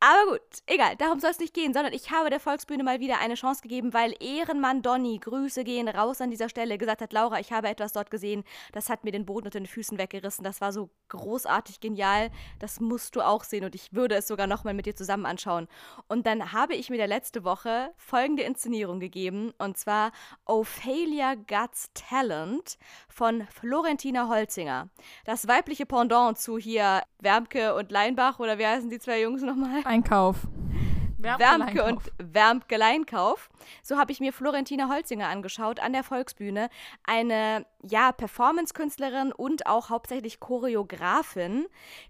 Aber 0.00 0.30
gut, 0.30 0.40
egal, 0.66 0.94
darum 0.94 1.18
soll 1.18 1.30
es 1.30 1.40
nicht 1.40 1.54
gehen, 1.54 1.74
sondern 1.74 1.92
ich 1.92 2.12
habe 2.12 2.30
der 2.30 2.38
Volksbühne 2.38 2.84
mal 2.84 3.00
wieder 3.00 3.18
eine 3.18 3.34
Chance 3.34 3.62
gegeben, 3.62 3.92
weil 3.92 4.14
Ehrenmann 4.20 4.80
Donny, 4.80 5.18
Grüße 5.18 5.64
gehen 5.64 5.88
raus 5.88 6.20
an 6.20 6.30
dieser 6.30 6.48
Stelle, 6.48 6.78
gesagt 6.78 7.00
hat, 7.00 7.12
Laura, 7.12 7.40
ich 7.40 7.50
habe 7.50 7.68
etwas 7.68 7.94
dort 7.94 8.08
gesehen, 8.08 8.44
das 8.70 8.90
hat 8.90 9.02
mir 9.02 9.10
den 9.10 9.26
Boden 9.26 9.48
unter 9.48 9.58
den 9.58 9.66
Füßen 9.66 9.98
weggerissen, 9.98 10.44
das 10.44 10.60
war 10.60 10.72
so 10.72 10.90
großartig 11.08 11.80
genial, 11.80 12.30
das 12.60 12.78
musst 12.78 13.16
du 13.16 13.22
auch 13.22 13.42
sehen 13.42 13.64
und 13.64 13.74
ich 13.74 13.92
würde 13.92 14.14
es 14.14 14.28
sogar 14.28 14.46
nochmal 14.46 14.72
mit 14.72 14.86
dir 14.86 14.94
zusammen 14.94 15.26
anschauen. 15.26 15.66
Und 16.06 16.28
dann 16.28 16.52
habe 16.52 16.76
ich 16.76 16.90
mir 16.90 16.96
der 16.96 17.08
letzte 17.08 17.42
Woche 17.42 17.92
folgende 17.96 18.44
Inszenierung 18.44 19.00
gegeben, 19.00 19.52
und 19.58 19.78
zwar 19.78 20.12
Ophelia 20.44 21.34
Guts 21.34 21.90
Talent 21.94 22.78
von 23.08 23.48
Florentina 23.48 24.28
Holzinger. 24.28 24.90
Das 25.24 25.48
weibliche 25.48 25.86
Pendant 25.86 26.38
zu 26.38 26.56
hier 26.56 27.02
Wärmke 27.18 27.74
und 27.74 27.90
Leinbach, 27.90 28.38
oder 28.38 28.58
wie 28.58 28.66
heißen 28.66 28.90
die 28.90 29.00
zwei 29.00 29.22
Jungs 29.22 29.42
nochmal? 29.42 29.82
Einkauf. 29.88 30.46
Wärmke 31.18 31.84
und 31.84 32.00
Wärmke 32.18 32.76
Leinkauf. 32.76 33.48
So 33.82 33.96
habe 33.96 34.12
ich 34.12 34.20
mir 34.20 34.32
Florentina 34.32 34.88
Holzinger 34.88 35.28
angeschaut 35.28 35.80
an 35.80 35.92
der 35.92 36.04
Volksbühne. 36.04 36.68
Eine, 37.04 37.66
ja, 37.82 38.12
Performance-Künstlerin 38.12 39.32
und 39.32 39.66
auch 39.66 39.90
hauptsächlich 39.90 40.40
Choreografin, 40.40 41.66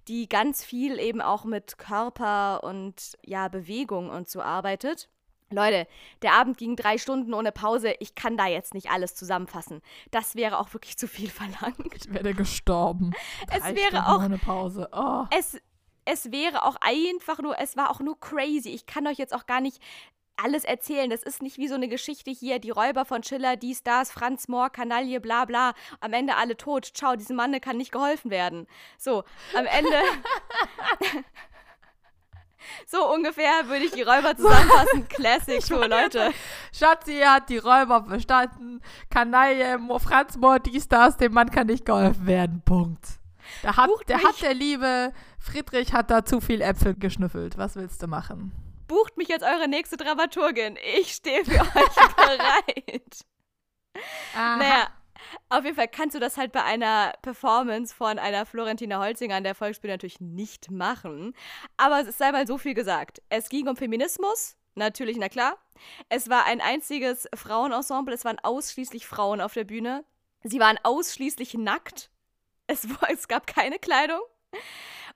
die 0.09 0.29
ganz 0.29 0.65
viel 0.65 0.99
eben 0.99 1.23
auch 1.23 1.45
mit 1.45 1.79
Körper 1.79 2.65
und, 2.65 3.17
ja, 3.25 3.49
Bewegung 3.49 4.11
und 4.11 4.29
so 4.29 4.43
arbeitet. 4.43 5.09
Leute, 5.51 5.87
der 6.21 6.35
Abend 6.35 6.59
ging 6.59 6.77
drei 6.77 6.99
Stunden 6.99 7.33
ohne 7.33 7.53
Pause. 7.53 7.95
Ich 8.01 8.15
kann 8.15 8.37
da 8.37 8.47
jetzt 8.47 8.75
nicht 8.75 8.91
alles 8.91 9.15
zusammenfassen. 9.15 9.81
Das 10.11 10.37
wäre 10.37 10.59
auch 10.59 10.75
wirklich 10.75 10.99
zu 10.99 11.09
viel 11.09 11.31
verlangt. 11.31 11.95
Ich 11.95 12.13
wäre 12.13 12.35
gestorben. 12.35 13.13
Drei 13.47 13.57
es 13.57 13.65
wäre 13.65 13.89
Stunden 13.89 14.05
auch 14.05 14.25
ohne 14.25 14.39
Pause. 14.39 14.89
Oh. 14.93 15.25
Es, 15.31 15.59
es 16.11 16.33
wäre 16.33 16.65
auch 16.65 16.77
einfach 16.81 17.39
nur, 17.39 17.59
es 17.59 17.77
war 17.77 17.91
auch 17.91 18.01
nur 18.01 18.19
crazy. 18.19 18.71
Ich 18.71 18.87
kann 18.87 19.07
euch 19.07 19.19
jetzt 19.19 19.35
auch 19.35 19.45
gar 19.45 19.61
nicht 19.61 19.83
alles 20.43 20.65
erzählen. 20.65 21.11
Das 21.11 21.23
ist 21.23 21.43
nicht 21.43 21.59
wie 21.59 21.69
so 21.69 21.75
eine 21.75 21.87
Geschichte 21.87 22.31
hier, 22.31 22.59
die 22.59 22.71
Räuber 22.71 23.05
von 23.05 23.23
Schiller, 23.23 23.57
die 23.57 23.75
Stars, 23.75 24.11
Franz 24.11 24.49
Mohr, 24.49 24.71
Kanaille, 24.71 25.21
bla 25.21 25.45
bla. 25.45 25.75
Am 26.01 26.15
Ende 26.15 26.37
alle 26.37 26.57
tot. 26.57 26.87
Ciao, 26.95 27.15
diesem 27.15 27.37
Mann 27.37 27.61
kann 27.61 27.77
nicht 27.77 27.93
geholfen 27.93 28.31
werden. 28.31 28.67
So, 28.97 29.23
am 29.55 29.67
Ende. 29.67 30.01
so 32.87 33.13
ungefähr 33.13 33.69
würde 33.69 33.85
ich 33.85 33.93
die 33.93 34.03
Räuber 34.03 34.35
zusammenfassen. 34.35 35.09
Classic, 35.11 35.61
so 35.61 35.77
Leute. 35.77 36.33
Schatzi 36.73 37.21
hat 37.21 37.51
die 37.51 37.59
Räuber 37.59 38.07
verstanden. 38.07 38.81
Kanaille, 39.11 39.79
Franz 39.99 40.39
Mohr, 40.39 40.59
die 40.59 40.81
Stars, 40.81 41.19
dem 41.19 41.35
Mann 41.35 41.51
kann 41.51 41.67
nicht 41.67 41.85
geholfen 41.85 42.27
werden. 42.27 42.63
Punkt. 42.65 43.19
Da 43.63 43.77
hat, 43.77 43.91
der 44.09 44.23
hat 44.23 44.41
der 44.41 44.55
liebe 44.55 45.13
Friedrich 45.39 45.93
hat 45.93 46.11
da 46.11 46.25
zu 46.25 46.41
viel 46.41 46.61
Äpfel 46.61 46.95
geschnüffelt. 46.95 47.57
Was 47.59 47.77
willst 47.77 48.03
du 48.03 48.07
machen? 48.07 48.53
Bucht 48.87 49.17
mich 49.17 49.33
als 49.33 49.43
eure 49.43 49.69
nächste 49.69 49.97
Dramaturgin. 49.97 50.79
Ich 50.99 51.13
stehe 51.13 51.45
für 51.45 51.61
euch 51.61 52.15
bereit. 52.17 53.25
Aha. 54.35 54.57
Naja, 54.57 54.89
auf 55.49 55.65
jeden 55.65 55.77
Fall 55.77 55.89
kannst 55.89 56.15
du 56.15 56.21
das 56.21 56.37
halt 56.37 56.53
bei 56.53 56.63
einer 56.63 57.13
Performance 57.23 57.95
von 57.95 58.19
einer 58.19 58.47
Florentina 58.47 58.99
Holzinger 58.99 59.37
an 59.37 59.45
der 59.45 59.55
Volksbühne 59.55 59.95
natürlich 59.95 60.21
nicht 60.21 60.71
machen. 60.71 61.35
Aber 61.77 62.07
es 62.07 62.19
sei 62.19 62.33
mal 62.33 62.47
so 62.47 62.59
viel 62.59 62.75
gesagt. 62.75 63.23
Es 63.29 63.49
ging 63.49 63.69
um 63.69 63.77
Feminismus, 63.77 64.57
natürlich, 64.75 65.17
na 65.19 65.29
klar. 65.29 65.59
Es 66.09 66.29
war 66.29 66.45
ein 66.47 66.61
einziges 66.61 67.29
Frauenensemble, 67.35 68.15
es 68.15 68.25
waren 68.25 68.39
ausschließlich 68.41 69.07
Frauen 69.07 69.41
auf 69.41 69.55
der 69.55 69.65
Bühne. 69.65 70.05
Sie 70.43 70.61
waren 70.61 70.79
ausschließlich 70.83 71.55
nackt. 71.55 72.11
Es, 72.67 72.87
es 73.09 73.29
gab 73.29 73.47
keine 73.47 73.79
Kleidung. 73.79 74.21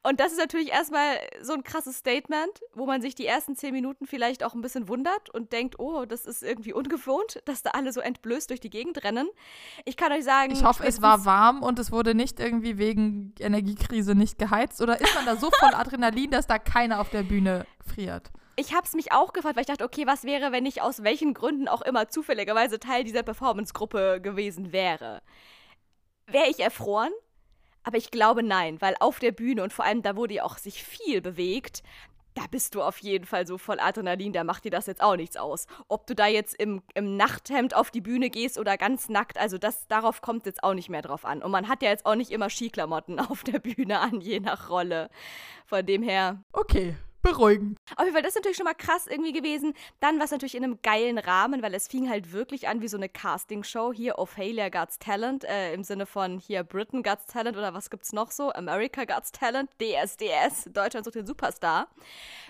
Und 0.05 0.19
das 0.19 0.33
ist 0.33 0.39
natürlich 0.39 0.71
erstmal 0.71 1.17
so 1.43 1.53
ein 1.53 1.63
krasses 1.63 1.99
Statement, 1.99 2.61
wo 2.75 2.87
man 2.87 3.01
sich 3.01 3.15
die 3.15 3.27
ersten 3.27 3.55
zehn 3.55 3.73
Minuten 3.73 4.07
vielleicht 4.07 4.43
auch 4.43 4.55
ein 4.55 4.61
bisschen 4.61 4.89
wundert 4.89 5.31
und 5.31 5.53
denkt, 5.53 5.79
oh, 5.79 6.05
das 6.07 6.27
ist 6.27 6.43
irgendwie 6.43 6.73
ungewohnt, 6.73 7.41
dass 7.45 7.63
da 7.63 7.71
alle 7.71 7.93
so 7.93 8.01
entblößt 8.01 8.51
durch 8.51 8.59
die 8.59 8.71
Gegend 8.71 9.05
rennen. 9.05 9.29
Ich 9.85 9.97
kann 9.97 10.11
euch 10.11 10.25
sagen. 10.25 10.53
Ich 10.53 10.65
hoffe, 10.65 10.85
es 10.85 11.03
war 11.03 11.25
warm 11.25 11.63
und 11.63 11.79
es 11.79 11.93
wurde 11.93 12.15
nicht 12.17 12.41
irgendwie 12.41 12.79
wegen 12.79 13.33
Energiekrise 13.39 14.17
nicht 14.17 14.39
geheizt. 14.39 14.81
Oder 14.83 15.01
ist 15.01 15.15
man 15.15 15.25
da 15.25 15.37
so 15.37 15.51
voll 15.61 15.75
Adrenalin, 15.75 16.33
dass 16.33 16.49
da 16.49 16.59
keiner 16.59 17.01
auf 17.01 17.11
der 17.11 17.23
Bühne 17.23 17.67
friert? 17.87 18.31
ich 18.57 18.75
habe 18.75 18.87
es 18.87 18.93
mich 18.93 19.13
auch 19.13 19.33
gefragt, 19.33 19.57
weil 19.57 19.63
ich 19.63 19.69
dachte, 19.69 19.85
okay, 19.85 20.07
was 20.07 20.25
wäre, 20.25 20.53
wenn 20.53 20.67
ich 20.67 20.83
aus 20.83 21.03
welchen 21.03 21.35
Gründen 21.35 21.69
auch 21.69 21.83
immer 21.83 22.09
zufälligerweise 22.09 22.79
Teil 22.79 23.05
dieser 23.05 23.23
Performance-Gruppe 23.23 24.21
gewesen 24.21 24.73
wäre? 24.73 25.23
Wäre 26.27 26.49
ich 26.49 26.61
erfroren? 26.61 27.13
Aber 27.85 27.97
ich 27.97 28.11
glaube 28.11 28.43
nein, 28.43 28.81
weil 28.81 28.95
auf 29.01 29.19
der 29.19 29.33
Bühne 29.33 29.63
und 29.63 29.73
vor 29.73 29.85
allem 29.85 30.03
da, 30.03 30.17
wurde 30.17 30.35
ja 30.35 30.45
auch 30.45 30.59
sich 30.59 30.83
viel 30.83 31.21
bewegt, 31.21 31.83
da 32.35 32.43
bist 32.51 32.75
du 32.75 32.83
auf 32.83 32.99
jeden 32.99 33.27
Fall 33.27 33.47
so 33.47 33.59
voll 33.59 33.79
Adrenalin, 33.79 34.33
da 34.33 34.45
macht 34.45 34.65
dir 34.65 34.71
das 34.71 34.87
jetzt 34.87 35.03
auch 35.03 35.17
nichts 35.17 35.37
aus. 35.37 35.67
Ob 35.89 36.07
du 36.07 36.15
da 36.15 36.27
jetzt 36.27 36.55
im, 36.55 36.83
im 36.95 37.17
Nachthemd 37.17 37.75
auf 37.75 37.91
die 37.91 38.01
Bühne 38.01 38.31
gehst 38.31 38.59
oder 38.59 38.79
ganz 38.79 39.09
nackt, 39.09 39.39
also 39.39 39.59
das, 39.59 39.87
darauf 39.89 40.23
kommt 40.23 40.47
jetzt 40.47 40.65
auch 40.65 40.75
nicht 40.75 40.89
mehr 40.89 41.03
drauf 41.03 41.25
an. 41.25 41.43
Und 41.43 41.51
man 41.51 41.69
hat 41.69 41.83
ja 41.83 41.91
jetzt 41.91 42.07
auch 42.07 42.15
nicht 42.15 42.31
immer 42.31 42.49
Skiklamotten 42.49 43.19
auf 43.31 43.45
der 43.45 43.59
Bühne 43.59 44.01
an, 44.01 44.21
je 44.21 44.41
nach 44.41 44.71
Rolle. 44.71 45.11
Von 45.67 45.85
dem 45.85 46.03
her. 46.03 46.43
Okay, 46.53 46.97
beruhigend. 47.23 47.79
Auf 47.97 48.05
jeden 48.05 48.13
Fall, 48.13 48.23
das 48.23 48.31
ist 48.31 48.37
natürlich 48.37 48.57
schon 48.57 48.65
mal 48.65 48.75
krass 48.75 49.07
irgendwie 49.07 49.33
gewesen. 49.33 49.75
Dann 50.01 50.19
war 50.19 50.25
es 50.25 50.31
natürlich 50.31 50.57
in 50.57 50.65
einem 50.65 50.79
geilen 50.83 51.19
Rahmen, 51.19 51.63
weil 51.63 51.75
es 51.75 51.89
fing 51.89 52.11
halt 52.11 52.33
wirklich 52.33 52.69
an 52.69 52.81
wie 52.81 52.89
so 52.89 52.97
eine 52.97 53.09
Castingshow. 53.09 53.93
Hier 53.93 54.19
Ophelia 54.19 54.69
God's 54.69 54.99
Talent, 54.99 55.45
äh, 55.45 55.73
im 55.73 55.85
Sinne 55.85 56.07
von 56.07 56.39
hier 56.39 56.65
Britain 56.65 57.03
God's 57.03 57.27
Talent 57.27 57.57
oder 57.57 57.75
was 57.75 57.91
gibt's 57.91 58.13
noch 58.13 58.31
so? 58.31 58.53
America 58.53 59.05
God's 59.05 59.33
Talent, 59.33 59.71
DSDS, 59.81 60.71
Deutschland 60.73 61.05
sucht 61.05 61.15
den 61.15 61.27
Superstar. 61.27 61.89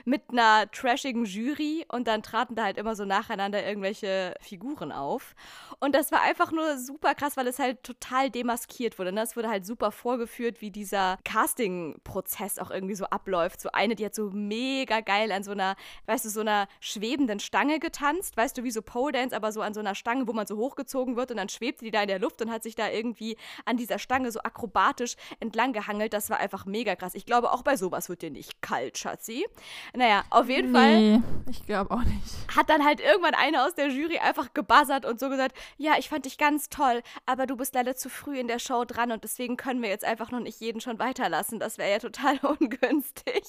Mit 0.05 0.23
einer 0.31 0.70
trashigen 0.70 1.25
Jury 1.25 1.85
und 1.89 2.09
dann 2.09 2.23
traten 2.23 2.55
da 2.55 2.64
halt 2.64 2.79
immer 2.79 2.97
so 2.97 3.05
nacheinander 3.05 3.64
irgendwelche 3.64 4.35
Figuren 4.41 4.91
auf. 4.91 5.35
Und 5.81 5.95
das 5.95 6.11
war 6.12 6.23
einfach 6.23 6.51
nur 6.51 6.79
super 6.79 7.14
krass, 7.14 7.37
weil 7.37 7.47
es 7.47 7.59
halt 7.59 7.83
total 7.85 8.31
demaskiert 8.31 8.99
wurde. 8.99 9.12
Ne? 9.12 9.23
Es 9.23 9.37
wurde 9.37 9.49
halt 9.49 9.66
super 9.66 9.93
vorgeführt, 9.93 10.61
wie 10.61 10.70
dieser 10.70 11.18
Casting-Prozess 11.25 12.59
auch 12.59 12.70
irgendwie 12.70 12.95
so 12.95 13.05
abläuft. 13.05 13.61
So 13.61 13.70
eine, 13.73 13.95
die 13.95 14.05
hat 14.05 14.14
so 14.14 14.31
mega 14.31 14.62
geil 14.87 15.33
an 15.33 15.43
so 15.43 15.53
einer, 15.53 15.77
weißt 16.07 16.25
du, 16.25 16.29
so 16.31 16.41
einer 16.41 16.69
schwebenden 16.81 17.41
Stange 17.41 17.79
getanzt. 17.79 18.37
Weißt 18.37 18.57
du, 18.57 18.65
wie 18.65 18.71
so 18.71 18.83
Pole 18.83 19.13
Dance, 19.13 19.35
aber 19.35 19.53
so 19.53 19.61
an 19.61 19.75
so 19.75 19.81
einer 19.81 19.95
Stange, 19.95 20.27
wo 20.27 20.33
man 20.33 20.47
so 20.47 20.57
hochgezogen 20.57 21.17
wird 21.17 21.31
und 21.31 21.37
dann 21.37 21.49
schwebte 21.49 21.85
die 21.85 21.91
da 21.91 22.03
in 22.03 22.09
der 22.09 22.19
Luft 22.19 22.43
und 22.43 22.51
hat 22.51 22.63
sich 22.63 22.75
da 22.75 22.89
irgendwie 22.91 23.37
an 23.65 23.77
dieser 23.77 23.99
Stange 23.99 24.31
so 24.33 24.41
akrobatisch 24.41 25.17
entlang 25.41 25.73
gehangelt. 25.73 26.13
Das 26.13 26.31
war 26.31 26.39
einfach 26.39 26.67
mega 26.67 26.97
krass. 26.97 27.15
Ich 27.15 27.27
glaube, 27.27 27.53
auch 27.53 27.63
bei 27.63 27.77
sowas 27.77 28.09
wird 28.09 28.23
dir 28.23 28.31
nicht 28.31 28.63
kalt, 28.63 28.99
Schatzi. 28.99 29.47
Naja, 29.95 30.25
auf 30.31 30.49
jeden 30.49 30.73
nee, 30.73 30.79
Fall. 30.79 31.23
ich 31.51 31.67
glaube 31.67 31.91
auch 31.91 32.03
nicht. 32.03 32.57
Hat 32.57 32.69
dann 32.71 32.85
halt 32.85 33.01
irgendwann 33.01 33.35
eine 33.35 33.65
aus 33.65 33.75
der 33.75 33.89
Jury 33.89 34.19
einfach 34.19 34.55
gebuzzert 34.55 35.05
und 35.05 35.21
so 35.21 35.29
gesagt, 35.29 35.57
ja, 35.77 35.95
ich 35.99 36.09
fand 36.09 36.25
dich 36.25 36.39
ganz 36.39 36.69
toll, 36.69 37.03
aber 37.27 37.47
du 37.47 37.57
bist 37.57 37.75
leider 37.75 37.97
zu 37.97 38.09
früh 38.09 38.39
in 38.39 38.49
der 38.49 38.59
Show 38.59 38.85
dran 38.85 39.13
und 39.13 39.25
deswegen 39.25 39.57
können 39.57 39.83
wir 39.83 39.89
jetzt 39.89 40.05
einfach 40.05 40.31
noch 40.31 40.41
nicht 40.41 40.61
jeden 40.61 40.81
schon 40.81 40.99
weiterlassen. 40.99 41.59
Das 41.59 41.79
wäre 41.79 41.91
ja 41.91 41.99
total 41.99 42.39
ungünstig. 42.43 43.43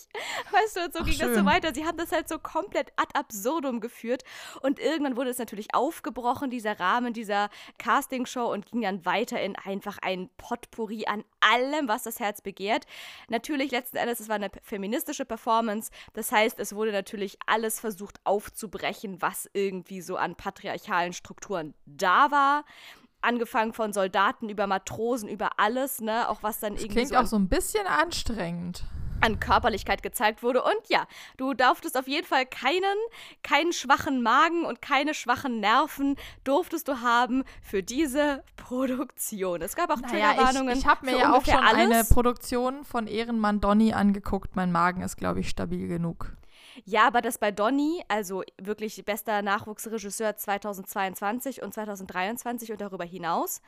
Weißt 0.52 0.78
du, 0.78 0.86
und 0.86 0.94
so 0.94 1.03
Ach, 1.04 1.10
ging 1.10 1.16
schön. 1.16 1.28
das 1.30 1.38
so 1.38 1.46
weiter. 1.46 1.74
Sie 1.74 1.86
haben 1.86 1.98
das 1.98 2.12
halt 2.12 2.28
so 2.28 2.40
komplett 2.40 2.92
ad 2.96 3.10
absurdum 3.14 3.80
geführt 3.80 4.24
und 4.62 4.80
irgendwann 4.80 5.18
wurde 5.18 5.30
es 5.30 5.38
natürlich 5.38 5.74
aufgebrochen, 5.74 6.50
dieser 6.50 6.80
Rahmen 6.80 7.14
dieser 7.14 7.50
Castingshow 7.78 8.52
und 8.52 8.66
ging 8.66 8.82
dann 8.82 9.06
weiter 9.06 9.42
in 9.42 9.56
einfach 9.56 9.98
ein 10.02 10.30
Potpourri 10.38 11.06
an 11.06 11.24
allem, 11.40 11.88
was 11.88 12.04
das 12.04 12.20
Herz 12.20 12.42
begehrt. 12.42 12.86
Natürlich 13.30 13.72
letzten 13.72 13.98
Endes, 13.98 14.20
es 14.20 14.30
war 14.30 14.36
eine 14.36 14.50
feministische 14.62 15.26
Performance. 15.26 15.92
Das 16.14 16.32
heißt, 16.32 16.60
es 16.60 16.76
wurde 16.76 16.92
natürlich 16.92 17.38
alles 17.46 17.80
versucht 17.80 18.20
aufzubrechen, 18.24 19.22
was 19.22 19.50
irgendwie 19.54 20.02
so 20.02 20.16
an 20.16 20.36
patriarchalen 20.36 21.14
Strukturen 21.14 21.74
da 21.86 22.32
war 22.32 22.66
angefangen 23.24 23.74
von 23.74 23.94
Soldaten 23.94 24.50
über 24.50 24.68
Matrosen, 24.68 25.30
über 25.30 25.52
alles, 25.58 26.02
ne, 26.02 26.30
auch 26.30 26.44
was 26.44 26.60
dann 26.60 26.74
das 26.74 26.84
irgendwie. 26.84 26.96
Klingt 26.96 27.10
so 27.10 27.16
auch 27.16 27.26
so 27.26 27.38
ein 27.38 27.48
bisschen 27.48 27.88
anstrengend 27.88 28.84
an 29.22 29.40
Körperlichkeit 29.40 30.04
gezeigt 30.04 30.44
wurde. 30.44 30.62
Und 30.64 30.90
ja, 30.90 31.06
du 31.38 31.54
durftest 31.54 31.98
auf 31.98 32.08
jeden 32.08 32.28
Fall 32.28 32.46
keinen, 32.46 32.98
keinen 33.44 33.74
schwachen 33.74 34.22
Magen 34.22 34.66
und 34.66 34.82
keine 34.82 35.14
schwachen 35.14 35.60
Nerven 35.60 36.16
durftest 36.44 36.88
du 36.88 37.02
haben 37.02 37.44
für 37.62 37.84
diese 37.84 38.44
Produktion. 38.56 39.62
Es 39.62 39.76
gab 39.76 39.90
auch 39.90 40.02
naja, 40.02 40.34
Triggerwarnungen. 40.34 40.74
Ich, 40.74 40.80
ich 40.80 40.88
habe 40.88 41.06
mir 41.06 41.18
ja 41.18 41.34
auch 41.34 41.46
schon 41.46 41.56
alles. 41.56 41.92
eine 41.92 42.04
Produktion 42.04 42.84
von 42.84 43.08
Ehrenmann 43.08 43.62
Donny 43.62 43.94
angeguckt. 43.94 44.56
Mein 44.56 44.72
Magen 44.72 45.02
ist, 45.02 45.18
glaube 45.18 45.40
ich, 45.40 45.50
stabil 45.50 45.88
genug. 45.88 46.34
Ja, 46.86 47.08
aber 47.08 47.22
das 47.22 47.38
bei 47.38 47.52
Donny, 47.52 48.04
also 48.08 48.44
wirklich 48.58 49.04
bester 49.06 49.42
Nachwuchsregisseur 49.42 50.36
2022 50.36 51.62
und 51.62 51.74
2023 51.74 52.72
und 52.72 52.82
darüber 52.82 53.06
hinaus, 53.06 53.62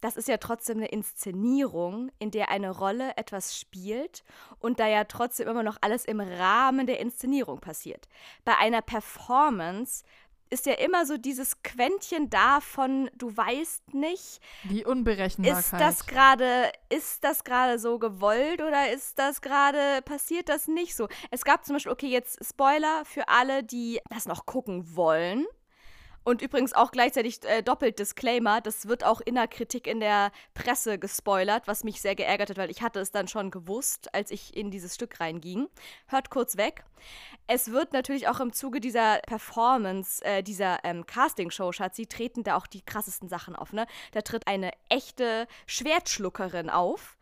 das 0.00 0.16
ist 0.16 0.28
ja 0.28 0.36
trotzdem 0.36 0.78
eine 0.78 0.88
Inszenierung, 0.88 2.10
in 2.18 2.30
der 2.30 2.50
eine 2.50 2.70
Rolle 2.70 3.16
etwas 3.16 3.58
spielt 3.58 4.24
und 4.58 4.78
da 4.78 4.86
ja 4.86 5.04
trotzdem 5.04 5.48
immer 5.48 5.62
noch 5.62 5.78
alles 5.80 6.04
im 6.04 6.20
Rahmen 6.20 6.86
der 6.86 7.00
Inszenierung 7.00 7.60
passiert. 7.60 8.08
Bei 8.44 8.56
einer 8.58 8.82
Performance 8.82 10.04
ist 10.50 10.66
ja 10.66 10.74
immer 10.74 11.06
so 11.06 11.16
dieses 11.16 11.62
Quäntchen 11.62 12.30
da 12.30 12.60
von 12.60 13.10
du 13.16 13.36
weißt 13.36 13.94
nicht. 13.94 14.40
Die 14.64 14.84
Unberechenbarkeit. 14.84 15.64
Ist 15.64 15.72
das 15.72 16.06
gerade, 16.06 16.72
ist 16.88 17.24
das 17.24 17.44
gerade 17.44 17.78
so 17.78 17.98
gewollt 17.98 18.60
oder 18.60 18.92
ist 18.92 19.18
das 19.18 19.40
gerade, 19.40 20.02
passiert 20.02 20.48
das 20.48 20.68
nicht 20.68 20.94
so? 20.94 21.08
Es 21.30 21.44
gab 21.44 21.64
zum 21.64 21.76
Beispiel, 21.76 21.92
okay, 21.92 22.08
jetzt 22.08 22.44
Spoiler 22.44 23.04
für 23.04 23.28
alle, 23.28 23.64
die 23.64 24.00
das 24.10 24.26
noch 24.26 24.46
gucken 24.46 24.96
wollen. 24.96 25.46
Und 26.26 26.42
übrigens 26.42 26.72
auch 26.72 26.90
gleichzeitig 26.90 27.44
äh, 27.44 27.62
doppelt 27.62 28.00
Disclaimer, 28.00 28.60
das 28.60 28.88
wird 28.88 29.04
auch 29.04 29.20
in 29.20 29.36
der 29.36 29.46
Kritik 29.46 29.86
in 29.86 30.00
der 30.00 30.32
Presse 30.54 30.98
gespoilert, 30.98 31.68
was 31.68 31.84
mich 31.84 32.00
sehr 32.00 32.16
geärgert 32.16 32.50
hat, 32.50 32.56
weil 32.56 32.68
ich 32.68 32.82
hatte 32.82 32.98
es 32.98 33.12
dann 33.12 33.28
schon 33.28 33.52
gewusst, 33.52 34.12
als 34.12 34.32
ich 34.32 34.56
in 34.56 34.72
dieses 34.72 34.96
Stück 34.96 35.20
reinging. 35.20 35.68
Hört 36.08 36.30
kurz 36.30 36.56
weg. 36.56 36.84
Es 37.46 37.70
wird 37.70 37.92
natürlich 37.92 38.26
auch 38.26 38.40
im 38.40 38.52
Zuge 38.52 38.80
dieser 38.80 39.20
Performance, 39.20 40.20
äh, 40.24 40.42
dieser 40.42 40.84
ähm, 40.84 41.06
Casting-Show, 41.06 41.70
Schatzi, 41.70 42.08
treten 42.08 42.42
da 42.42 42.56
auch 42.56 42.66
die 42.66 42.82
krassesten 42.82 43.28
Sachen 43.28 43.54
auf, 43.54 43.72
ne? 43.72 43.86
Da 44.10 44.22
tritt 44.22 44.48
eine 44.48 44.72
echte 44.88 45.46
Schwertschluckerin 45.68 46.70
auf 46.70 47.15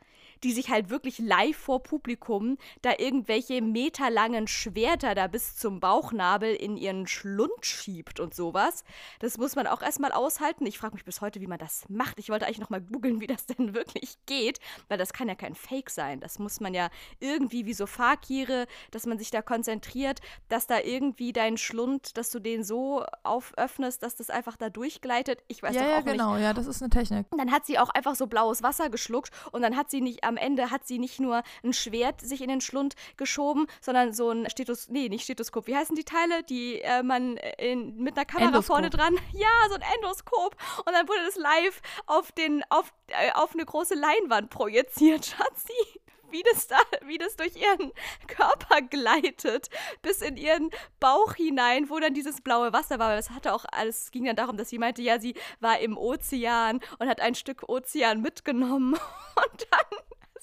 die 0.45 0.53
sich 0.53 0.69
halt 0.69 0.91
wirklich 0.91 1.19
live 1.19 1.57
vor 1.57 1.83
Publikum 1.83 2.59
da 2.83 2.93
irgendwelche 2.99 3.63
meterlangen 3.63 4.47
Schwerter 4.47 5.15
da 5.15 5.27
bis 5.27 5.57
zum 5.57 5.81
Bauchnabel 5.81 6.55
in 6.55 6.77
ihren 6.77 7.07
Schlund 7.07 7.53
schiebt 7.63 8.21
und 8.21 8.35
sowas. 8.35 8.85
Das 9.21 9.39
muss 9.39 9.57
man 9.57 9.67
auch 9.67 9.81
erstmal 9.81 10.13
aushalten. 10.13 10.67
Ich 10.67 10.79
frage 10.79 10.95
mich 10.95 11.05
bis 11.05 11.23
heute, 11.23 11.41
wie 11.41 11.47
man 11.47 11.59
das 11.59 11.89
macht. 11.89 12.19
Ich 12.19 12.29
wollte 12.29 12.45
eigentlich 12.45 12.59
nochmal 12.59 12.83
googeln, 12.83 13.21
wie 13.21 13.27
das 13.27 13.47
denn 13.47 13.75
wirklich 13.75 14.19
geht, 14.27 14.61
weil 14.89 14.99
das 14.99 15.15
kann 15.15 15.29
ja 15.29 15.35
kein 15.35 15.55
Fake 15.55 15.89
sein. 15.89 16.21
Das 16.21 16.39
muss 16.39 16.61
man 16.61 16.75
ja 16.75 16.91
irgendwie 17.21 17.65
wie 17.65 17.75
so 17.75 17.87
Fakire, 17.87 18.67
dass 18.91 19.07
man 19.07 19.19
sich 19.19 19.31
da 19.31 19.41
konzentriert, 19.41 20.21
dass 20.49 20.67
da 20.67 20.79
irgendwie 20.79 21.33
dein 21.33 21.57
Schlund, 21.57 22.19
dass 22.19 22.31
du 22.31 22.39
den 22.39 22.65
so 22.65 23.05
auföffnest, 23.23 24.03
dass 24.03 24.15
das 24.15 24.29
einfach 24.29 24.59
da 24.59 24.69
durchgleitet. 24.69 25.43
Ich 25.49 25.63
weiß 25.63 25.75
ja, 25.75 25.83
doch 25.83 25.89
auch 25.89 25.93
ja, 25.95 26.01
genau. 26.01 26.11
nicht. 26.11 26.19
Ja, 26.19 26.27
genau, 26.27 26.37
ja, 26.37 26.53
das 26.53 26.67
ist 26.67 26.83
eine 26.83 26.91
Technik. 26.91 27.27
Dann 27.35 27.51
hat 27.51 27.65
sie 27.65 27.79
auch 27.79 27.89
einfach 27.89 28.15
so 28.15 28.27
blaues 28.27 28.63
Wasser 28.63 28.91
geschluckt 28.91 29.31
und 29.53 29.63
dann 29.63 29.75
hat 29.75 29.91
sie 29.91 30.03
nicht 30.03 30.23
am 30.23 30.34
Ende 30.37 30.71
hat 30.71 30.87
sie 30.87 30.99
nicht 30.99 31.21
nur 31.21 31.43
ein 31.63 31.73
Schwert 31.73 32.21
sich 32.21 32.41
in 32.41 32.49
den 32.49 32.61
Schlund 32.61 32.95
geschoben, 33.17 33.67
sondern 33.81 34.13
so 34.13 34.31
ein 34.31 34.49
Stethoskop, 34.49 34.93
nee, 34.93 35.09
nicht 35.09 35.25
Stethoskop, 35.25 35.67
wie 35.67 35.77
heißen 35.77 35.97
die 35.97 36.05
Teile, 36.05 36.43
die 36.43 36.81
äh, 36.81 37.03
man 37.03 37.37
in, 37.59 37.97
mit 37.97 38.17
einer 38.17 38.25
Kamera 38.25 38.49
Endoskop. 38.49 38.77
vorne 38.77 38.91
dran, 38.91 39.15
ja, 39.33 39.69
so 39.69 39.75
ein 39.75 39.85
Endoskop. 39.97 40.57
Und 40.85 40.93
dann 40.93 41.09
wurde 41.09 41.25
das 41.25 41.37
live 41.37 41.81
auf, 42.07 42.33
den, 42.33 42.63
auf, 42.71 42.93
äh, 43.09 43.33
auf 43.33 43.55
eine 43.55 43.65
große 43.65 43.95
Leinwand 43.95 44.51
projiziert, 44.51 45.27
Schatzi 45.27 46.01
wie 46.35 46.43
das 46.53 46.67
da, 46.67 46.79
wie 47.07 47.17
das 47.17 47.37
durch 47.37 47.55
ihren 47.57 47.93
Körper 48.27 48.83
gleitet, 48.83 49.71
bis 50.03 50.21
in 50.21 50.37
ihren 50.37 50.71
Bauch 50.99 51.35
hinein, 51.35 51.89
wo 51.89 51.99
dann 52.01 52.13
dieses 52.13 52.41
blaue 52.41 52.73
Wasser 52.73 52.99
war. 52.99 53.17
Es 53.17 53.31
hatte 53.31 53.55
auch 53.55 53.65
alles, 53.71 54.11
ging 54.11 54.25
dann 54.25 54.37
darum, 54.37 54.57
dass 54.57 54.69
sie 54.69 54.79
meinte, 54.79 55.01
ja, 55.01 55.21
sie 55.21 55.35
war 55.61 55.79
im 55.79 55.97
Ozean 55.97 56.81
und 56.99 57.09
hat 57.09 57.21
ein 57.21 57.37
Stück 57.37 57.69
Ozean 57.69 58.21
mitgenommen. 58.21 58.95
Und 58.95 59.67
dann 59.71 59.99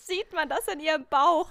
sieht 0.06 0.34
man 0.34 0.50
das 0.50 0.68
in 0.68 0.80
ihrem 0.80 1.06
Bauch 1.10 1.48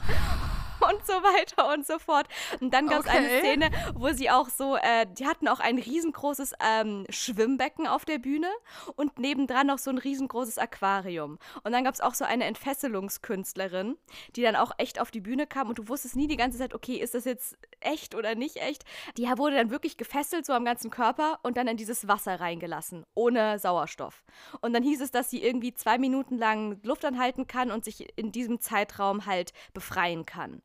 und 0.91 1.07
so 1.07 1.13
weiter 1.13 1.73
und 1.73 1.87
so 1.87 1.99
fort. 1.99 2.27
Und 2.61 2.73
dann 2.75 2.87
gab 2.87 3.01
es 3.01 3.07
okay. 3.07 3.17
eine 3.17 3.39
Szene, 3.41 3.71
wo 3.95 4.09
sie 4.13 4.31
auch 4.31 4.49
so, 4.49 4.77
äh, 4.77 5.07
die 5.19 5.27
hatten 5.27 5.49
auch 5.49 5.61
ein 5.61 5.79
riesengroßes 5.79 6.55
ähm, 6.65 7.07
Schwimmbecken 7.11 7.87
auf 7.87 8.05
der 8.05 8.19
Bühne 8.19 8.49
und 8.97 9.19
nebendran 9.19 9.67
noch 9.67 9.79
so 9.79 9.91
ein 9.91 9.99
riesengroßes 9.99 10.59
Aquarium. 10.59 11.39
Und 11.65 11.73
dann 11.73 11.85
gab 11.85 11.95
es 11.95 12.01
auch 12.01 12.15
so 12.15 12.25
eine 12.25 12.45
Entfesselungskünstlerin, 12.45 13.97
die 14.37 14.43
dann 14.43 14.57
auch 14.57 14.73
echt 14.79 15.01
auf 15.01 15.11
die 15.11 15.21
Bühne 15.21 15.47
kam 15.47 15.69
und 15.69 15.79
du 15.79 15.89
wusstest 15.89 16.17
nie 16.17 16.27
die 16.27 16.37
ganze 16.37 16.59
Zeit, 16.59 16.75
okay, 16.75 16.97
ist 16.97 17.15
das 17.15 17.25
jetzt 17.25 17.57
echt 17.81 18.15
oder 18.15 18.35
nicht 18.35 18.57
echt? 18.57 18.85
Die 19.17 19.27
wurde 19.37 19.57
dann 19.57 19.71
wirklich 19.71 19.97
gefesselt, 19.97 20.45
so 20.45 20.53
am 20.53 20.65
ganzen 20.65 20.91
Körper 20.91 21.39
und 21.43 21.57
dann 21.57 21.69
in 21.69 21.77
dieses 21.77 22.09
Wasser 22.09 22.41
reingelassen, 22.41 23.05
ohne 23.15 23.59
Sauerstoff. 23.59 24.25
Und 24.61 24.73
dann 24.73 24.83
hieß 24.83 25.01
es, 25.01 25.11
dass 25.11 25.31
sie 25.31 25.43
irgendwie 25.43 25.73
zwei 25.73 25.99
Minuten 25.99 26.37
lang 26.37 26.81
Luft 26.83 27.05
anhalten 27.05 27.47
kann 27.47 27.71
und 27.71 27.85
sich 27.85 28.07
in 28.19 28.33
diesem 28.33 28.61
Zeitraum 28.61 29.27
halt 29.27 29.53
befreien 29.73 30.27
kann. 30.27 30.63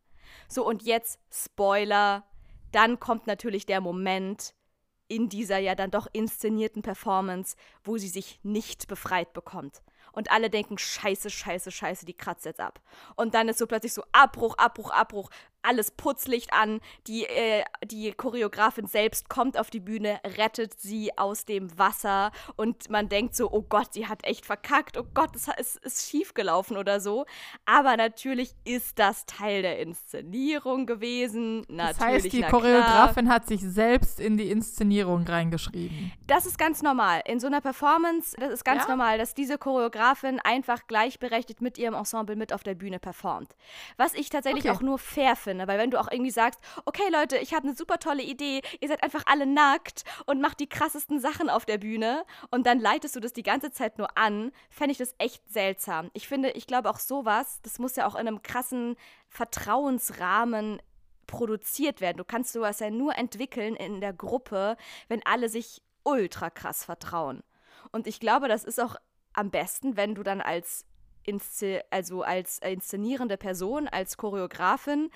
So, 0.47 0.65
und 0.65 0.83
jetzt 0.83 1.19
Spoiler. 1.31 2.25
Dann 2.71 2.99
kommt 2.99 3.27
natürlich 3.27 3.65
der 3.65 3.79
Moment 3.79 4.53
in 5.07 5.29
dieser 5.29 5.59
ja 5.59 5.75
dann 5.75 5.91
doch 5.91 6.07
inszenierten 6.11 6.81
Performance, 6.81 7.55
wo 7.83 7.97
sie 7.97 8.07
sich 8.07 8.39
nicht 8.43 8.87
befreit 8.87 9.33
bekommt. 9.33 9.83
Und 10.11 10.31
alle 10.31 10.49
denken, 10.49 10.77
scheiße, 10.77 11.29
scheiße, 11.29 11.71
scheiße, 11.71 12.05
die 12.05 12.13
kratzt 12.13 12.45
jetzt 12.45 12.59
ab. 12.59 12.81
Und 13.15 13.33
dann 13.33 13.49
ist 13.49 13.59
so 13.59 13.67
plötzlich 13.67 13.93
so 13.93 14.03
Abbruch, 14.13 14.57
Abbruch, 14.57 14.89
Abbruch 14.91 15.29
alles 15.65 15.91
Putzlicht 15.91 16.53
an. 16.53 16.79
Die, 17.07 17.25
äh, 17.25 17.63
die 17.83 18.11
Choreografin 18.11 18.87
selbst 18.87 19.29
kommt 19.29 19.57
auf 19.57 19.69
die 19.69 19.79
Bühne, 19.79 20.19
rettet 20.37 20.79
sie 20.79 21.17
aus 21.17 21.45
dem 21.45 21.77
Wasser 21.77 22.31
und 22.55 22.89
man 22.89 23.09
denkt 23.09 23.35
so, 23.35 23.51
oh 23.51 23.61
Gott, 23.61 23.93
sie 23.93 24.07
hat 24.07 24.23
echt 24.25 24.45
verkackt, 24.45 24.97
oh 24.97 25.05
Gott, 25.13 25.35
es 25.35 25.47
ist, 25.59 25.77
ist 25.77 26.09
schiefgelaufen 26.09 26.77
oder 26.77 26.99
so. 26.99 27.25
Aber 27.65 27.97
natürlich 27.97 28.53
ist 28.63 28.99
das 28.99 29.25
Teil 29.25 29.61
der 29.61 29.79
Inszenierung 29.79 30.85
gewesen. 30.85 31.65
Natürlich, 31.67 31.97
das 31.97 31.99
heißt, 31.99 32.33
die 32.33 32.41
Choreografin 32.43 33.29
hat 33.29 33.47
sich 33.47 33.61
selbst 33.61 34.19
in 34.19 34.37
die 34.37 34.49
Inszenierung 34.49 35.23
reingeschrieben. 35.23 36.11
Das 36.27 36.45
ist 36.45 36.57
ganz 36.57 36.81
normal. 36.81 37.21
In 37.25 37.39
so 37.39 37.47
einer 37.47 37.61
Performance, 37.61 38.35
das 38.39 38.51
ist 38.51 38.65
ganz 38.65 38.83
ja? 38.83 38.89
normal, 38.89 39.17
dass 39.17 39.33
diese 39.33 39.57
Choreografin 39.57 40.39
einfach 40.39 40.87
gleichberechtigt 40.87 41.61
mit 41.61 41.77
ihrem 41.77 41.93
Ensemble 41.93 42.35
mit 42.35 42.53
auf 42.53 42.63
der 42.63 42.75
Bühne 42.75 42.99
performt. 42.99 43.55
Was 43.97 44.13
ich 44.13 44.29
tatsächlich 44.29 44.65
okay. 44.65 44.75
auch 44.75 44.81
nur 44.81 44.99
fair 44.99 45.35
finde, 45.35 45.54
finde. 45.55 45.67
Weil 45.67 45.79
wenn 45.79 45.91
du 45.91 45.99
auch 45.99 46.11
irgendwie 46.11 46.31
sagst, 46.31 46.59
okay 46.85 47.09
Leute, 47.11 47.37
ich 47.37 47.53
habe 47.53 47.67
eine 47.67 47.75
super 47.75 47.97
tolle 47.97 48.23
Idee, 48.23 48.61
ihr 48.79 48.87
seid 48.87 49.03
einfach 49.03 49.23
alle 49.25 49.45
nackt 49.45 50.03
und 50.25 50.41
macht 50.41 50.59
die 50.59 50.67
krassesten 50.67 51.19
Sachen 51.19 51.49
auf 51.49 51.65
der 51.65 51.77
Bühne 51.77 52.25
und 52.51 52.67
dann 52.67 52.79
leitest 52.79 53.15
du 53.15 53.19
das 53.19 53.33
die 53.33 53.43
ganze 53.43 53.71
Zeit 53.71 53.97
nur 53.97 54.17
an, 54.17 54.51
fände 54.69 54.91
ich 54.91 54.97
das 54.97 55.15
echt 55.17 55.41
seltsam. 55.51 56.11
Ich 56.13 56.27
finde, 56.27 56.51
ich 56.51 56.67
glaube 56.67 56.89
auch 56.89 56.99
sowas, 56.99 57.59
das 57.63 57.79
muss 57.79 57.95
ja 57.95 58.07
auch 58.07 58.15
in 58.15 58.27
einem 58.27 58.41
krassen 58.41 58.95
Vertrauensrahmen 59.29 60.81
produziert 61.27 62.01
werden. 62.01 62.17
Du 62.17 62.25
kannst 62.25 62.53
sowas 62.53 62.79
ja 62.79 62.89
nur 62.89 63.15
entwickeln 63.17 63.75
in 63.75 63.99
der 64.01 64.13
Gruppe, 64.13 64.77
wenn 65.07 65.25
alle 65.25 65.49
sich 65.49 65.81
ultra 66.03 66.49
krass 66.49 66.85
vertrauen. 66.85 67.43
Und 67.91 68.07
ich 68.07 68.19
glaube, 68.19 68.47
das 68.47 68.63
ist 68.63 68.79
auch 68.79 68.95
am 69.33 69.49
besten, 69.49 69.97
wenn 69.97 70.15
du 70.15 70.23
dann 70.23 70.39
als 70.39 70.85
Insze 71.25 71.83
also 71.89 72.21
als 72.21 72.59
inszenierende 72.59 73.37
Person, 73.37 73.87
als 73.87 74.17
Choreografin 74.17 75.09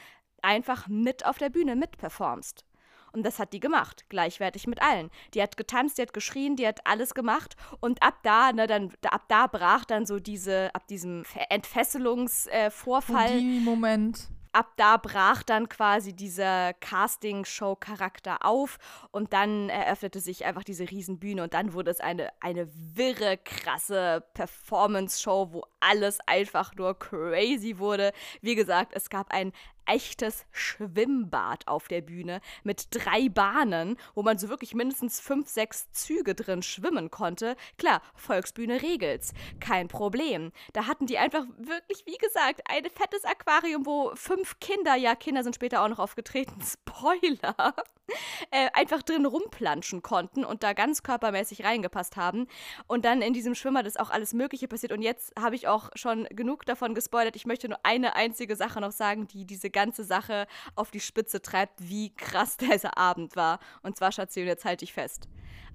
einfach 0.43 0.87
mit 0.87 1.25
auf 1.25 1.37
der 1.37 1.49
Bühne 1.49 1.75
mitperformst. 1.75 2.65
Und 3.11 3.23
das 3.23 3.39
hat 3.39 3.53
die 3.53 3.59
gemacht, 3.59 4.05
gleichwertig 4.09 4.67
mit 4.67 4.81
allen. 4.81 5.09
Die 5.33 5.41
hat 5.41 5.57
getanzt, 5.57 5.97
die 5.97 6.03
hat 6.03 6.13
geschrien, 6.13 6.55
die 6.55 6.67
hat 6.67 6.85
alles 6.85 7.13
gemacht. 7.13 7.55
Und 7.79 8.03
ab 8.03 8.19
da, 8.23 8.51
ne, 8.51 8.67
dann, 8.67 8.93
ab 9.09 9.23
da 9.27 9.47
brach 9.47 9.85
dann 9.85 10.05
so 10.05 10.19
diese, 10.19 10.69
ab 10.75 10.87
diesem 10.87 11.23
Entfesselungsvorfall. 11.49 13.31
Äh, 13.31 13.59
Moment 13.61 14.29
ab 14.51 14.73
da 14.77 14.97
brach 14.97 15.43
dann 15.43 15.69
quasi 15.69 16.13
dieser 16.13 16.73
Casting-Show-Charakter 16.73 18.45
auf 18.45 18.77
und 19.11 19.33
dann 19.33 19.69
eröffnete 19.69 20.19
sich 20.19 20.45
einfach 20.45 20.63
diese 20.63 20.89
Riesenbühne 20.89 21.43
und 21.43 21.53
dann 21.53 21.73
wurde 21.73 21.91
es 21.91 21.99
eine, 21.99 22.29
eine 22.39 22.67
wirre, 22.73 23.37
krasse 23.37 24.23
Performance-Show, 24.33 25.49
wo 25.51 25.63
alles 25.79 26.19
einfach 26.25 26.73
nur 26.75 26.97
crazy 26.97 27.77
wurde. 27.77 28.11
Wie 28.41 28.55
gesagt, 28.55 28.93
es 28.95 29.09
gab 29.09 29.31
ein 29.31 29.53
echtes 29.89 30.45
Schwimmbad 30.51 31.67
auf 31.67 31.87
der 31.87 32.01
Bühne 32.01 32.41
mit 32.63 32.87
drei 32.91 33.29
Bahnen, 33.29 33.97
wo 34.13 34.23
man 34.23 34.37
so 34.37 34.49
wirklich 34.49 34.73
mindestens 34.73 35.19
fünf, 35.19 35.49
sechs 35.49 35.91
Züge 35.91 36.35
drin 36.35 36.61
schwimmen 36.61 37.11
konnte. 37.11 37.55
Klar, 37.77 38.01
Volksbühne 38.15 38.81
regelt's. 38.81 39.33
Kein 39.59 39.87
Problem. 39.87 40.51
Da 40.73 40.87
hatten 40.87 41.07
die 41.07 41.17
einfach 41.17 41.45
wirklich, 41.57 42.05
wie 42.05 42.17
gesagt, 42.17 42.61
ein 42.69 42.85
fettes 42.85 43.25
Aquarium, 43.25 43.85
wo 43.85 44.11
fünf 44.15 44.59
Kinder, 44.59 44.95
ja, 44.95 45.15
Kinder 45.15 45.43
sind 45.43 45.55
später 45.55 45.83
auch 45.83 45.89
noch 45.89 45.99
aufgetreten, 45.99 46.61
Spoiler, 46.61 47.73
äh, 48.51 48.69
einfach 48.73 49.03
drin 49.03 49.25
rumplanschen 49.25 50.01
konnten 50.01 50.45
und 50.45 50.63
da 50.63 50.73
ganz 50.73 51.03
körpermäßig 51.03 51.63
reingepasst 51.63 52.17
haben. 52.17 52.47
Und 52.87 53.05
dann 53.05 53.21
in 53.21 53.33
diesem 53.33 53.55
Schwimmer 53.55 53.85
ist 53.85 53.99
auch 53.99 54.09
alles 54.09 54.33
Mögliche 54.33 54.67
passiert. 54.67 54.91
Und 54.91 55.01
jetzt 55.01 55.33
habe 55.39 55.55
ich 55.55 55.67
auch 55.67 55.89
schon 55.95 56.25
genug 56.25 56.65
davon 56.65 56.93
gespoilert. 56.95 57.35
Ich 57.35 57.45
möchte 57.45 57.67
nur 57.67 57.79
eine 57.83 58.15
einzige 58.15 58.55
Sache 58.55 58.81
noch 58.81 58.91
sagen, 58.91 59.27
die 59.27 59.45
diese 59.45 59.69
ganze 59.69 60.03
Sache 60.03 60.47
auf 60.75 60.91
die 60.91 60.99
Spitze 60.99 61.41
treibt, 61.41 61.89
wie 61.89 62.13
krass 62.15 62.57
dieser 62.57 62.97
Abend 62.97 63.35
war. 63.35 63.59
Und 63.81 63.97
zwar, 63.97 64.11
Schatzi, 64.11 64.41
und 64.41 64.47
jetzt 64.47 64.65
halte 64.65 64.85
ich 64.85 64.93
fest. 64.93 65.27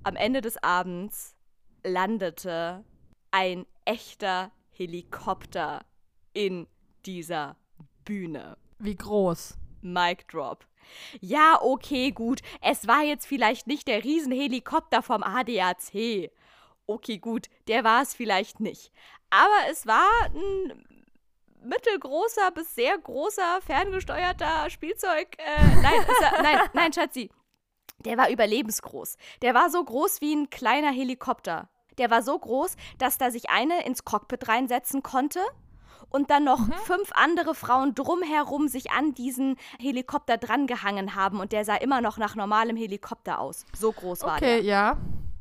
Am 0.02 0.16
Ende 0.16 0.40
des 0.40 0.62
Abends 0.62 1.34
landete 1.82 2.84
ein 3.30 3.66
echter 3.84 4.52
Helikopter 4.70 5.84
in 6.32 6.66
dieser 7.06 7.56
Bühne. 8.04 8.56
Wie 8.78 8.96
groß? 8.96 9.56
Mic 9.82 10.26
Drop. 10.28 10.66
Ja, 11.20 11.58
okay, 11.60 12.10
gut. 12.10 12.40
Es 12.60 12.86
war 12.86 13.02
jetzt 13.02 13.26
vielleicht 13.26 13.66
nicht 13.66 13.88
der 13.88 14.04
Riesenhelikopter 14.04 15.02
vom 15.02 15.22
ADAC. 15.22 16.30
Okay, 16.86 17.18
gut, 17.18 17.48
der 17.68 17.84
war 17.84 18.02
es 18.02 18.14
vielleicht 18.14 18.60
nicht. 18.60 18.92
Aber 19.30 19.70
es 19.70 19.86
war 19.86 20.08
ein 20.26 20.84
mittelgroßer 21.62 22.50
bis 22.50 22.74
sehr 22.74 22.96
großer 22.98 23.60
ferngesteuerter 23.62 24.68
Spielzeug. 24.70 25.28
Äh, 25.38 25.76
nein, 25.82 26.06
er, 26.20 26.42
nein, 26.42 26.58
nein, 26.72 26.92
Schatzi. 26.92 27.30
Der 28.00 28.18
war 28.18 28.28
überlebensgroß. 28.28 29.16
Der 29.40 29.54
war 29.54 29.70
so 29.70 29.82
groß 29.82 30.20
wie 30.20 30.34
ein 30.34 30.50
kleiner 30.50 30.92
Helikopter. 30.92 31.68
Der 31.96 32.10
war 32.10 32.22
so 32.22 32.38
groß, 32.38 32.76
dass 32.98 33.18
da 33.18 33.30
sich 33.30 33.50
eine 33.50 33.84
ins 33.84 34.04
Cockpit 34.04 34.48
reinsetzen 34.48 35.02
konnte 35.02 35.40
und 36.10 36.30
dann 36.30 36.44
noch 36.44 36.66
mhm. 36.66 36.72
fünf 36.84 37.10
andere 37.14 37.54
Frauen 37.54 37.94
drumherum 37.94 38.68
sich 38.68 38.90
an 38.90 39.14
diesen 39.14 39.56
Helikopter 39.78 40.36
drangehangen 40.36 41.14
haben 41.14 41.40
und 41.40 41.52
der 41.52 41.64
sah 41.64 41.76
immer 41.76 42.00
noch 42.00 42.18
nach 42.18 42.34
normalem 42.34 42.76
Helikopter 42.76 43.40
aus. 43.40 43.66
So 43.76 43.92
groß 43.92 44.22
war 44.22 44.36
okay, 44.36 44.40
der. 44.40 44.58
Okay, 44.58 44.68
ja. 44.68 44.96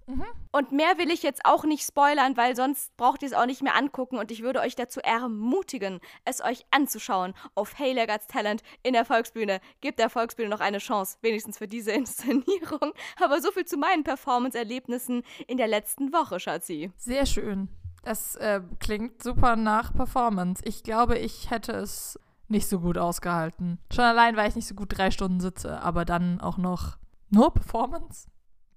Mhm. 0.08 0.26
Und 0.52 0.72
mehr 0.72 0.98
will 0.98 1.10
ich 1.10 1.24
jetzt 1.24 1.46
auch 1.46 1.64
nicht 1.64 1.86
spoilern, 1.86 2.38
weil 2.38 2.56
sonst 2.56 2.96
braucht 2.98 3.22
ihr 3.24 3.28
es 3.28 3.34
auch 3.34 3.46
nicht 3.46 3.64
mehr 3.64 3.76
angucken 3.76 4.18
und 4.18 4.32
ich 4.32 4.44
würde 4.44 4.60
euch 4.60 4.76
dazu 4.76 5.00
ermutigen, 5.00 6.00
es 6.26 6.44
euch 6.44 6.66
anzuschauen 6.72 7.34
auf 7.56 7.78
Hey 7.78 7.94
Legats 7.94 8.28
Talent 8.28 8.62
in 8.84 8.94
der 8.94 9.06
Volksbühne. 9.06 9.60
Gebt 9.82 10.00
der 10.00 10.10
Volksbühne 10.10 10.50
noch 10.50 10.60
eine 10.60 10.80
Chance, 10.80 11.18
wenigstens 11.22 11.58
für 11.58 11.68
diese 11.68 11.92
Inszenierung. 11.94 12.94
Aber 13.20 13.42
so 13.42 13.52
viel 13.52 13.66
zu 13.66 13.78
meinen 13.78 14.04
Performance-Erlebnissen 14.04 15.24
in 15.48 15.58
der 15.58 15.68
letzten 15.68 16.14
Woche, 16.14 16.40
Schatzi. 16.40 16.92
Sehr 16.98 17.26
schön. 17.26 17.70
Das 18.04 18.36
äh, 18.36 18.62
klingt 18.80 19.24
super 19.24 19.56
nach 19.56 19.94
Performance. 19.94 20.62
Ich 20.66 20.84
glaube, 20.84 21.18
ich 21.18 21.50
hätte 21.50 21.72
es 21.72 22.20
nicht 22.50 22.68
so 22.68 22.80
gut 22.80 22.98
ausgehalten. 22.98 23.80
Schon 23.92 24.04
allein, 24.04 24.36
weil 24.36 24.50
ich 24.50 24.56
nicht 24.56 24.68
so 24.68 24.76
gut 24.76 24.98
drei 24.98 25.10
Stunden 25.10 25.40
sitze, 25.40 25.82
aber 25.82 26.06
dann 26.06 26.40
auch 26.40 26.58
noch 26.58 26.98
nur 27.30 27.54
Performance? 27.54 28.28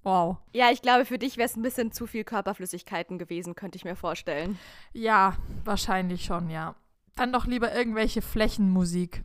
Wow. 0.03 0.37
Ja, 0.53 0.71
ich 0.71 0.83
glaube, 0.83 1.05
für 1.05 1.19
dich 1.19 1.37
wäre 1.37 1.47
es 1.47 1.57
ein 1.57 1.63
bisschen 1.63 1.91
zu 1.91 2.07
viel 2.07 2.23
Körperflüssigkeiten 2.23 3.19
gewesen, 3.19 3.57
könnte 3.57 3.77
ich 3.77 3.85
mir 3.85 3.97
vorstellen. 3.97 4.59
Ja, 4.93 5.37
wahrscheinlich 5.65 6.25
schon, 6.25 6.49
ja. 6.49 6.77
Dann 7.17 7.33
doch 7.33 7.47
lieber 7.47 7.75
irgendwelche 7.75 8.23
Flächenmusik. 8.23 9.25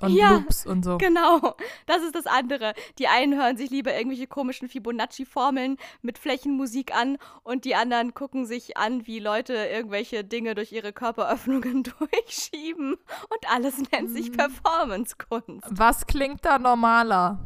Und 0.00 0.12
ja, 0.12 0.32
Loops 0.32 0.66
und 0.66 0.84
so. 0.84 0.98
Genau, 0.98 1.56
das 1.86 2.02
ist 2.02 2.14
das 2.14 2.26
andere. 2.26 2.74
Die 2.98 3.08
einen 3.08 3.34
hören 3.34 3.56
sich 3.56 3.70
lieber 3.70 3.94
irgendwelche 3.94 4.26
komischen 4.26 4.68
Fibonacci-Formeln 4.68 5.78
mit 6.02 6.18
Flächenmusik 6.18 6.94
an 6.94 7.16
und 7.42 7.64
die 7.64 7.74
anderen 7.74 8.12
gucken 8.12 8.44
sich 8.44 8.76
an, 8.76 9.06
wie 9.06 9.20
Leute 9.20 9.54
irgendwelche 9.54 10.22
Dinge 10.22 10.54
durch 10.54 10.72
ihre 10.72 10.92
Körperöffnungen 10.92 11.82
durchschieben 11.98 12.92
und 12.94 13.50
alles 13.50 13.78
nennt 13.90 14.10
sich 14.10 14.30
mhm. 14.30 14.36
Performance-Kunst. 14.36 15.66
Was 15.70 16.06
klingt 16.06 16.44
da 16.44 16.58
normaler? 16.58 17.40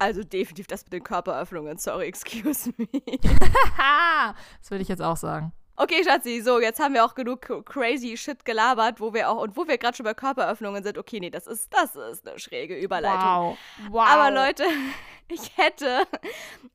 Also 0.00 0.24
definitiv 0.24 0.66
das 0.66 0.84
mit 0.84 0.92
den 0.92 1.04
Körperöffnungen, 1.04 1.78
sorry, 1.78 2.06
excuse 2.06 2.72
me. 2.76 2.88
das 4.60 4.70
würde 4.70 4.82
ich 4.82 4.88
jetzt 4.88 5.02
auch 5.02 5.16
sagen. 5.16 5.52
Okay, 5.74 6.04
Schatzi, 6.04 6.40
so, 6.42 6.60
jetzt 6.60 6.80
haben 6.80 6.92
wir 6.94 7.04
auch 7.04 7.14
genug 7.14 7.64
crazy 7.64 8.16
Shit 8.16 8.44
gelabert, 8.44 9.00
wo 9.00 9.14
wir 9.14 9.30
auch, 9.30 9.42
und 9.42 9.56
wo 9.56 9.66
wir 9.66 9.78
gerade 9.78 9.96
schon 9.96 10.04
bei 10.04 10.14
Körperöffnungen 10.14 10.82
sind. 10.82 10.98
Okay, 10.98 11.18
nee, 11.18 11.30
das 11.30 11.46
ist, 11.46 11.72
das 11.72 11.96
ist 11.96 12.26
eine 12.26 12.38
schräge 12.38 12.76
Überleitung. 12.76 13.20
Wow. 13.20 13.58
wow. 13.90 14.06
Aber 14.06 14.30
Leute, 14.30 14.64
ich 15.28 15.56
hätte, 15.56 16.06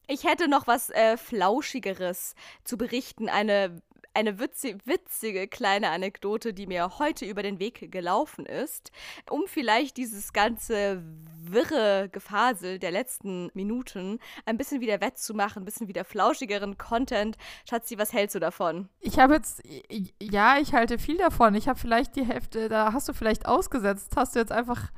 ich 0.08 0.24
hätte 0.24 0.48
noch 0.48 0.66
was 0.66 0.90
äh, 0.90 1.16
Flauschigeres 1.16 2.34
zu 2.64 2.78
berichten. 2.78 3.30
Eine 3.30 3.82
eine 4.18 4.40
witzig, 4.40 4.78
witzige 4.86 5.48
kleine 5.48 5.92
Anekdote, 5.92 6.52
die 6.52 6.66
mir 6.66 6.98
heute 6.98 7.26
über 7.26 7.44
den 7.44 7.60
Weg 7.60 7.92
gelaufen 7.92 8.48
ist, 8.48 8.92
um 9.30 9.44
vielleicht 9.46 9.96
dieses 9.96 10.34
ganze 10.34 11.04
wirre 11.40 12.10
Gefasel 12.12 12.80
der 12.80 12.90
letzten 12.90 13.52
Minuten 13.54 14.18
ein 14.46 14.58
bisschen 14.58 14.82
wieder 14.82 15.02
wettzumachen, 15.02 15.62
ein 15.62 15.66
bisschen 15.66 15.88
wieder 15.88 16.04
flauschigeren 16.04 16.80
Content. 16.80 17.38
Schatzi, 17.70 18.00
was 18.00 18.12
hältst 18.12 18.36
du 18.36 18.40
davon? 18.40 18.90
Ich 19.00 19.20
habe 19.20 19.36
jetzt, 19.36 19.62
ja, 20.20 20.58
ich 20.58 20.74
halte 20.74 20.98
viel 20.98 21.18
davon. 21.18 21.54
Ich 21.54 21.68
habe 21.68 21.78
vielleicht 21.78 22.16
die 22.16 22.26
Hälfte, 22.26 22.70
da 22.70 22.94
hast 22.94 23.08
du 23.08 23.14
vielleicht 23.14 23.46
ausgesetzt. 23.46 24.14
Hast 24.16 24.34
du 24.36 24.40
jetzt 24.40 24.52
einfach 24.52 24.92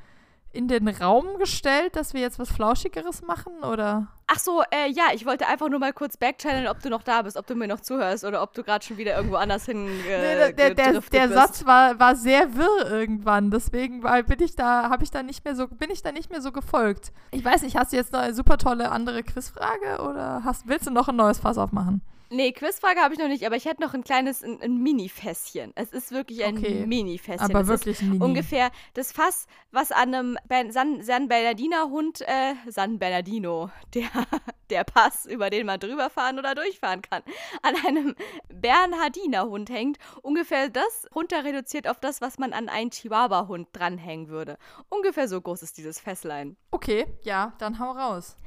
in 0.51 0.67
den 0.67 0.87
Raum 0.87 1.37
gestellt, 1.37 1.95
dass 1.95 2.13
wir 2.13 2.21
jetzt 2.21 2.39
was 2.39 2.51
Flauschigeres 2.51 3.21
machen, 3.21 3.63
oder? 3.63 4.07
Ach 4.25 4.39
so, 4.39 4.63
äh, 4.71 4.89
ja, 4.91 5.05
ich 5.13 5.25
wollte 5.25 5.47
einfach 5.47 5.69
nur 5.69 5.79
mal 5.79 5.93
kurz 5.93 6.17
backchanneln, 6.17 6.67
ob 6.67 6.81
du 6.81 6.89
noch 6.89 7.03
da 7.03 7.21
bist, 7.21 7.37
ob 7.37 7.45
du 7.45 7.55
mir 7.55 7.67
noch 7.67 7.81
zuhörst 7.81 8.23
oder 8.23 8.41
ob 8.41 8.53
du 8.53 8.63
gerade 8.63 8.83
schon 8.83 8.97
wieder 8.97 9.15
irgendwo 9.15 9.35
anders 9.35 9.65
hin 9.65 9.87
äh, 10.07 10.47
nee, 10.47 10.53
der, 10.53 10.73
der, 10.73 11.01
der 11.01 11.29
Satz 11.29 11.65
war, 11.65 11.99
war 11.99 12.15
sehr 12.15 12.55
wirr 12.55 12.89
irgendwann, 12.89 13.51
deswegen 13.51 14.03
war, 14.03 14.21
bin 14.23 14.41
ich 14.41 14.55
da, 14.55 14.89
habe 14.89 15.03
ich 15.03 15.11
da 15.11 15.23
nicht 15.23 15.45
mehr 15.45 15.55
so, 15.55 15.67
bin 15.67 15.91
ich 15.91 16.01
da 16.01 16.11
nicht 16.11 16.31
mehr 16.31 16.41
so 16.41 16.51
gefolgt. 16.51 17.11
Ich 17.31 17.45
weiß 17.45 17.61
nicht, 17.61 17.77
hast 17.77 17.93
du 17.93 17.97
jetzt 17.97 18.13
noch 18.13 18.21
eine 18.21 18.33
super 18.33 18.57
tolle 18.57 18.91
andere 18.91 19.23
Quizfrage 19.23 20.01
oder 20.01 20.43
hast, 20.43 20.67
willst 20.67 20.87
du 20.87 20.91
noch 20.91 21.09
ein 21.09 21.15
neues 21.15 21.39
Fass 21.39 21.57
aufmachen? 21.57 22.01
Nee, 22.31 22.51
Quizfrage 22.51 22.99
habe 22.99 23.13
ich 23.13 23.19
noch 23.19 23.27
nicht, 23.27 23.45
aber 23.45 23.55
ich 23.55 23.65
hätte 23.65 23.81
noch 23.81 23.95
ein 23.95 24.03
kleines, 24.03 24.43
ein, 24.43 24.61
ein 24.61 24.77
Mini-Fässchen. 24.83 25.71
Es 25.75 25.91
ist 25.91 26.11
wirklich 26.11 26.43
ein 26.43 26.57
okay. 26.57 26.85
Mini-Fässchen. 26.85 27.49
Aber 27.49 27.61
es 27.61 27.67
wirklich 27.67 28.01
Mini. 28.01 28.23
Ungefähr 28.23 28.69
das 28.93 29.11
Fass, 29.11 29.47
was 29.71 29.91
an 29.91 30.13
einem 30.13 30.37
ben, 30.47 30.71
San, 30.71 31.01
San 31.01 31.27
Bernardiner 31.27 31.89
Hund, 31.89 32.21
äh, 32.21 32.53
San 32.67 32.99
Bernardino, 32.99 33.71
der, 33.95 34.09
der 34.69 34.83
Pass, 34.83 35.25
über 35.25 35.49
den 35.49 35.65
man 35.65 35.79
drüber 35.79 36.11
fahren 36.11 36.37
oder 36.37 36.53
durchfahren 36.53 37.01
kann, 37.01 37.23
an 37.63 37.75
einem 37.87 38.15
Bernhardiner 38.53 39.47
Hund 39.47 39.71
hängt. 39.71 39.97
Ungefähr 40.21 40.69
das 40.69 41.07
runter 41.15 41.43
reduziert 41.43 41.87
auf 41.87 41.99
das, 41.99 42.21
was 42.21 42.37
man 42.37 42.53
an 42.53 42.69
einen 42.69 42.91
Chihuahua-Hund 42.91 43.69
dranhängen 43.73 44.27
würde. 44.27 44.57
Ungefähr 44.89 45.27
so 45.27 45.41
groß 45.41 45.63
ist 45.63 45.79
dieses 45.79 45.99
Fässlein. 45.99 46.57
Okay, 46.69 47.07
ja, 47.23 47.53
dann 47.57 47.79
hau 47.79 47.91
raus. 47.91 48.37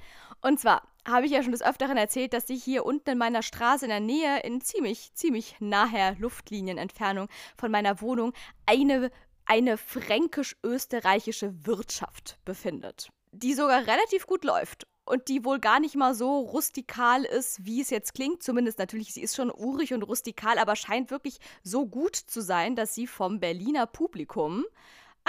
Und 0.40 0.58
zwar 0.58 0.82
habe 1.06 1.26
ich 1.26 1.32
ja 1.32 1.42
schon 1.42 1.52
des 1.52 1.62
Öfteren 1.62 1.96
erzählt, 1.96 2.32
dass 2.32 2.48
ich 2.50 2.62
hier 2.62 2.84
unten 2.84 3.10
in 3.10 3.18
meiner 3.18 3.42
Straße 3.42 3.84
in 3.84 3.90
der 3.90 4.00
Nähe, 4.00 4.40
in 4.40 4.60
ziemlich, 4.60 5.12
ziemlich 5.14 5.56
naher 5.60 6.16
Luftlinienentfernung 6.18 7.28
von 7.56 7.70
meiner 7.70 8.00
Wohnung, 8.00 8.32
eine 8.66 9.10
eine 9.44 9.76
fränkisch-österreichische 9.76 11.66
Wirtschaft 11.66 12.38
befindet, 12.44 13.10
die 13.32 13.54
sogar 13.54 13.86
relativ 13.86 14.26
gut 14.26 14.44
läuft 14.44 14.86
und 15.04 15.28
die 15.28 15.44
wohl 15.44 15.58
gar 15.58 15.80
nicht 15.80 15.96
mal 15.96 16.14
so 16.14 16.38
rustikal 16.38 17.24
ist, 17.24 17.64
wie 17.64 17.80
es 17.80 17.90
jetzt 17.90 18.14
klingt. 18.14 18.42
Zumindest 18.42 18.78
natürlich, 18.78 19.12
sie 19.12 19.22
ist 19.22 19.34
schon 19.34 19.50
urig 19.50 19.92
und 19.92 20.02
rustikal, 20.02 20.58
aber 20.58 20.76
scheint 20.76 21.10
wirklich 21.10 21.38
so 21.62 21.86
gut 21.86 22.16
zu 22.16 22.40
sein, 22.40 22.76
dass 22.76 22.94
sie 22.94 23.06
vom 23.06 23.40
Berliner 23.40 23.86
Publikum 23.86 24.64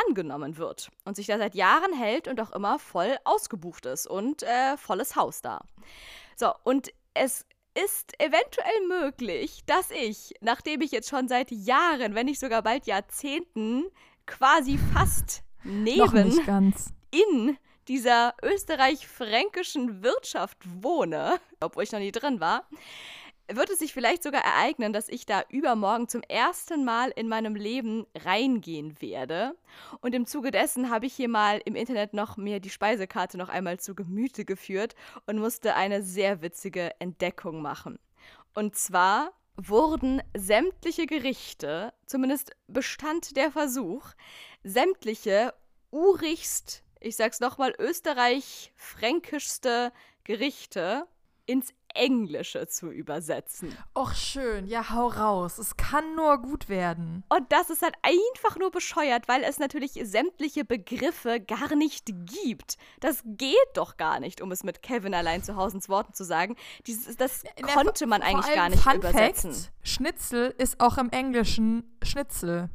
angenommen 0.08 0.58
wird 0.58 0.90
und 1.06 1.16
sich 1.16 1.28
da 1.28 1.38
seit 1.38 1.56
Jahren 1.56 1.94
hält 1.94 2.28
und 2.28 2.40
auch 2.42 2.52
immer 2.52 2.80
voll 2.80 3.18
ausgebucht 3.24 3.86
ist 3.86 4.08
und 4.08 4.44
äh, 4.44 4.78
volles 4.78 5.16
Haus 5.16 5.42
da. 5.42 5.62
So, 6.36 6.52
und 6.64 6.92
es 7.14 7.46
ist 7.76 8.14
eventuell 8.20 8.88
möglich, 8.88 9.64
dass 9.66 9.92
ich, 9.92 10.34
nachdem 10.42 10.82
ich 10.82 10.92
jetzt 10.92 11.10
schon 11.10 11.28
seit 11.28 11.52
Jahren, 11.52 12.16
wenn 12.16 12.26
nicht 12.28 12.40
sogar 12.40 12.62
bald 12.62 12.86
Jahrzehnten, 12.86 13.86
quasi 14.26 14.78
fast 14.94 15.44
neben 15.64 16.34
in 17.12 17.58
dieser 17.88 18.34
österreich-fränkischen 18.42 20.04
Wirtschaft 20.04 20.58
wohne, 20.82 21.40
obwohl 21.60 21.84
ich 21.84 21.92
noch 21.92 22.00
nie 22.00 22.12
drin 22.12 22.40
war, 22.40 22.66
wird 23.52 23.70
es 23.70 23.80
sich 23.80 23.94
vielleicht 23.94 24.24
sogar 24.24 24.44
ereignen, 24.44 24.94
dass 24.94 25.10
ich 25.10 25.26
da 25.26 25.44
übermorgen 25.50 26.08
zum 26.08 26.22
ersten 26.24 26.86
Mal 26.86 27.10
in 27.10 27.28
meinem 27.28 27.56
Leben 27.56 28.06
reingehen 28.16 29.02
werde. 29.02 29.56
Und 30.02 30.16
im 30.16 30.26
Zuge 30.26 30.52
dessen 30.52 30.90
habe 30.90 31.06
ich 31.06 31.14
hier 31.14 31.30
mal 31.30 31.62
im 31.66 31.76
Internet 31.76 32.14
noch 32.14 32.38
mir 32.38 32.60
die 32.60 32.70
Speisekarte 32.70 33.38
noch 33.38 33.50
einmal 33.50 33.80
zu 33.80 33.96
Gemüte 33.96 34.46
geführt 34.46 34.96
und 35.26 35.40
musste 35.40 35.76
eine 35.76 36.04
sehr 36.04 36.42
witzige 36.42 36.92
Entdeckung 37.00 37.62
machen. 37.62 38.00
Und 38.54 38.76
zwar 38.76 39.32
wurden 39.56 40.22
sämtliche 40.36 41.06
Gerichte, 41.06 41.94
zumindest 42.06 42.56
bestand 42.68 43.38
der 43.38 43.52
Versuch, 43.52 44.08
sämtliche 44.64 45.54
urigst, 45.92 46.84
ich 47.00 47.16
sag's 47.16 47.40
nochmal, 47.40 47.74
österreich-fränkischste 47.78 49.94
Gerichte 50.24 51.08
ins 51.46 51.72
Englische 51.94 52.68
zu 52.68 52.92
übersetzen. 52.92 53.76
Och 53.96 54.14
schön, 54.14 54.68
ja, 54.68 54.90
hau 54.90 55.08
raus. 55.08 55.58
Es 55.58 55.78
kann 55.78 56.16
nur 56.16 56.38
gut 56.40 56.70
werden. 56.70 57.24
Und 57.30 57.52
das 57.52 57.70
ist 57.70 57.82
halt 57.82 57.96
einfach 58.02 58.58
nur 58.58 58.72
bescheuert, 58.72 59.28
weil 59.28 59.44
es 59.44 59.60
natürlich 59.60 60.00
sämtliche 60.04 60.66
Begriffe 60.66 61.40
gar 61.40 61.76
nicht 61.76 62.06
gibt. 62.06 62.78
Das 63.00 63.22
geht 63.26 63.56
doch 63.74 63.98
gar 63.98 64.20
nicht, 64.20 64.42
um 64.42 64.52
es 64.52 64.64
mit 64.64 64.82
Kevin 64.82 65.14
allein 65.14 65.44
zu 65.44 65.56
Hause 65.56 65.78
ins 65.78 65.90
Worten 65.90 66.14
zu 66.14 66.24
sagen. 66.24 66.56
Dieses, 66.88 67.16
das 67.18 67.44
Na, 67.60 67.68
konnte 67.74 68.08
man 68.08 68.22
eigentlich 68.22 68.54
gar 68.54 68.70
nicht 68.70 68.84
Fun 68.84 68.96
übersetzen. 68.96 69.54
Fact, 69.54 69.72
Schnitzel 69.84 70.54
ist 70.58 70.80
auch 70.80 70.98
im 70.98 71.10
Englischen 71.10 71.98
Schnitzel 72.02 72.70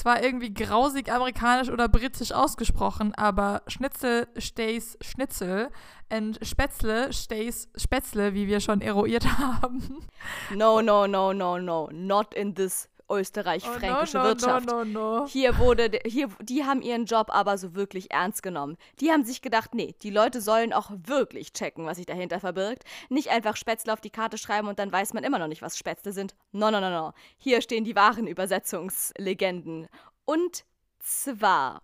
zwar 0.00 0.22
irgendwie 0.22 0.52
grausig 0.52 1.12
amerikanisch 1.12 1.68
oder 1.68 1.88
britisch 1.88 2.32
ausgesprochen, 2.32 3.14
aber 3.14 3.62
Schnitzel 3.66 4.28
stays 4.38 4.96
Schnitzel 5.02 5.70
und 6.10 6.38
Spätzle 6.42 7.12
stays 7.12 7.68
Spätzle, 7.76 8.34
wie 8.34 8.48
wir 8.48 8.60
schon 8.60 8.80
eruiert 8.80 9.26
haben. 9.38 10.06
No, 10.54 10.80
no, 10.80 11.06
no, 11.06 11.34
no, 11.34 11.58
no, 11.58 11.88
not 11.92 12.34
in 12.34 12.54
this 12.54 12.88
österreich-fränkische 13.10 14.18
oh, 14.18 14.20
no, 14.20 14.24
no, 14.24 14.28
Wirtschaft. 14.28 14.68
No. 14.86 15.26
Hier 15.26 15.58
wurde, 15.58 15.90
hier, 16.04 16.28
die 16.40 16.64
haben 16.64 16.82
ihren 16.82 17.04
Job 17.04 17.28
aber 17.30 17.58
so 17.58 17.74
wirklich 17.74 18.10
ernst 18.10 18.42
genommen. 18.42 18.76
Die 19.00 19.10
haben 19.10 19.24
sich 19.24 19.42
gedacht, 19.42 19.74
nee, 19.74 19.94
die 20.02 20.10
Leute 20.10 20.40
sollen 20.40 20.72
auch 20.72 20.90
wirklich 21.04 21.52
checken, 21.52 21.86
was 21.86 21.96
sich 21.96 22.06
dahinter 22.06 22.40
verbirgt. 22.40 22.84
Nicht 23.08 23.30
einfach 23.30 23.56
Spätzle 23.56 23.92
auf 23.92 24.00
die 24.00 24.10
Karte 24.10 24.38
schreiben 24.38 24.68
und 24.68 24.78
dann 24.78 24.92
weiß 24.92 25.12
man 25.14 25.24
immer 25.24 25.38
noch 25.38 25.48
nicht, 25.48 25.62
was 25.62 25.78
Spätzle 25.78 26.12
sind. 26.12 26.34
No, 26.52 26.70
no, 26.70 26.80
no, 26.80 26.90
no. 26.90 27.12
Hier 27.36 27.62
stehen 27.62 27.84
die 27.84 27.96
wahren 27.96 28.26
Übersetzungslegenden. 28.26 29.88
Und 30.24 30.64
zwar 30.98 31.82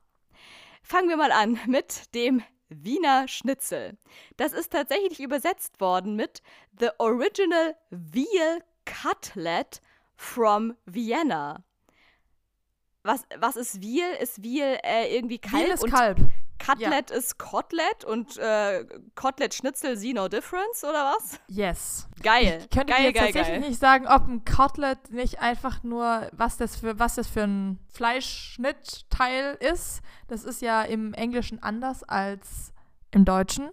fangen 0.83 1.09
wir 1.09 1.17
mal 1.17 1.33
an 1.33 1.59
mit 1.67 2.15
dem 2.15 2.43
Wiener 2.69 3.29
Schnitzel. 3.29 3.97
Das 4.37 4.53
ist 4.53 4.73
tatsächlich 4.73 5.21
übersetzt 5.21 5.81
worden 5.81 6.17
mit 6.17 6.43
The 6.79 6.89
Original 6.99 7.77
Veal 7.91 8.63
Cutlet 8.85 9.81
from 10.17 10.75
Vienna. 10.87 11.65
Was, 13.03 13.25
was 13.39 13.57
ist 13.57 13.81
Wiel? 13.81 14.07
Ist 14.21 14.43
Wiel 14.43 14.79
äh, 14.83 15.15
irgendwie 15.15 15.39
Kalb? 15.39 15.65
Wiel 15.65 15.73
ist 15.73 15.87
Kalb. 15.87 16.19
Cutlet 16.59 17.11
ja. 17.11 17.17
ist 17.17 17.39
Kotelett 17.39 18.05
und 18.05 18.37
äh, 18.39 18.85
Kotelett 19.15 19.55
Schnitzel 19.55 19.97
see 19.97 20.13
no 20.13 20.29
difference 20.29 20.85
oder 20.85 21.15
was? 21.15 21.39
Yes. 21.49 22.09
Geil. 22.23 22.59
Ich 22.63 22.71
könnte 22.71 22.93
geil, 22.93 23.05
jetzt 23.05 23.15
geil, 23.15 23.27
tatsächlich 23.27 23.61
geil. 23.61 23.69
nicht 23.69 23.79
sagen, 23.79 24.07
ob 24.07 24.27
ein 24.27 24.45
Kotelett 24.45 25.11
nicht 25.11 25.41
einfach 25.41 25.83
nur, 25.83 26.29
was 26.33 26.57
das 26.57 26.77
für, 26.77 26.99
was 26.99 27.17
das 27.17 27.29
für 27.29 27.43
ein 27.43 27.79
Fleischschnittteil 27.93 29.59
ist. 29.61 30.01
Das 30.29 30.45
ist 30.45 30.63
ja 30.63 30.83
im 30.83 31.15
Englischen 31.15 31.63
anders 31.63 32.03
als 32.03 32.73
im 33.11 33.25
Deutschen. 33.25 33.71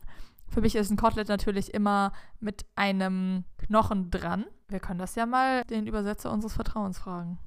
Für 0.49 0.61
mich 0.61 0.75
ist 0.75 0.91
ein 0.91 0.97
Kotelett 0.97 1.29
natürlich 1.29 1.73
immer 1.73 2.11
mit 2.39 2.65
einem 2.75 3.45
Knochen 3.57 4.11
dran. 4.11 4.45
Wir 4.74 4.80
können 4.80 4.97
das 4.97 5.13
ja 5.13 5.28
mal 5.28 5.63
den 5.65 5.86
Übersetzer 5.86 6.32
unseres 6.32 6.55
Vertrauens 6.55 6.97
fragen. 6.97 7.38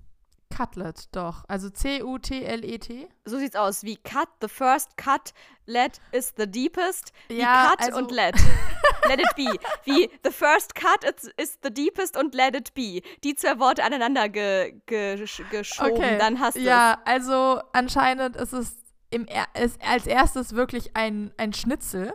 Cutlet, 0.56 1.08
doch. 1.10 1.42
Also 1.48 1.68
C-U-T-L-E-T. 1.68 3.08
So 3.24 3.38
sieht's 3.38 3.56
aus. 3.56 3.82
Wie 3.82 3.96
cut, 3.96 4.28
the 4.40 4.46
first 4.46 4.96
cut, 4.96 5.34
let 5.66 6.00
is 6.12 6.32
the 6.36 6.46
deepest. 6.46 7.12
Wie 7.26 7.40
ja, 7.40 7.70
cut 7.70 7.80
also 7.80 7.98
und 7.98 8.12
let. 8.12 8.36
let 9.08 9.18
it 9.18 9.34
be. 9.34 9.58
Wie 9.82 10.08
the 10.22 10.30
first 10.30 10.76
cut 10.76 11.02
is 11.36 11.58
the 11.64 11.70
deepest 11.70 12.16
und 12.16 12.32
let 12.32 12.54
it 12.54 12.72
be. 12.74 13.02
Die 13.24 13.34
zwei 13.34 13.58
Worte 13.58 13.82
aneinander 13.82 14.28
ge, 14.28 14.80
ge, 14.86 15.16
geschoben, 15.50 15.92
okay. 15.94 16.18
dann 16.18 16.38
hast 16.38 16.56
du 16.56 16.60
Ja, 16.60 17.00
also 17.04 17.60
anscheinend 17.72 18.36
ist 18.36 18.52
es 18.52 18.76
im, 19.10 19.26
ist 19.60 19.80
als 19.82 20.06
erstes 20.06 20.54
wirklich 20.54 20.96
ein, 20.96 21.32
ein 21.38 21.52
Schnitzel 21.52 22.14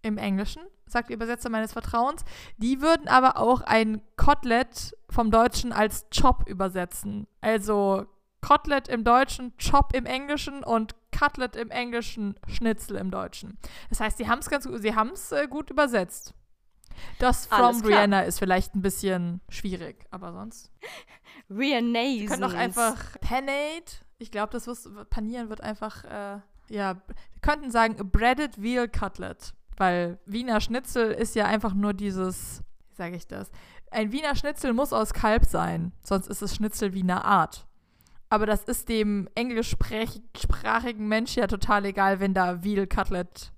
im 0.00 0.16
Englischen 0.16 0.62
sagt 0.92 1.08
der 1.08 1.16
Übersetzer 1.16 1.50
meines 1.50 1.72
Vertrauens. 1.72 2.24
Die 2.58 2.80
würden 2.80 3.08
aber 3.08 3.36
auch 3.36 3.60
ein 3.62 4.02
Kotelett 4.16 4.96
vom 5.08 5.30
Deutschen 5.30 5.72
als 5.72 6.06
Chop 6.10 6.48
übersetzen. 6.48 7.26
Also 7.40 8.06
Kotelett 8.40 8.88
im 8.88 9.04
Deutschen, 9.04 9.52
Chop 9.58 9.94
im 9.94 10.06
Englischen 10.06 10.64
und 10.64 10.94
Cutlet 11.12 11.56
im 11.56 11.70
Englischen, 11.70 12.34
Schnitzel 12.46 12.96
im 12.96 13.10
Deutschen. 13.10 13.58
Das 13.88 14.00
heißt, 14.00 14.18
sie 14.18 14.28
haben 14.28 14.38
es 14.38 14.48
ganz 14.48 14.66
gut, 14.66 14.80
sie 14.80 14.94
haben 14.94 15.10
es 15.10 15.32
äh, 15.32 15.46
gut 15.48 15.70
übersetzt. 15.70 16.34
Das 17.18 17.46
from 17.46 17.80
Rihanna 17.82 18.22
ist 18.22 18.38
vielleicht 18.38 18.74
ein 18.74 18.82
bisschen 18.82 19.40
schwierig, 19.48 20.06
aber 20.10 20.32
sonst. 20.32 20.70
Rihanna. 21.50 22.02
Sie 22.02 22.26
können 22.26 22.42
doch 22.42 22.54
einfach 22.54 22.96
Panade. 23.20 23.84
Ich 24.18 24.30
glaube, 24.30 24.52
das 24.52 24.66
wird, 24.66 25.10
panieren 25.10 25.48
wird 25.48 25.60
einfach, 25.60 26.04
äh, 26.04 26.40
ja, 26.68 26.94
wir 26.94 27.14
könnten 27.40 27.70
sagen 27.70 27.96
breaded 28.10 28.60
veal 28.60 28.88
cutlet. 28.88 29.54
Weil 29.76 30.18
Wiener 30.26 30.60
Schnitzel 30.60 31.10
ist 31.10 31.34
ja 31.34 31.46
einfach 31.46 31.74
nur 31.74 31.94
dieses, 31.94 32.62
wie 32.88 32.94
sage 32.94 33.16
ich 33.16 33.26
das? 33.26 33.50
Ein 33.90 34.12
Wiener 34.12 34.36
Schnitzel 34.36 34.72
muss 34.72 34.92
aus 34.92 35.12
Kalb 35.12 35.44
sein, 35.46 35.92
sonst 36.02 36.28
ist 36.28 36.42
es 36.42 36.54
Schnitzel 36.54 36.92
Wiener 36.94 37.24
Art. 37.24 37.66
Aber 38.28 38.46
das 38.46 38.62
ist 38.64 38.88
dem 38.88 39.28
englischsprachigen 39.34 41.08
Mensch 41.08 41.34
ja 41.34 41.48
total 41.48 41.84
egal, 41.86 42.20
wenn 42.20 42.32
da 42.32 42.62
Veal 42.62 42.86
Cutlet 42.86 43.52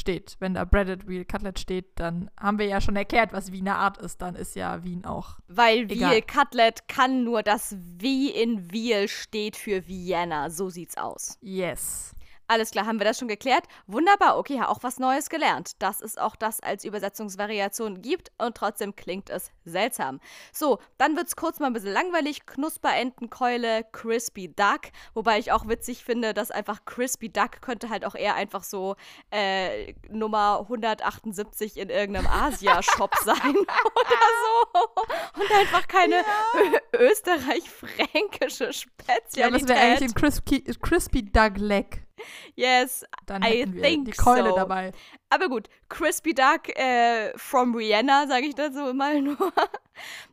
steht. 0.00 0.36
Wenn 0.40 0.54
da 0.54 0.64
Breaded 0.64 1.08
Veal 1.08 1.24
Cutlet 1.24 1.58
steht, 1.58 1.98
dann 1.98 2.30
haben 2.38 2.58
wir 2.58 2.66
ja 2.66 2.80
schon 2.80 2.96
erklärt, 2.96 3.32
was 3.32 3.52
Wiener 3.52 3.76
Art 3.76 3.98
ist. 3.98 4.20
Dann 4.20 4.34
ist 4.34 4.56
ja 4.56 4.82
Wien 4.84 5.04
auch. 5.04 5.38
Weil 5.48 5.88
Veal 5.88 6.22
Cutlet 6.22 6.88
kann 6.88 7.24
nur 7.24 7.42
das 7.42 7.76
Wie 7.78 8.30
in 8.30 8.72
Veal 8.72 9.08
steht 9.08 9.56
für 9.56 9.86
Vienna. 9.86 10.50
So 10.50 10.68
sieht's 10.68 10.96
aus. 10.96 11.38
Yes. 11.40 12.12
Alles 12.50 12.72
klar, 12.72 12.84
haben 12.84 12.98
wir 12.98 13.04
das 13.04 13.16
schon 13.16 13.28
geklärt? 13.28 13.62
Wunderbar, 13.86 14.36
okay, 14.36 14.56
ja, 14.56 14.66
auch 14.66 14.82
was 14.82 14.98
Neues 14.98 15.30
gelernt. 15.30 15.80
Dass 15.80 16.00
es 16.00 16.18
auch 16.18 16.34
das 16.34 16.58
als 16.58 16.84
Übersetzungsvariation 16.84 18.02
gibt 18.02 18.32
und 18.38 18.56
trotzdem 18.56 18.96
klingt 18.96 19.30
es 19.30 19.52
seltsam. 19.64 20.18
So, 20.52 20.80
dann 20.98 21.14
wird 21.16 21.28
es 21.28 21.36
kurz 21.36 21.60
mal 21.60 21.68
ein 21.68 21.74
bisschen 21.74 21.92
langweilig. 21.92 22.46
Knusperentenkeule, 22.46 23.84
Crispy 23.92 24.52
Duck. 24.52 24.80
Wobei 25.14 25.38
ich 25.38 25.52
auch 25.52 25.68
witzig 25.68 26.02
finde, 26.02 26.34
dass 26.34 26.50
einfach 26.50 26.84
Crispy 26.86 27.28
Duck 27.32 27.62
könnte 27.62 27.88
halt 27.88 28.04
auch 28.04 28.16
eher 28.16 28.34
einfach 28.34 28.64
so 28.64 28.96
äh, 29.30 29.94
Nummer 30.08 30.58
178 30.62 31.76
in 31.76 31.88
irgendeinem 31.88 32.26
Asia-Shop 32.32 33.14
sein 33.22 33.38
oder 33.58 34.20
so. 34.42 35.40
Und 35.40 35.52
einfach 35.52 35.86
keine 35.86 36.16
ja. 36.16 36.80
österreich-fränkische 36.94 38.72
Spezialität. 38.72 39.36
Ja, 39.36 39.50
das 39.50 39.68
wäre 39.68 39.78
eigentlich 39.78 40.10
ein 40.10 40.14
Crispy, 40.14 40.64
Crispy 40.82 41.30
Duck 41.30 41.56
Leg. 41.56 42.09
Yes, 42.54 43.04
Dann 43.26 43.42
I 43.42 43.64
think 43.64 44.06
die 44.06 44.10
Keule 44.12 44.50
so. 44.50 44.56
dabei. 44.56 44.92
Aber 45.28 45.48
gut, 45.48 45.68
Crispy 45.88 46.34
Duck 46.34 46.68
äh, 46.76 47.32
from 47.36 47.74
Rihanna, 47.74 48.26
sage 48.28 48.46
ich 48.46 48.54
dazu 48.54 48.88
immer 48.90 49.14
nur. 49.20 49.52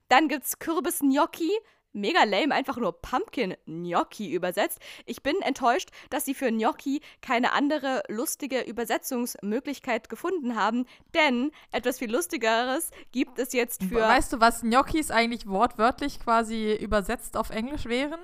Dann 0.10 0.28
gibt's 0.28 0.60
Kürbis 0.60 1.00
Gnocchi. 1.00 1.52
Mega 1.94 2.26
lame, 2.26 2.54
einfach 2.54 2.78
nur 2.78 3.02
Pumpkin 3.02 3.56
Gnocchi 3.66 4.32
übersetzt. 4.32 4.78
Ich 5.08 5.24
bin 5.24 5.36
enttäuscht, 5.42 5.90
dass 6.12 6.26
sie 6.26 6.36
für 6.36 6.52
Gnocchi 6.52 7.02
keine 7.22 7.54
andere 7.54 8.04
lustige 8.08 8.62
Übersetzungsmöglichkeit 8.62 10.08
gefunden 10.10 10.56
haben, 10.56 10.86
denn 11.16 11.52
etwas 11.72 11.98
viel 11.98 12.12
lustigeres 12.12 12.92
gibt 13.12 13.40
es 13.40 13.52
jetzt 13.54 13.84
für. 13.84 14.02
Weißt 14.02 14.32
du, 14.34 14.40
was 14.40 14.62
Gnocchis 14.62 15.10
eigentlich 15.10 15.48
wortwörtlich 15.48 16.20
quasi 16.20 16.76
übersetzt 16.76 17.36
auf 17.36 17.50
Englisch 17.50 17.86
wären? 17.86 18.20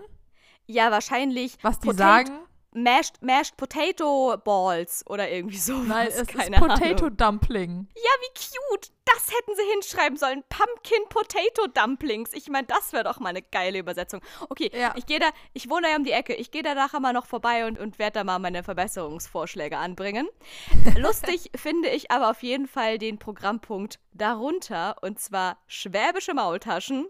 Ja, 0.68 0.92
wahrscheinlich. 0.92 1.58
Was 1.64 1.80
die 1.80 1.88
Potat- 1.88 2.28
sagen? 2.28 2.40
Mashed, 2.74 3.22
mashed 3.22 3.56
Potato 3.58 4.36
Balls 4.44 5.04
oder 5.08 5.30
irgendwie 5.30 5.58
so. 5.58 5.74
Nein, 5.78 6.08
es 6.10 6.28
Keine 6.28 6.56
ist 6.56 6.60
Potato 6.62 7.06
Ahnung. 7.06 7.18
Dumpling. 7.18 7.88
Ja, 7.96 8.02
wie 8.22 8.34
cute. 8.34 8.92
Das 9.06 9.28
hätten 9.36 9.52
sie 9.56 9.64
hinschreiben 9.74 10.18
sollen. 10.18 10.44
Pumpkin 10.50 11.04
Potato 11.10 11.68
Dumplings. 11.74 12.32
Ich 12.34 12.48
meine, 12.50 12.66
das 12.68 12.94
wäre 12.94 13.04
doch 13.04 13.20
mal 13.20 13.30
eine 13.30 13.42
geile 13.42 13.78
Übersetzung. 13.80 14.22
Okay, 14.50 14.72
Ja. 14.74 14.94
ich 14.96 15.06
gehe 15.06 15.20
da, 15.20 15.30
ich 15.54 15.70
wohne 15.70 15.90
ja 15.90 15.98
um 15.98 16.04
die 16.04 16.12
Ecke. 16.14 16.34
Ich 16.36 16.52
gehe 16.52 16.64
da 16.64 16.74
nachher 16.74 17.00
mal 17.00 17.14
noch 17.14 17.26
vorbei 17.26 17.66
und, 17.68 17.78
und 17.80 18.00
werde 18.00 18.20
da 18.20 18.24
mal 18.24 18.40
meine 18.40 18.64
Verbesserungsvorschläge 18.64 19.78
anbringen. 19.78 20.28
Lustig 20.98 21.52
finde 21.56 21.90
ich 21.90 22.12
aber 22.12 22.30
auf 22.32 22.42
jeden 22.44 22.68
Fall 22.68 22.98
den 22.98 23.20
Programmpunkt 23.20 24.00
darunter 24.14 24.96
und 25.02 25.20
zwar 25.20 25.58
schwäbische 25.68 26.34
Maultaschen, 26.34 27.08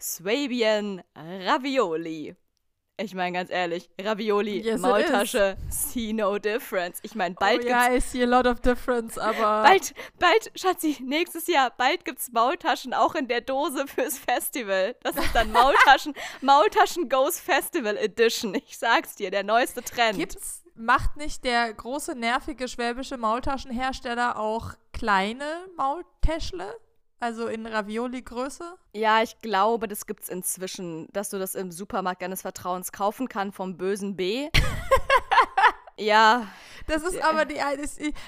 Swabian 0.00 1.02
Ravioli. 1.16 2.36
Ich 2.96 3.12
meine 3.12 3.32
ganz 3.36 3.50
ehrlich, 3.50 3.90
Ravioli, 4.00 4.60
Yes, 4.60 4.80
Maultasche, 4.80 5.56
see 5.68 6.12
no 6.12 6.38
difference. 6.38 7.00
Ich 7.02 7.16
meine, 7.16 7.34
bald 7.34 7.56
oh, 7.56 7.66
gibt's 7.66 7.72
ja, 7.72 7.92
I 7.92 8.00
see 8.00 8.22
a 8.22 8.26
lot 8.26 8.46
of 8.46 8.60
difference, 8.60 9.18
aber 9.18 9.64
Bald, 9.68 9.94
bald, 10.20 10.52
Schatzi, 10.54 10.98
nächstes 11.02 11.48
Jahr, 11.48 11.72
bald 11.76 12.04
gibt's 12.04 12.30
Maultaschen 12.30 12.94
auch 12.94 13.16
in 13.16 13.26
der 13.26 13.40
Dose 13.40 13.88
fürs 13.88 14.16
Festival. 14.16 14.94
Das 15.02 15.16
ist 15.16 15.34
dann 15.34 15.50
Maultaschen, 15.50 16.14
Maultaschen 16.40 17.08
Goes 17.08 17.40
Festival 17.40 17.96
Edition. 17.96 18.54
Ich 18.54 18.78
sag's 18.78 19.16
dir, 19.16 19.32
der 19.32 19.42
neueste 19.42 19.82
Trend. 19.82 20.16
gibt's, 20.16 20.62
macht 20.76 21.16
nicht 21.16 21.42
der 21.42 21.74
große, 21.74 22.14
nervige 22.14 22.68
schwäbische 22.68 23.16
Maultaschenhersteller 23.16 24.38
auch 24.38 24.74
kleine 24.92 25.66
Maultäschle? 25.76 26.72
Also 27.20 27.46
in 27.46 27.66
Ravioli-Größe? 27.66 28.74
Ja, 28.92 29.22
ich 29.22 29.38
glaube, 29.38 29.88
das 29.88 30.06
gibt's 30.06 30.28
inzwischen, 30.28 31.08
dass 31.12 31.30
du 31.30 31.38
das 31.38 31.54
im 31.54 31.72
Supermarkt 31.72 32.22
deines 32.22 32.42
Vertrauens 32.42 32.92
kaufen 32.92 33.28
kann 33.28 33.52
vom 33.52 33.76
bösen 33.76 34.16
B. 34.16 34.50
ja, 35.98 36.46
Das 36.86 37.02
ist 37.02 37.22
aber 37.22 37.44
die, 37.44 37.60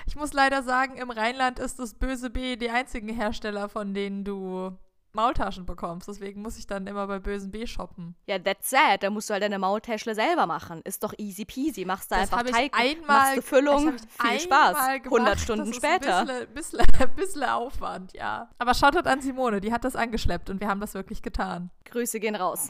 ich 0.07 0.17
muss 0.17 0.33
leider 0.33 0.63
sagen, 0.63 0.97
im 0.97 1.11
Rheinland 1.11 1.59
ist 1.59 1.79
das 1.79 1.95
böse 1.95 2.31
B 2.31 2.57
die 2.57 2.71
einzigen 2.71 3.09
Hersteller, 3.09 3.69
von 3.69 3.93
denen 3.93 4.25
du 4.25 4.77
Maultaschen 5.17 5.67
bekommst. 5.67 6.07
Deswegen 6.07 6.43
muss 6.43 6.57
ich 6.59 6.69
dann 6.69 6.87
immer 6.87 7.09
bei 7.09 7.19
bösen 7.19 7.51
B 7.51 7.67
shoppen. 7.67 8.15
ja, 8.27 8.39
that's 8.39 8.71
sad. 8.71 9.03
Da 9.03 9.11
musst 9.11 9.29
du 9.29 9.33
halt 9.33 9.43
deine 9.43 9.59
Maultäschle 9.59 10.15
selber 10.15 10.47
machen. 10.47 10.81
Ist 10.85 11.03
doch 11.03 11.13
easy 11.19 11.45
peasy. 11.45 11.85
Machst 11.85 12.13
da 12.13 12.21
Das 12.21 12.33
einfach 12.33 12.53
Teig, 12.53 12.73
einmal, 12.79 13.07
machst 13.07 13.37
du 13.39 13.43
Füllung, 13.43 13.99
viel 13.99 14.41
Spaß. 14.41 14.77
einmal 14.77 14.85
100 14.97 15.03
gemacht. 15.05 15.41
Stunden 15.41 15.67
das 15.67 15.77
später. 15.77 16.19
Ein 16.21 16.27
bisschen, 16.55 16.79
bisschen, 16.87 17.15
bisschen 17.17 17.45
Aufwand, 17.45 18.13
ja. 18.13 18.49
Aber 18.59 18.75
Shoutout 18.75 19.09
an 19.09 19.21
Simone, 19.21 19.61
die 19.61 19.73
hat 19.73 19.85
das 19.85 19.97
angeschleppt 19.97 20.51
und 20.51 20.61
wir 20.61 20.69
haben 20.69 20.81
das 20.81 20.95
wirklich 20.95 21.23
getan. 21.23 21.71
Grüße 21.87 22.21
gehen 22.21 22.37
raus. 22.37 22.69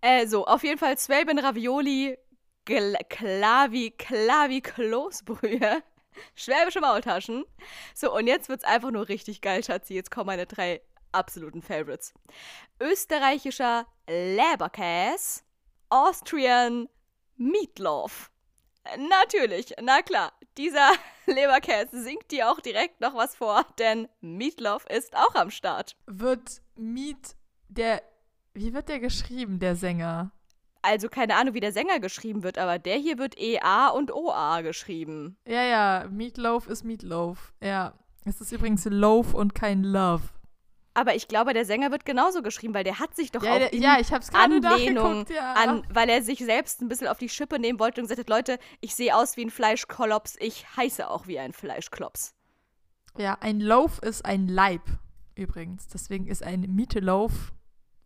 Äh, 0.00 0.26
so, 0.26 0.46
auf 0.46 0.62
jeden 0.62 0.78
Fall 0.78 0.96
Zwölben 0.98 1.38
Ravioli, 1.38 2.16
Gl 2.66 2.96
Klavi, 3.08 3.92
Klavi 3.96 4.60
Kloßbrühe, 4.60 5.82
schwäbische 6.34 6.80
Maultaschen. 6.80 7.44
So, 7.94 8.14
und 8.14 8.26
jetzt 8.26 8.48
wird's 8.48 8.64
einfach 8.64 8.90
nur 8.90 9.08
richtig 9.08 9.40
geil, 9.40 9.62
Schatzi. 9.62 9.94
Jetzt 9.94 10.10
kommen 10.10 10.26
meine 10.26 10.46
drei 10.46 10.80
absoluten 11.12 11.62
Favorites. 11.62 12.12
Österreichischer 12.80 13.86
Leberkäse, 14.08 15.42
Austrian 15.88 16.88
Meatloaf. 17.36 18.30
Natürlich, 18.96 19.74
na 19.82 20.02
klar, 20.02 20.32
dieser 20.56 20.92
Leberkäse 21.26 22.02
singt 22.02 22.30
dir 22.30 22.50
auch 22.50 22.60
direkt 22.60 23.00
noch 23.00 23.14
was 23.14 23.34
vor, 23.34 23.64
denn 23.78 24.08
Meatloaf 24.20 24.86
ist 24.86 25.16
auch 25.16 25.34
am 25.34 25.50
Start. 25.50 25.96
Wird 26.06 26.62
Meat 26.76 27.36
der, 27.68 28.02
wie 28.54 28.72
wird 28.72 28.88
der 28.88 29.00
geschrieben, 29.00 29.58
der 29.58 29.76
Sänger? 29.76 30.30
Also 30.82 31.08
keine 31.08 31.34
Ahnung, 31.34 31.54
wie 31.54 31.60
der 31.60 31.72
Sänger 31.72 31.98
geschrieben 31.98 32.44
wird, 32.44 32.58
aber 32.58 32.78
der 32.78 32.96
hier 32.96 33.18
wird 33.18 33.36
EA 33.38 33.88
und 33.88 34.12
OA 34.12 34.60
geschrieben. 34.60 35.36
Ja, 35.44 35.62
ja, 35.64 36.06
Meatloaf 36.08 36.68
ist 36.68 36.84
Meatloaf. 36.84 37.52
Ja. 37.60 37.94
Es 38.24 38.40
ist 38.40 38.50
übrigens 38.50 38.84
Loaf 38.86 39.34
und 39.34 39.54
kein 39.54 39.84
Love. 39.84 40.22
Aber 40.96 41.14
ich 41.14 41.28
glaube, 41.28 41.52
der 41.52 41.66
Sänger 41.66 41.90
wird 41.90 42.06
genauso 42.06 42.40
geschrieben, 42.42 42.72
weil 42.72 42.82
der 42.84 42.98
hat 42.98 43.14
sich 43.14 43.30
doch 43.30 43.42
Ja, 43.42 43.52
auch 43.52 43.58
der, 43.58 43.72
in 43.74 43.82
ja 43.82 43.98
ich 44.00 44.12
hab's 44.12 44.30
gerade 44.30 44.54
Anlehnung 44.66 45.26
ja. 45.28 45.52
an, 45.52 45.86
weil 45.92 46.08
er 46.08 46.22
sich 46.22 46.38
selbst 46.38 46.80
ein 46.80 46.88
bisschen 46.88 47.06
auf 47.06 47.18
die 47.18 47.28
Schippe 47.28 47.58
nehmen 47.58 47.78
wollte 47.78 48.00
und 48.00 48.04
gesagt 48.08 48.20
hat, 48.20 48.30
Leute, 48.30 48.58
ich 48.80 48.94
sehe 48.94 49.14
aus 49.14 49.36
wie 49.36 49.44
ein 49.44 49.50
Fleischkolops, 49.50 50.36
ich 50.40 50.64
heiße 50.76 51.08
auch 51.10 51.26
wie 51.26 51.38
ein 51.38 51.52
Fleischklops. 51.52 52.34
Ja, 53.18 53.36
ein 53.40 53.60
Loaf 53.60 53.98
ist 53.98 54.24
ein 54.24 54.48
Leib 54.48 54.80
übrigens. 55.34 55.86
Deswegen 55.88 56.26
ist 56.28 56.42
ein 56.42 56.62
Meatloaf 56.62 57.52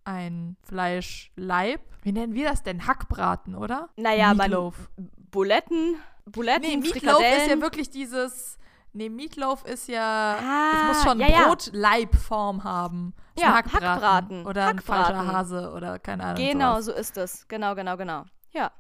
ein 0.04 0.56
Fleischleib. 0.62 1.80
Wie 2.02 2.10
nennen 2.12 2.34
wir 2.34 2.48
das 2.48 2.62
denn? 2.64 2.86
Hackbraten, 2.88 3.54
oder? 3.54 3.90
Naja, 3.96 4.28
man- 4.34 4.38
Meatloaf. 4.50 4.90
Buletten, 5.30 5.94
Buletten, 6.24 6.62
Nee, 6.68 6.76
Meatloaf 6.78 7.20
ist 7.20 7.48
ja 7.48 7.60
wirklich 7.60 7.90
dieses. 7.90 8.58
Nee, 8.92 9.08
Meatloaf 9.08 9.64
ist 9.64 9.88
ja. 9.88 10.36
Ah, 10.40 10.72
es 10.72 10.96
muss 10.96 11.04
schon 11.04 11.20
ja, 11.20 11.28
ja. 11.28 11.46
Brotleibform 11.46 12.64
haben. 12.64 13.14
Ist 13.36 13.42
Ja, 13.42 13.54
Hackbraten. 13.54 13.88
Hackbraten. 13.88 14.46
Oder 14.46 14.66
ein 14.66 14.78
falscher 14.80 15.16
Hackbraten. 15.18 15.32
Hase 15.32 15.72
oder 15.72 15.98
keine 15.98 16.24
Ahnung. 16.24 16.36
Genau, 16.44 16.80
sowas. 16.80 16.84
so 16.86 16.92
ist 16.92 17.16
es. 17.18 17.48
Genau, 17.48 17.74
genau, 17.74 17.96
genau. 17.96 18.24
Ja. 18.52 18.72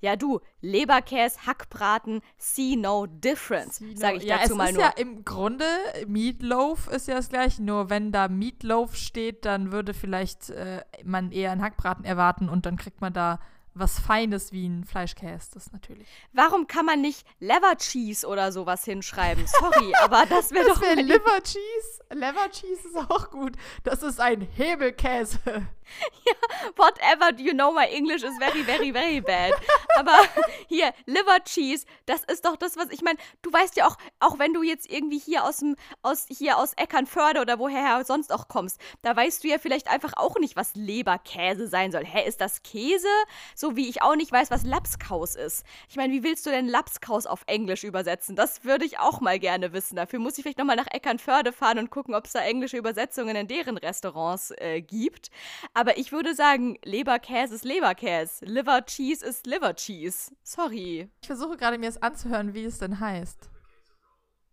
Ja, 0.00 0.14
du, 0.14 0.40
Leberkäse, 0.60 1.38
Hackbraten, 1.46 2.20
see 2.36 2.76
no 2.76 3.06
difference, 3.06 3.82
sage 3.94 4.18
ich 4.18 4.24
ja, 4.24 4.36
dazu 4.36 4.52
es 4.52 4.56
mal 4.58 4.68
ist 4.68 4.74
nur. 4.74 4.84
ja 4.84 4.90
im 4.90 5.24
Grunde, 5.24 5.64
Meatloaf 6.06 6.88
ist 6.88 7.08
ja 7.08 7.14
das 7.14 7.30
gleiche, 7.30 7.62
nur 7.62 7.88
wenn 7.88 8.12
da 8.12 8.28
Meatloaf 8.28 8.94
steht, 8.94 9.46
dann 9.46 9.72
würde 9.72 9.94
vielleicht 9.94 10.50
äh, 10.50 10.82
man 11.02 11.32
eher 11.32 11.50
einen 11.50 11.62
Hackbraten 11.62 12.04
erwarten 12.04 12.50
und 12.50 12.66
dann 12.66 12.76
kriegt 12.76 13.00
man 13.00 13.14
da 13.14 13.40
was 13.78 14.00
Feines 14.00 14.52
wie 14.52 14.66
ein 14.66 14.84
Fleischkäse, 14.84 15.50
das 15.54 15.72
natürlich. 15.72 16.08
Warum 16.32 16.66
kann 16.66 16.86
man 16.86 17.00
nicht 17.00 17.26
Lever 17.40 17.76
Cheese 17.76 18.26
oder 18.26 18.50
sowas 18.50 18.84
hinschreiben? 18.84 19.46
Sorry, 19.46 19.92
aber 20.02 20.24
das 20.26 20.50
wäre 20.50 20.66
doch 20.66 20.80
mal 20.80 20.94
Liver 20.94 21.42
Cheese. 21.42 22.04
Liver 22.10 22.50
Cheese 22.50 22.88
ist 22.88 22.96
auch 22.96 23.30
gut. 23.30 23.52
Das 23.84 24.02
ist 24.02 24.20
ein 24.20 24.40
Hebelkäse. 24.40 25.66
Whatever, 26.76 27.32
you 27.38 27.52
know 27.52 27.70
my 27.70 27.86
English 27.86 28.22
is 28.22 28.36
very, 28.38 28.62
very, 28.62 28.90
very 28.92 29.20
bad. 29.20 29.52
Aber 29.96 30.16
hier, 30.68 30.92
Liver 31.06 31.40
Cheese, 31.44 31.86
das 32.06 32.24
ist 32.24 32.44
doch 32.44 32.56
das, 32.56 32.76
was 32.76 32.90
ich 32.90 33.02
meine. 33.02 33.18
Du 33.42 33.52
weißt 33.52 33.76
ja 33.76 33.86
auch, 33.86 33.96
auch 34.20 34.38
wenn 34.38 34.52
du 34.52 34.62
jetzt 34.62 34.90
irgendwie 34.90 35.18
hier 35.18 35.44
aus 35.44 35.58
dem, 35.58 35.76
aus, 36.02 36.26
hier 36.28 36.58
aus 36.58 36.72
Eckernförde 36.74 37.40
oder 37.40 37.58
woher 37.58 38.04
sonst 38.04 38.32
auch 38.32 38.48
kommst, 38.48 38.80
da 39.02 39.14
weißt 39.14 39.44
du 39.44 39.48
ja 39.48 39.58
vielleicht 39.58 39.88
einfach 39.88 40.14
auch 40.16 40.38
nicht, 40.38 40.56
was 40.56 40.74
Leberkäse 40.74 41.68
sein 41.68 41.92
soll. 41.92 42.04
Hä, 42.04 42.26
ist 42.26 42.40
das 42.40 42.62
Käse? 42.62 43.08
So 43.54 43.65
wie 43.74 43.88
ich 43.88 44.02
auch 44.02 44.14
nicht 44.14 44.30
weiß, 44.30 44.50
was 44.50 44.62
Lapskaus 44.64 45.34
ist. 45.34 45.64
Ich 45.88 45.96
meine, 45.96 46.12
wie 46.12 46.22
willst 46.22 46.46
du 46.46 46.50
denn 46.50 46.68
Lapskaus 46.68 47.26
auf 47.26 47.42
Englisch 47.46 47.82
übersetzen? 47.82 48.36
Das 48.36 48.64
würde 48.64 48.84
ich 48.84 48.98
auch 48.98 49.20
mal 49.20 49.38
gerne 49.38 49.72
wissen. 49.72 49.96
Dafür 49.96 50.20
muss 50.20 50.38
ich 50.38 50.42
vielleicht 50.42 50.58
nochmal 50.58 50.76
nach 50.76 50.86
Eckernförde 50.86 51.52
fahren 51.52 51.78
und 51.78 51.90
gucken, 51.90 52.14
ob 52.14 52.26
es 52.26 52.32
da 52.32 52.40
englische 52.40 52.76
Übersetzungen 52.76 53.34
in 53.34 53.48
deren 53.48 53.78
Restaurants 53.78 54.52
äh, 54.58 54.82
gibt. 54.82 55.30
Aber 55.74 55.98
ich 55.98 56.12
würde 56.12 56.34
sagen, 56.34 56.78
Leberkäse 56.84 57.54
ist 57.54 57.64
Leberkäse. 57.64 58.44
Liver 58.44 58.84
Cheese 58.84 59.24
ist 59.24 59.46
Liver 59.46 59.74
Cheese. 59.74 60.32
Sorry. 60.42 61.08
Ich 61.20 61.26
versuche 61.26 61.56
gerade 61.56 61.78
mir 61.78 61.88
es 61.88 62.00
anzuhören, 62.02 62.54
wie 62.54 62.64
es 62.64 62.78
denn 62.78 63.00
heißt. 63.00 63.50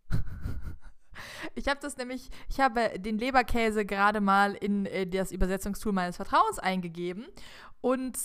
Ich 1.56 1.68
habe 1.68 1.80
das 1.82 1.98
nämlich, 1.98 2.30
ich 2.50 2.60
habe 2.60 2.98
den 2.98 3.18
Leberkäse 3.18 3.86
gerade 3.86 4.22
mal 4.22 4.56
in 4.56 4.86
äh, 4.86 5.06
das 5.06 5.32
Übersetzungstool 5.32 5.92
meines 5.92 6.16
Vertrauens 6.16 6.58
eingegeben 6.58 7.28
und 7.82 8.18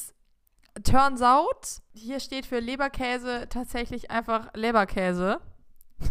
turns 0.83 1.22
out, 1.22 1.81
hier 1.93 2.20
steht 2.20 2.47
für 2.47 2.61
Leberkäse 2.61 3.47
tatsächlich 3.49 4.11
einfach 4.11 4.53
Leberkäse. 4.55 5.41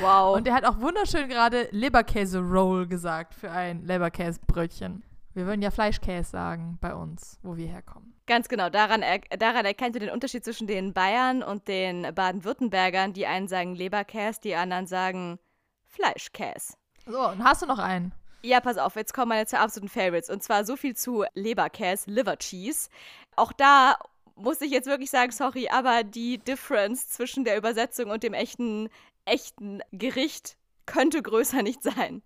Wow. 0.00 0.36
Und 0.36 0.46
er 0.46 0.54
hat 0.54 0.64
auch 0.64 0.80
wunderschön 0.80 1.28
gerade 1.28 1.66
Leberkäse-Roll 1.70 2.86
gesagt 2.86 3.34
für 3.34 3.50
ein 3.50 3.84
Leberkäsebrötchen. 3.84 5.02
Wir 5.34 5.46
würden 5.46 5.62
ja 5.62 5.70
Fleischkäse 5.70 6.30
sagen 6.30 6.78
bei 6.80 6.94
uns, 6.94 7.38
wo 7.42 7.56
wir 7.56 7.66
herkommen. 7.66 8.14
Ganz 8.26 8.48
genau, 8.48 8.68
daran, 8.68 9.02
er 9.02 9.20
daran 9.38 9.64
erkennst 9.64 9.96
du 9.96 10.00
den 10.00 10.10
Unterschied 10.10 10.44
zwischen 10.44 10.66
den 10.66 10.92
Bayern 10.92 11.42
und 11.42 11.68
den 11.68 12.14
Baden-Württembergern. 12.14 13.12
Die 13.12 13.26
einen 13.26 13.48
sagen 13.48 13.74
Leberkäse, 13.74 14.40
die 14.42 14.54
anderen 14.54 14.86
sagen 14.86 15.38
Fleischkäse. 15.86 16.74
So, 17.06 17.28
und 17.28 17.42
hast 17.42 17.62
du 17.62 17.66
noch 17.66 17.78
einen? 17.78 18.12
Ja, 18.42 18.60
pass 18.60 18.78
auf, 18.78 18.94
jetzt 18.94 19.12
kommen 19.12 19.30
meine 19.30 19.46
zwei 19.46 19.58
absoluten 19.58 19.88
Favorites. 19.88 20.30
Und 20.30 20.42
zwar 20.42 20.64
so 20.64 20.76
viel 20.76 20.94
zu 20.94 21.24
Leberkäse, 21.34 22.10
Liver 22.10 22.36
Cheese. 22.38 22.88
Auch 23.36 23.52
da 23.52 23.98
muss 24.36 24.60
ich 24.60 24.70
jetzt 24.70 24.86
wirklich 24.86 25.10
sagen, 25.10 25.32
sorry, 25.32 25.68
aber 25.68 26.04
die 26.04 26.38
Difference 26.38 27.08
zwischen 27.08 27.44
der 27.44 27.56
Übersetzung 27.56 28.10
und 28.10 28.22
dem 28.22 28.34
echten, 28.34 28.88
echten 29.24 29.82
Gericht 29.90 30.56
könnte 30.86 31.20
größer 31.20 31.62
nicht 31.62 31.82
sein. 31.82 32.22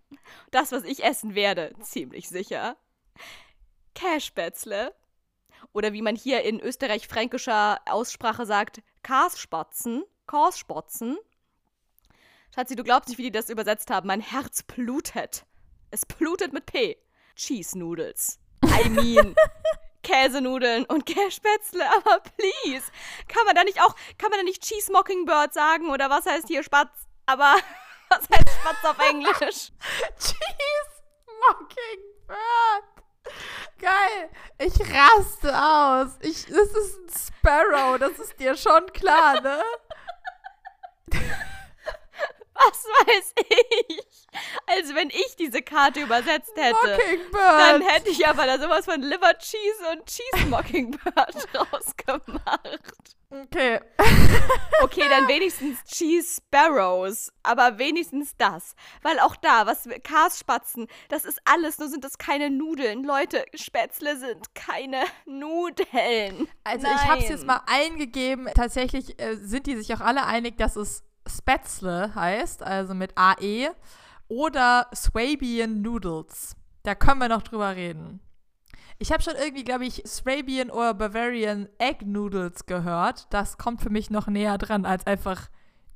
Das, 0.50 0.70
was 0.70 0.84
ich 0.84 1.02
essen 1.02 1.34
werde, 1.34 1.72
ziemlich 1.80 2.28
sicher. 2.28 2.76
Cashbätzle. 3.94 4.94
Oder 5.72 5.92
wie 5.92 6.02
man 6.02 6.16
hier 6.16 6.42
in 6.42 6.60
österreich-fränkischer 6.60 7.80
Aussprache 7.86 8.44
sagt, 8.44 8.82
Kasspatzen. 9.02 10.04
Kasspatzen. 10.26 11.16
Schatzi, 12.54 12.76
du 12.76 12.84
glaubst 12.84 13.08
nicht, 13.08 13.18
wie 13.18 13.24
die 13.24 13.32
das 13.32 13.48
übersetzt 13.48 13.90
haben. 13.90 14.06
Mein 14.06 14.20
Herz 14.20 14.62
blutet. 14.62 15.46
Es 15.92 16.06
blutet 16.06 16.54
mit 16.54 16.64
P. 16.64 16.96
Cheese 17.36 17.78
Noodles. 17.78 18.38
I 18.64 18.88
mean, 18.88 19.36
Käsenudeln 20.02 20.86
und 20.86 21.04
Kässpätzle, 21.04 21.84
aber 21.98 22.20
please. 22.20 22.90
Kann 23.28 23.44
man 23.44 23.54
da 23.54 23.62
nicht 23.62 23.78
auch, 23.82 23.94
kann 24.16 24.30
man 24.30 24.38
da 24.38 24.42
nicht 24.42 24.62
Cheese 24.62 24.90
Mockingbird 24.90 25.52
sagen 25.52 25.90
oder 25.90 26.08
was 26.08 26.24
heißt 26.24 26.48
hier 26.48 26.62
Spatz? 26.62 27.06
Aber 27.26 27.56
was 28.08 28.20
heißt 28.20 28.48
Spatz 28.58 28.84
auf 28.84 28.98
Englisch? 29.06 29.36
Cheese 30.18 31.02
Mockingbird. 31.46 32.38
Geil. 33.78 34.30
Ich 34.58 34.80
raste 34.80 35.54
aus. 35.54 36.16
Ich, 36.22 36.46
das 36.46 36.70
ist 36.70 36.98
ein 36.98 37.34
Sparrow, 37.36 37.98
das 37.98 38.18
ist 38.18 38.40
dir 38.40 38.56
schon 38.56 38.86
klar, 38.94 39.42
ne? 39.42 39.62
Was 42.64 42.84
weiß 43.06 43.34
ich? 43.88 44.06
Als 44.66 44.94
wenn 44.94 45.10
ich 45.10 45.36
diese 45.38 45.62
Karte 45.62 46.00
übersetzt 46.00 46.52
hätte. 46.56 46.98
Dann 47.32 47.82
hätte 47.82 48.10
ich 48.10 48.26
aber 48.26 48.46
da 48.46 48.58
sowas 48.58 48.84
von 48.84 49.00
Liver 49.00 49.36
Cheese 49.38 49.90
und 49.92 50.06
Cheese 50.06 50.46
Mockingbird 50.48 51.48
rausgemacht. 51.72 52.80
Okay. 53.30 53.80
Okay, 54.82 55.04
dann 55.08 55.26
wenigstens 55.28 55.82
Cheese 55.84 56.36
Sparrows. 56.36 57.32
Aber 57.42 57.78
wenigstens 57.78 58.36
das. 58.36 58.74
Weil 59.02 59.18
auch 59.20 59.36
da, 59.36 59.66
was 59.66 59.88
Kasspatzen, 60.04 60.86
das 61.08 61.24
ist 61.24 61.40
alles, 61.44 61.78
nur 61.78 61.88
sind 61.88 62.04
das 62.04 62.18
keine 62.18 62.50
Nudeln. 62.50 63.04
Leute, 63.04 63.44
Spätzle 63.54 64.18
sind 64.18 64.54
keine 64.54 65.02
Nudeln. 65.24 66.48
Also 66.64 66.86
ich 66.86 67.08
habe 67.08 67.22
es 67.22 67.28
jetzt 67.28 67.46
Nein. 67.46 67.58
mal 67.58 67.62
eingegeben. 67.66 68.48
Tatsächlich 68.54 69.18
äh, 69.20 69.36
sind 69.36 69.66
die 69.66 69.76
sich 69.76 69.94
auch 69.94 70.00
alle 70.00 70.24
einig, 70.26 70.58
dass 70.58 70.76
es 70.76 71.02
Spätzle 71.28 72.14
heißt, 72.14 72.62
also 72.62 72.94
mit 72.94 73.12
AE 73.16 73.70
oder 74.28 74.88
Swabian 74.94 75.82
Noodles. 75.82 76.56
Da 76.82 76.94
können 76.94 77.20
wir 77.20 77.28
noch 77.28 77.42
drüber 77.42 77.76
reden. 77.76 78.20
Ich 78.98 79.12
habe 79.12 79.22
schon 79.22 79.34
irgendwie, 79.34 79.64
glaube 79.64 79.84
ich, 79.86 80.02
Swabian 80.06 80.70
oder 80.70 80.94
Bavarian 80.94 81.68
Egg 81.78 82.04
Noodles 82.04 82.66
gehört. 82.66 83.26
Das 83.30 83.58
kommt 83.58 83.82
für 83.82 83.90
mich 83.90 84.10
noch 84.10 84.26
näher 84.28 84.58
dran 84.58 84.84
als 84.86 85.06
einfach 85.06 85.48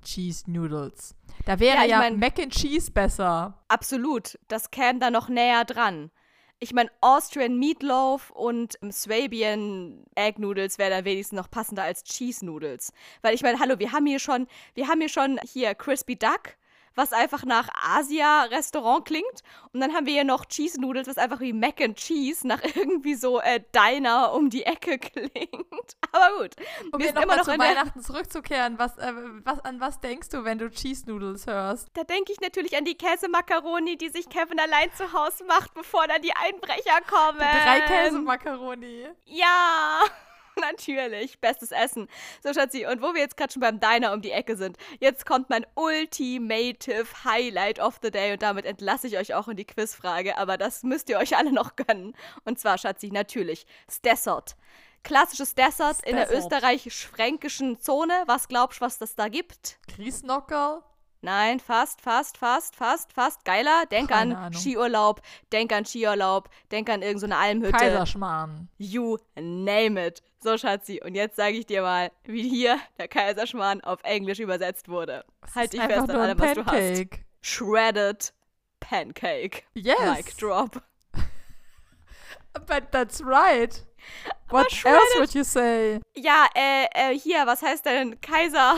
Cheese 0.02 0.50
Noodles. 0.50 1.14
Da 1.44 1.58
wäre 1.58 1.78
Ja, 1.78 1.84
ja, 1.84 1.98
mein- 1.98 2.18
Mac 2.18 2.38
and 2.38 2.52
Cheese 2.52 2.90
besser. 2.90 3.62
Absolut. 3.68 4.38
Das 4.48 4.70
käme 4.70 4.98
da 4.98 5.10
noch 5.10 5.28
näher 5.28 5.64
dran. 5.64 6.10
Ich 6.58 6.72
meine, 6.72 6.90
Austrian 7.02 7.58
Meatloaf 7.58 8.30
und 8.30 8.78
Swabian 8.90 10.04
Egg 10.14 10.40
Noodles 10.40 10.78
wäre 10.78 10.88
dann 10.88 11.04
wenigstens 11.04 11.36
noch 11.36 11.50
passender 11.50 11.82
als 11.82 12.02
Cheese 12.02 12.46
Noodles. 12.46 12.94
Weil 13.20 13.34
ich 13.34 13.42
meine, 13.42 13.60
hallo, 13.60 13.78
wir 13.78 13.92
haben 13.92 14.06
hier 14.06 14.18
schon, 14.18 14.46
wir 14.74 14.88
haben 14.88 15.00
hier 15.00 15.10
schon 15.10 15.38
hier 15.44 15.74
Crispy 15.74 16.16
Duck, 16.16 16.56
was 16.96 17.12
einfach 17.12 17.44
nach 17.44 17.68
Asia-Restaurant 17.74 19.04
klingt. 19.04 19.42
Und 19.72 19.80
dann 19.80 19.94
haben 19.94 20.06
wir 20.06 20.14
hier 20.14 20.24
noch 20.24 20.46
Cheese 20.46 20.80
Noodles, 20.80 21.06
was 21.06 21.18
einfach 21.18 21.40
wie 21.40 21.52
Mac 21.52 21.80
and 21.80 21.96
Cheese 21.96 22.46
nach 22.46 22.62
irgendwie 22.74 23.14
so 23.14 23.40
äh, 23.40 23.60
Diner 23.74 24.32
um 24.32 24.50
die 24.50 24.64
Ecke 24.64 24.98
klingt. 24.98 25.96
Aber 26.12 26.42
gut. 26.42 26.56
Um 26.92 26.98
wir 26.98 27.06
jetzt 27.06 27.22
immer 27.22 27.36
nochmal 27.36 27.36
noch 27.36 27.44
zu 27.44 27.58
Weihnachten 27.58 28.00
zurückzukehren, 28.00 28.78
was, 28.78 28.96
äh, 28.98 29.12
was, 29.44 29.60
an 29.60 29.80
was 29.80 30.00
denkst 30.00 30.30
du, 30.30 30.44
wenn 30.44 30.58
du 30.58 30.70
Cheese 30.70 31.08
Noodles 31.08 31.46
hörst? 31.46 31.88
Da 31.94 32.04
denke 32.04 32.32
ich 32.32 32.40
natürlich 32.40 32.76
an 32.76 32.84
die 32.84 32.96
Käsemakaroni, 32.96 33.96
die 33.96 34.08
sich 34.08 34.28
Kevin 34.28 34.58
allein 34.58 34.90
zu 34.94 35.12
Hause 35.12 35.44
macht, 35.44 35.74
bevor 35.74 36.06
dann 36.08 36.22
die 36.22 36.32
Einbrecher 36.34 37.00
kommen. 37.06 37.38
Drei 37.38 37.80
Käsemakaroni. 37.80 39.08
Ja, 39.26 40.00
natürlich. 40.60 41.38
Bestes 41.40 41.70
Essen. 41.70 42.08
So, 42.42 42.52
Schatzi, 42.52 42.86
und 42.86 43.02
wo 43.02 43.14
wir 43.14 43.20
jetzt 43.20 43.36
gerade 43.36 43.52
schon 43.52 43.60
beim 43.60 43.80
Diner 43.80 44.12
um 44.12 44.22
die 44.22 44.30
Ecke 44.30 44.56
sind, 44.56 44.76
jetzt 45.00 45.26
kommt 45.26 45.50
mein 45.50 45.66
ultimative 45.74 47.06
Highlight 47.24 47.78
of 47.80 47.98
the 48.02 48.10
Day 48.10 48.32
und 48.32 48.42
damit 48.42 48.64
entlasse 48.64 49.06
ich 49.06 49.18
euch 49.18 49.34
auch 49.34 49.48
in 49.48 49.56
die 49.56 49.64
Quizfrage, 49.64 50.38
aber 50.38 50.56
das 50.56 50.82
müsst 50.82 51.08
ihr 51.08 51.18
euch 51.18 51.36
alle 51.36 51.52
noch 51.52 51.76
gönnen. 51.76 52.14
Und 52.44 52.58
zwar, 52.58 52.78
Schatzi, 52.78 53.10
natürlich 53.10 53.66
Stessert. 53.90 54.56
Klassisches 55.02 55.54
Dessert 55.54 56.04
in 56.04 56.16
der 56.16 56.32
österreichisch-fränkischen 56.32 57.80
Zone. 57.80 58.12
Was 58.26 58.48
glaubst 58.48 58.80
du, 58.80 58.84
was 58.84 58.98
das 58.98 59.14
da 59.14 59.28
gibt? 59.28 59.78
Grießnockerl? 59.94 60.82
Nein, 61.22 61.60
fast, 61.60 62.00
fast, 62.02 62.38
fast, 62.38 62.76
fast, 62.76 63.12
fast. 63.12 63.44
Geiler. 63.44 63.84
Denk 63.90 64.10
Keine 64.10 64.36
an 64.36 64.44
Ahnung. 64.44 64.60
Skiurlaub, 64.60 65.22
denk 65.52 65.72
an 65.72 65.84
Skiurlaub, 65.84 66.48
denk 66.70 66.88
an 66.90 67.02
irgendeine 67.02 67.34
so 67.34 67.40
Almhütte. 67.40 67.72
Kaiserschmarrn. 67.72 68.68
You 68.78 69.18
name 69.34 70.06
it. 70.06 70.22
So, 70.46 70.56
Schatzi, 70.56 71.00
und 71.04 71.16
jetzt 71.16 71.34
sage 71.34 71.56
ich 71.56 71.66
dir 71.66 71.82
mal, 71.82 72.12
wie 72.22 72.48
hier 72.48 72.78
der 72.98 73.08
Kaiserschmarrn 73.08 73.80
auf 73.80 73.98
Englisch 74.04 74.38
übersetzt 74.38 74.88
wurde. 74.88 75.24
Halt 75.52 75.72
dich 75.72 75.82
fest 75.82 76.08
an 76.08 76.10
allem, 76.12 76.38
was 76.38 76.54
du 76.54 76.64
hast. 76.64 77.06
Shredded 77.40 78.32
Pancake. 78.78 79.64
Yes. 79.74 79.98
Mic 80.16 80.36
drop. 80.36 80.80
But 82.52 82.92
that's 82.92 83.20
right. 83.24 83.84
What 84.48 84.66
else 84.84 85.18
would 85.18 85.34
you 85.34 85.42
say? 85.42 85.98
Ja, 86.14 86.46
äh, 86.54 86.86
äh, 86.94 87.18
hier, 87.18 87.44
was 87.44 87.62
heißt 87.62 87.84
denn 87.84 88.20
Kaiser 88.20 88.74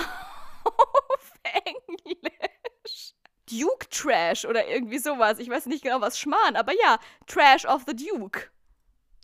auf 0.64 1.32
Englisch? 1.66 3.12
Duke 3.44 3.86
Trash 3.90 4.46
oder 4.46 4.66
irgendwie 4.66 5.00
sowas. 5.00 5.38
Ich 5.38 5.50
weiß 5.50 5.66
nicht 5.66 5.82
genau, 5.82 6.00
was 6.00 6.18
Schmarrn, 6.18 6.56
aber 6.56 6.72
ja, 6.72 6.98
Trash 7.26 7.66
of 7.66 7.82
the 7.86 7.94
Duke, 7.94 8.48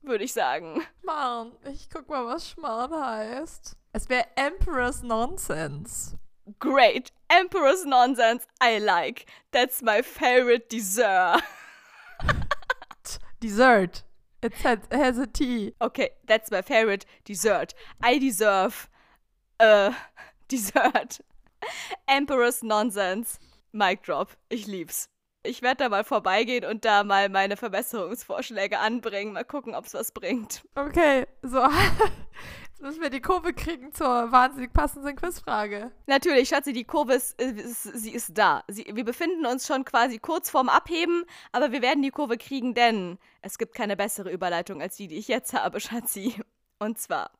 würde 0.07 0.25
ich 0.25 0.33
sagen. 0.33 0.83
Schmarrn. 1.03 1.53
Ich 1.73 1.89
guck 1.91 2.09
mal, 2.09 2.27
was 2.27 2.49
Schmarrn 2.51 2.93
heißt. 2.95 3.77
Es 3.93 4.09
wäre 4.09 4.27
Emperor's 4.37 5.03
Nonsense. 5.03 6.19
Great. 6.59 7.13
Emperor's 7.29 7.85
Nonsense, 7.85 8.47
I 8.61 8.79
like. 8.79 9.27
That's 9.51 9.83
my 9.83 10.03
favorite 10.03 10.69
dessert. 10.69 11.43
Dessert. 13.41 14.05
It 14.43 14.55
has, 14.63 14.79
it 14.91 14.99
has 14.99 15.19
a 15.19 15.27
T. 15.27 15.75
Okay, 15.81 16.11
that's 16.27 16.51
my 16.51 16.61
favorite 16.61 17.07
dessert. 17.25 17.75
I 18.03 18.19
deserve 18.19 18.89
a 19.59 19.95
dessert. 20.49 21.21
Emperor's 22.07 22.63
Nonsense. 22.63 23.39
Mic 23.73 24.03
drop. 24.03 24.37
Ich 24.51 24.67
lieb's. 24.67 25.09
Ich 25.47 25.61
werde 25.61 25.85
da 25.85 25.89
mal 25.91 26.05
vorbeigehen 26.05 26.65
und 26.65 26.87
da 26.87 27.05
mal 27.05 27.29
meine 27.29 27.59
Verbesserungsvorschläge 27.59 28.79
anbringen. 28.79 29.35
Mal 29.35 29.45
gucken, 29.45 29.75
ob's 29.75 29.93
was 29.93 30.11
bringt. 30.11 30.65
Okay, 30.75 31.27
so. 31.43 31.63
Jetzt 32.71 32.81
müssen 32.81 33.03
wir 33.03 33.11
die 33.11 33.21
Kurve 33.21 33.53
kriegen 33.53 33.93
zur 33.93 34.33
wahnsinnig 34.33 34.73
passenden 34.73 35.15
Quizfrage. 35.17 35.93
Natürlich, 36.07 36.49
Schatzi, 36.49 36.73
die 36.73 36.85
Kurve 36.85 37.13
ist, 37.13 37.41
ist, 37.41 37.83
sie 37.83 38.13
ist 38.13 38.37
da. 38.39 38.65
Sie, 38.69 38.87
wir 38.91 39.05
befinden 39.05 39.45
uns 39.45 39.67
schon 39.67 39.85
quasi 39.85 40.19
kurz 40.19 40.49
vorm 40.49 40.71
Abheben, 40.71 41.25
aber 41.53 41.73
wir 41.73 41.83
werden 41.83 42.03
die 42.03 42.11
Kurve 42.11 42.39
kriegen, 42.39 42.73
denn 42.73 43.19
es 43.43 43.59
gibt 43.59 43.75
keine 43.75 43.97
bessere 43.97 44.33
Überleitung 44.33 44.81
als 44.81 44.97
die, 44.97 45.09
die 45.09 45.19
ich 45.19 45.29
jetzt 45.29 45.53
habe, 45.53 45.79
Schatzi. 45.79 46.41
Und 46.79 46.99
zwar 46.99 47.31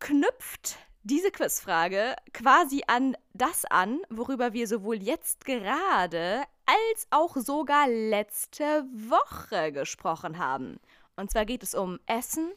knüpft 0.00 0.76
diese 1.02 1.30
Quizfrage 1.30 2.14
quasi 2.32 2.82
an 2.86 3.16
das 3.32 3.64
an, 3.64 4.00
worüber 4.10 4.52
wir 4.52 4.66
sowohl 4.66 4.96
jetzt 5.02 5.44
gerade 5.44 6.42
als 6.66 7.06
auch 7.10 7.36
sogar 7.36 7.88
letzte 7.88 8.84
Woche 8.92 9.72
gesprochen 9.72 10.38
haben. 10.38 10.78
Und 11.16 11.30
zwar 11.30 11.44
geht 11.44 11.62
es 11.62 11.74
um 11.74 11.98
Essen 12.06 12.52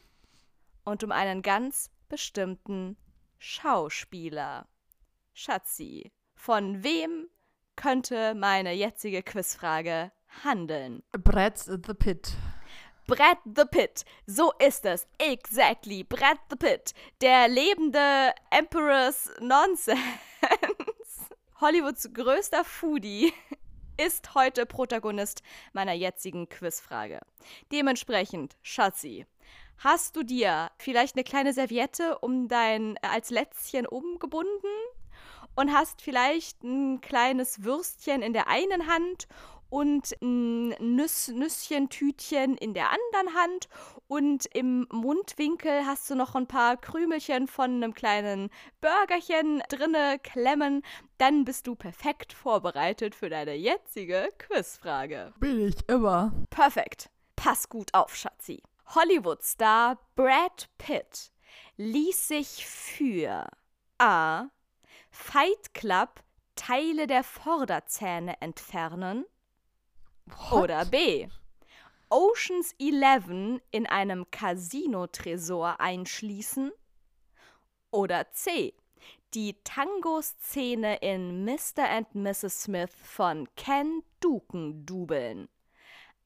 und 0.84 1.02
um 1.02 1.12
einen 1.12 1.42
ganz 1.42 1.90
bestimmten 2.08 2.96
Schauspieler. 3.38 4.66
Schatzi, 5.32 6.12
von 6.34 6.84
wem 6.84 7.28
könnte 7.76 8.34
meine 8.34 8.72
jetzige 8.72 9.22
Quizfrage 9.22 10.12
handeln? 10.44 11.02
Brett 11.12 11.58
the 11.58 11.94
Pit. 11.94 12.34
Brad 13.06 13.38
the 13.44 13.64
Pitt. 13.70 14.04
So 14.26 14.52
ist 14.58 14.86
es. 14.86 15.06
Exactly. 15.18 16.04
Brad 16.04 16.38
the 16.48 16.56
Pitt. 16.56 16.94
Der 17.20 17.48
lebende 17.48 18.32
Emperor's 18.50 19.30
Nonsense. 19.40 20.00
Hollywoods 21.60 22.10
größter 22.12 22.64
Foodie 22.64 23.32
ist 23.96 24.34
heute 24.34 24.66
Protagonist 24.66 25.42
meiner 25.72 25.92
jetzigen 25.92 26.48
Quizfrage. 26.48 27.20
Dementsprechend, 27.70 28.56
Schatzi, 28.62 29.26
hast 29.78 30.16
du 30.16 30.22
dir 30.22 30.70
vielleicht 30.78 31.14
eine 31.14 31.24
kleine 31.24 31.52
Serviette 31.52 32.18
um 32.18 32.48
dein 32.48 32.96
äh, 32.96 33.08
als 33.08 33.30
Lätzchen 33.30 33.86
umgebunden 33.86 34.66
und 35.54 35.72
hast 35.72 36.02
vielleicht 36.02 36.62
ein 36.64 37.00
kleines 37.00 37.64
Würstchen 37.64 38.22
in 38.22 38.32
der 38.32 38.48
einen 38.48 38.86
Hand 38.88 39.28
und 39.70 40.14
ein 40.22 40.68
Nüss 40.96 41.28
Nüsschentütchen 41.28 42.56
in 42.56 42.74
der 42.74 42.90
anderen 42.90 43.34
Hand 43.34 43.68
und 44.06 44.46
im 44.54 44.86
Mundwinkel 44.90 45.86
hast 45.86 46.08
du 46.10 46.14
noch 46.14 46.34
ein 46.34 46.46
paar 46.46 46.76
Krümelchen 46.76 47.46
von 47.46 47.70
einem 47.82 47.94
kleinen 47.94 48.50
Burgerchen 48.80 49.62
drinne 49.68 50.18
klemmen, 50.22 50.82
dann 51.18 51.44
bist 51.44 51.66
du 51.66 51.74
perfekt 51.74 52.32
vorbereitet 52.32 53.14
für 53.14 53.30
deine 53.30 53.54
jetzige 53.54 54.28
Quizfrage. 54.38 55.32
Bin 55.40 55.68
ich 55.68 55.88
immer. 55.88 56.32
Perfekt. 56.50 57.10
Pass 57.36 57.68
gut 57.68 57.92
auf, 57.92 58.14
Schatzi. 58.14 58.62
Hollywood-Star 58.94 59.98
Brad 60.14 60.68
Pitt 60.78 61.32
ließ 61.76 62.28
sich 62.28 62.66
für 62.66 63.46
A. 63.98 64.46
Fight 65.10 65.74
Club 65.74 66.20
Teile 66.56 67.06
der 67.06 67.24
Vorderzähne 67.24 68.40
entfernen 68.40 69.24
What? 70.26 70.64
oder 70.64 70.84
B. 70.84 71.28
Oceans 72.10 72.74
11 72.78 73.60
in 73.70 73.86
einem 73.86 74.30
Casino-Tresor 74.30 75.80
einschließen? 75.80 76.70
Oder 77.90 78.30
C. 78.32 78.74
Die 79.34 79.56
Tango-Szene 79.64 80.96
in 80.96 81.44
Mr. 81.44 81.88
and 81.88 82.14
Mrs. 82.14 82.62
Smith 82.62 82.94
von 83.02 83.48
Ken 83.56 84.02
Duken 84.20 84.86
dubeln? 84.86 85.48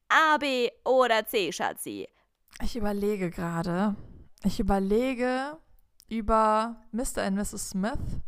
A, 0.09 0.37
B 0.39 0.71
oder 0.85 1.27
C, 1.27 1.53
Schatzi? 1.53 2.09
Ich 2.63 2.77
überlege 2.77 3.31
gerade. 3.31 3.97
Ich 4.45 4.61
überlege 4.61 5.59
über 6.09 6.77
Mr. 6.93 7.27
und 7.27 7.35
Mrs. 7.35 7.71
Smith 7.71 8.21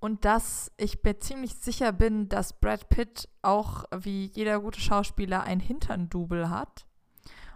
und 0.00 0.24
dass 0.24 0.70
ich 0.76 1.02
mir 1.02 1.18
ziemlich 1.18 1.54
sicher 1.54 1.92
bin, 1.92 2.28
dass 2.28 2.58
Brad 2.58 2.88
Pitt 2.88 3.28
auch 3.42 3.84
wie 3.96 4.26
jeder 4.26 4.60
gute 4.60 4.80
Schauspieler 4.80 5.44
ein 5.44 5.60
Hintern-Double 5.60 6.50
hat. 6.50 6.86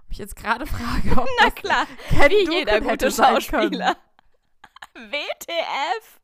Ich 0.09 0.19
jetzt 0.19 0.37
gerade 0.37 0.67
frage, 0.67 1.21
ob 1.21 1.29
Na 1.43 1.51
klar, 1.51 1.87
wie 2.11 2.51
jeder 2.51 2.81
gute 2.81 3.11
Schauspieler. 3.11 3.97
WTF? 4.95 6.21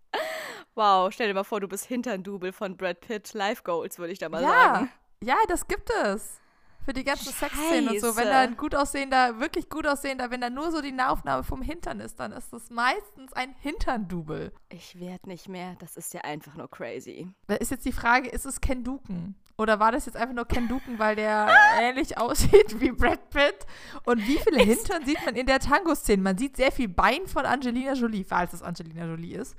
Wow, 0.75 1.13
stell 1.13 1.29
dir 1.29 1.35
mal 1.35 1.45
vor, 1.45 1.61
du 1.61 1.69
bist 1.69 1.87
Hintern-Double 1.87 2.53
von 2.53 2.77
Brad 2.77 3.01
Pitt. 3.01 3.33
Life 3.35 3.63
Goals, 3.63 3.99
würde 3.99 4.13
ich 4.13 4.19
da 4.19 4.29
mal 4.29 4.43
ja, 4.43 4.49
sagen. 4.49 4.93
Ja, 5.23 5.37
das 5.49 5.67
gibt 5.67 5.91
es 5.91 6.41
für 6.89 6.95
die 6.95 7.05
ganzen 7.05 7.35
Sexszenen 7.35 7.91
und 7.91 8.01
so. 8.01 8.17
Wenn 8.17 8.29
da 8.29 8.41
ein 8.41 8.57
gut 8.57 8.75
aussehender, 8.75 9.39
wirklich 9.41 9.69
gut 9.69 9.87
aussehender, 9.87 10.31
wenn 10.31 10.41
da 10.41 10.49
nur 10.49 10.71
so 10.73 10.81
die 10.81 10.91
Nahaufnahme 10.91 11.45
vom 11.45 11.61
Hintern 11.61 12.01
ist, 12.01 12.19
dann 12.19 12.33
ist 12.33 12.51
das 12.51 12.71
meistens 12.71 13.35
ein 13.35 13.55
Hintern-Double. 13.61 14.55
Ich 14.71 14.99
werde 14.99 15.29
nicht 15.29 15.51
mehr. 15.51 15.77
Das 15.81 15.99
ist 15.99 16.15
ja 16.15 16.23
einfach 16.23 16.55
nur 16.55 16.71
crazy. 16.71 17.29
Da 17.47 17.57
ist 17.57 17.71
jetzt 17.71 17.85
die 17.85 17.93
Frage, 17.93 18.31
ist 18.31 18.47
es 18.47 18.63
Ken 18.63 18.85
Duken? 18.85 19.35
Oder 19.59 19.81
war 19.81 19.93
das 19.93 20.07
jetzt 20.07 20.17
einfach 20.17 20.35
nur 20.35 20.47
Ken 20.47 20.67
Duken, 20.67 20.99
weil 20.99 21.15
der 21.15 21.49
ähnlich 21.79 22.17
aussieht 22.17 22.81
wie 22.81 22.93
Brad 22.93 23.29
Pitt? 23.29 23.67
Und 24.07 24.27
wie 24.27 24.39
viele 24.39 24.65
Hintern 24.65 25.05
sieht 25.05 25.23
man 25.27 25.37
in 25.37 25.45
der 25.45 25.61
Tango-Szene? 25.61 26.23
Man 26.23 26.39
sieht 26.39 26.57
sehr 26.57 26.73
viel 26.73 26.89
Bein 26.89 27.27
von 27.27 27.45
Angelina 27.45 27.93
Jolie, 27.93 28.25
falls 28.25 28.55
es 28.55 28.63
Angelina 28.63 29.05
Jolie 29.05 29.35
ist. 29.35 29.57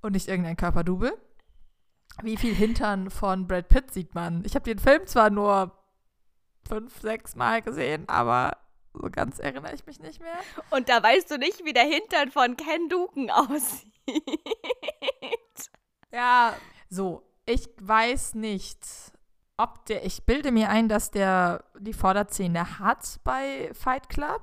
Und 0.00 0.14
nicht 0.14 0.26
irgendein 0.26 0.56
Körperdouble. 0.56 1.16
Wie 2.24 2.36
viel 2.36 2.52
Hintern 2.52 3.10
von 3.10 3.46
Brad 3.46 3.68
Pitt 3.68 3.92
sieht 3.92 4.16
man? 4.16 4.42
Ich 4.44 4.56
habe 4.56 4.64
den 4.64 4.80
Film 4.80 5.06
zwar 5.06 5.30
nur 5.30 5.77
fünf, 6.68 7.00
sechs 7.00 7.34
Mal 7.34 7.62
gesehen, 7.62 8.08
aber 8.08 8.56
so 8.92 9.08
ganz 9.10 9.38
erinnere 9.38 9.74
ich 9.74 9.86
mich 9.86 10.00
nicht 10.00 10.20
mehr. 10.20 10.38
Und 10.70 10.88
da 10.88 11.02
weißt 11.02 11.30
du 11.30 11.38
nicht, 11.38 11.64
wie 11.64 11.72
der 11.72 11.84
Hintern 11.84 12.30
von 12.30 12.56
Ken 12.56 12.88
Duken 12.88 13.30
aussieht. 13.32 13.92
Ja, 16.12 16.54
so, 16.88 17.22
ich 17.46 17.68
weiß 17.80 18.34
nicht, 18.34 18.78
ob 19.56 19.84
der, 19.86 20.04
ich 20.04 20.24
bilde 20.24 20.52
mir 20.52 20.70
ein, 20.70 20.88
dass 20.88 21.10
der 21.10 21.64
die 21.78 21.92
Vorderzähne 21.92 22.78
hat 22.78 23.20
bei 23.24 23.70
Fight 23.74 24.08
Club. 24.08 24.42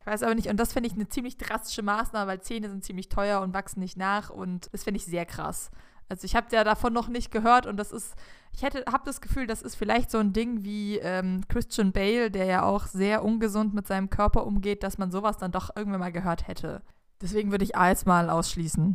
Ich 0.00 0.06
weiß 0.06 0.22
aber 0.24 0.34
nicht, 0.34 0.48
und 0.48 0.58
das 0.58 0.72
finde 0.72 0.88
ich 0.88 0.94
eine 0.94 1.08
ziemlich 1.08 1.36
drastische 1.36 1.82
Maßnahme, 1.82 2.30
weil 2.30 2.40
Zähne 2.42 2.68
sind 2.68 2.84
ziemlich 2.84 3.08
teuer 3.08 3.40
und 3.40 3.54
wachsen 3.54 3.80
nicht 3.80 3.96
nach 3.96 4.30
und 4.30 4.68
das 4.72 4.84
finde 4.84 4.98
ich 4.98 5.06
sehr 5.06 5.26
krass. 5.26 5.70
Also 6.12 6.26
ich 6.26 6.36
habe 6.36 6.54
ja 6.54 6.62
davon 6.62 6.92
noch 6.92 7.08
nicht 7.08 7.30
gehört 7.30 7.64
und 7.64 7.78
das 7.78 7.90
ist, 7.90 8.14
ich 8.52 8.60
hätte, 8.60 8.84
habe 8.86 9.02
das 9.06 9.22
Gefühl, 9.22 9.46
das 9.46 9.62
ist 9.62 9.76
vielleicht 9.76 10.10
so 10.10 10.18
ein 10.18 10.34
Ding 10.34 10.62
wie 10.62 10.98
ähm, 10.98 11.40
Christian 11.48 11.92
Bale, 11.92 12.30
der 12.30 12.44
ja 12.44 12.64
auch 12.64 12.84
sehr 12.84 13.24
ungesund 13.24 13.72
mit 13.72 13.86
seinem 13.86 14.10
Körper 14.10 14.46
umgeht, 14.46 14.82
dass 14.82 14.98
man 14.98 15.10
sowas 15.10 15.38
dann 15.38 15.52
doch 15.52 15.74
irgendwann 15.74 16.00
mal 16.00 16.12
gehört 16.12 16.48
hätte. 16.48 16.82
Deswegen 17.22 17.50
würde 17.50 17.64
ich 17.64 17.76
A 17.76 17.88
jetzt 17.88 18.06
mal 18.06 18.28
ausschließen. 18.28 18.94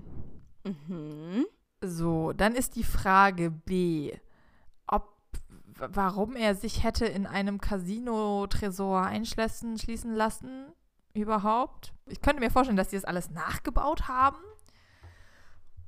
Mhm. 0.63 1.45
So, 1.81 2.33
dann 2.33 2.53
ist 2.53 2.75
die 2.75 2.83
Frage 2.83 3.49
B, 3.49 4.13
ob 4.85 5.17
warum 5.79 6.35
er 6.35 6.53
sich 6.53 6.83
hätte 6.83 7.07
in 7.07 7.25
einem 7.25 7.59
Casino-Tresor 7.59 9.01
einschließen 9.01 9.79
schließen 9.79 10.13
lassen 10.13 10.67
überhaupt. 11.15 11.95
Ich 12.05 12.21
könnte 12.21 12.41
mir 12.41 12.51
vorstellen, 12.51 12.77
dass 12.77 12.89
die 12.89 12.95
das 12.95 13.05
alles 13.05 13.31
nachgebaut 13.31 14.07
haben. 14.07 14.37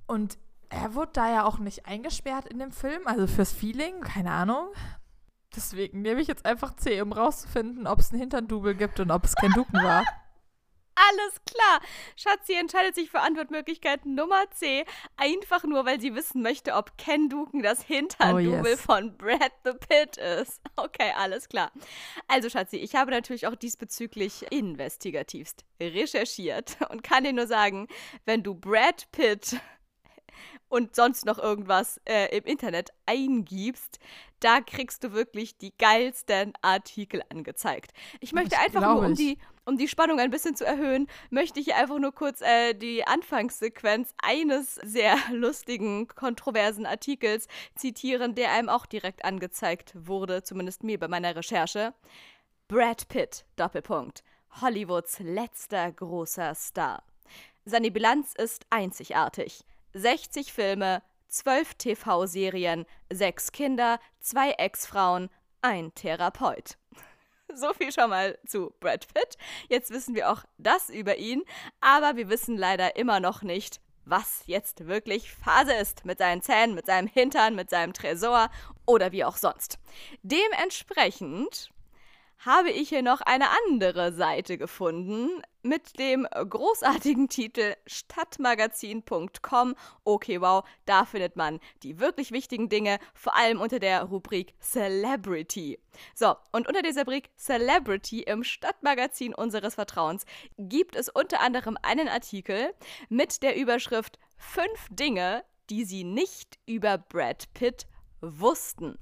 Und 0.08 0.40
er 0.70 0.94
wurde 0.94 1.12
da 1.14 1.32
ja 1.32 1.44
auch 1.46 1.58
nicht 1.58 1.86
eingesperrt 1.86 2.48
in 2.48 2.60
dem 2.60 2.72
Film, 2.72 3.02
also 3.06 3.28
fürs 3.28 3.52
Feeling, 3.52 4.02
keine 4.02 4.32
Ahnung. 4.32 4.70
Deswegen 5.56 6.02
nehme 6.02 6.22
ich 6.22 6.28
jetzt 6.28 6.46
einfach 6.46 6.76
C, 6.76 7.02
um 7.02 7.12
rauszufinden, 7.12 7.88
ob 7.88 8.00
es 8.00 8.12
einen 8.12 8.20
Hintern-Double 8.22 8.76
gibt 8.76 9.00
und 9.00 9.10
ob 9.10 9.26
es 9.26 9.36
kein 9.36 9.52
Duken 9.52 9.82
war. 9.82 10.06
Alles 10.96 11.36
klar. 11.46 11.80
Schatzi 12.18 12.54
entscheidet 12.54 12.94
sich 12.94 13.10
für 13.10 13.22
Antwortmöglichkeit 13.22 14.06
Nummer 14.06 14.50
C, 14.52 14.86
einfach 15.16 15.64
nur, 15.64 15.86
weil 15.86 16.00
sie 16.00 16.14
wissen 16.14 16.42
möchte, 16.42 16.74
ob 16.74 16.98
Ken 16.98 17.30
Duken 17.30 17.64
das 17.64 17.82
Hintern-Double 17.84 18.62
oh, 18.62 18.68
yes. 18.68 18.82
von 18.82 19.18
Brad 19.18 19.54
the 19.64 19.72
Pitt 19.74 20.18
ist. 20.18 20.62
Okay, 20.76 21.12
alles 21.18 21.50
klar. 21.50 21.72
Also, 22.28 22.50
Schatzi, 22.50 22.78
ich 22.78 22.96
habe 22.96 23.12
natürlich 23.12 23.48
auch 23.48 23.56
diesbezüglich 23.56 24.50
investigativst 24.50 25.66
recherchiert 25.82 26.78
und 26.90 27.04
kann 27.04 27.26
dir 27.26 27.34
nur 27.34 27.48
sagen, 27.48 27.88
wenn 28.26 28.44
du 28.44 28.56
Brad 28.56 29.12
Pitt 29.12 29.60
und 30.70 30.96
sonst 30.96 31.26
noch 31.26 31.40
irgendwas 31.40 32.00
äh, 32.06 32.36
im 32.38 32.46
Internet 32.46 32.92
eingibst, 33.06 34.00
da 34.40 34.62
kriegst 34.62 35.04
du 35.04 35.12
wirklich 35.12 35.58
die 35.58 35.74
geilsten 35.78 36.54
Artikel 36.62 37.22
angezeigt. 37.30 37.92
Ich 38.22 38.32
möchte 38.32 38.56
ich 38.56 38.62
einfach 38.62 38.82
nur, 38.94 39.06
um 39.06 39.16
die, 39.16 39.38
um 39.66 39.78
die 39.78 39.88
Spannung 39.88 40.20
ein 40.20 40.32
bisschen 40.32 40.56
zu 40.56 40.66
erhöhen, 40.66 41.08
möchte 41.30 41.60
ich 41.60 41.76
einfach 41.76 42.00
nur 42.00 42.14
kurz 42.14 42.42
äh, 42.42 42.74
die 42.74 43.06
Anfangssequenz 43.06 44.14
eines 44.22 44.76
sehr 44.76 45.18
lustigen, 45.32 46.08
kontroversen 46.08 46.86
Artikels 46.86 47.48
zitieren, 47.76 48.36
der 48.36 48.54
einem 48.54 48.70
auch 48.70 48.86
direkt 48.86 49.26
angezeigt 49.26 49.94
wurde, 49.96 50.44
zumindest 50.44 50.84
mir 50.84 51.00
bei 51.00 51.08
meiner 51.08 51.36
Recherche. 51.36 51.94
Brad 52.68 53.08
Pitt, 53.10 53.46
Doppelpunkt. 53.56 54.24
Hollywoods 54.62 55.20
letzter 55.20 55.92
großer 55.92 56.56
Star. 56.56 57.04
Seine 57.66 57.92
Bilanz 57.92 58.34
ist 58.36 58.66
einzigartig. 58.70 59.64
60 59.94 60.54
Filme, 60.54 61.02
12 61.28 61.76
TV-Serien, 61.76 62.86
6 63.12 63.52
Kinder, 63.52 64.00
2 64.22 64.52
Ex-Frauen, 64.52 65.30
ein 65.62 65.94
Therapeut. 65.96 66.78
So 67.56 67.74
viel 67.74 67.92
schon 67.92 68.12
mal 68.12 68.38
zu 68.46 68.76
Brad 68.80 69.12
Pitt. 69.12 69.36
Jetzt 69.70 69.90
wissen 69.90 70.14
wir 70.14 70.30
auch 70.30 70.44
das 70.60 70.92
über 70.92 71.18
ihn, 71.18 71.42
aber 71.82 72.16
wir 72.16 72.30
wissen 72.30 72.56
leider 72.56 72.96
immer 72.96 73.20
noch 73.20 73.42
nicht, 73.42 73.82
was 74.06 74.44
jetzt 74.46 74.86
wirklich 74.86 75.32
Phase 75.32 75.74
ist 75.74 76.06
mit 76.06 76.20
seinen 76.20 76.44
Zähnen, 76.44 76.76
mit 76.76 76.86
seinem 76.86 77.08
Hintern, 77.08 77.56
mit 77.56 77.72
seinem 77.72 77.94
Tresor 77.94 78.50
oder 78.86 79.12
wie 79.12 79.26
auch 79.26 79.38
sonst. 79.38 79.80
Dementsprechend 80.22 81.72
habe 82.40 82.72
ich 82.72 82.90
hier 82.90 83.02
noch 83.02 83.22
eine 83.22 83.48
andere 83.68 84.14
Seite 84.14 84.58
gefunden 84.58 85.42
mit 85.62 86.00
dem 86.00 86.26
großartigen 86.32 87.28
Titel 87.28 87.76
stadtmagazin.com. 87.86 89.76
Okay, 90.06 90.40
wow, 90.40 90.64
da 90.86 91.06
findet 91.06 91.36
man 91.36 91.60
die 91.84 92.00
wirklich 92.00 92.32
wichtigen 92.32 92.70
Dinge, 92.70 93.00
vor 93.14 93.36
allem 93.36 93.60
unter 93.60 93.80
der 93.80 94.04
Rubrik 94.04 94.54
Celebrity. 94.62 95.80
So, 96.16 96.36
und 96.54 96.68
unter 96.68 96.82
dieser 96.82 97.02
Rubrik 97.02 97.30
Celebrity 97.38 98.22
im 98.22 98.44
Stadtmagazin 98.44 99.36
unseres 99.36 99.76
Vertrauens 99.76 100.26
gibt 100.58 100.96
es 100.96 101.10
unter 101.10 101.42
anderem 101.42 101.78
einen 101.82 102.08
Artikel 102.08 102.74
mit 103.10 103.44
der 103.44 103.58
Überschrift 103.58 104.18
Fünf 104.38 104.88
Dinge, 104.90 105.44
die 105.70 105.84
Sie 105.84 106.06
nicht 106.06 106.58
über 106.66 106.98
Brad 106.98 107.54
Pitt 107.54 107.86
wussten. 108.22 108.98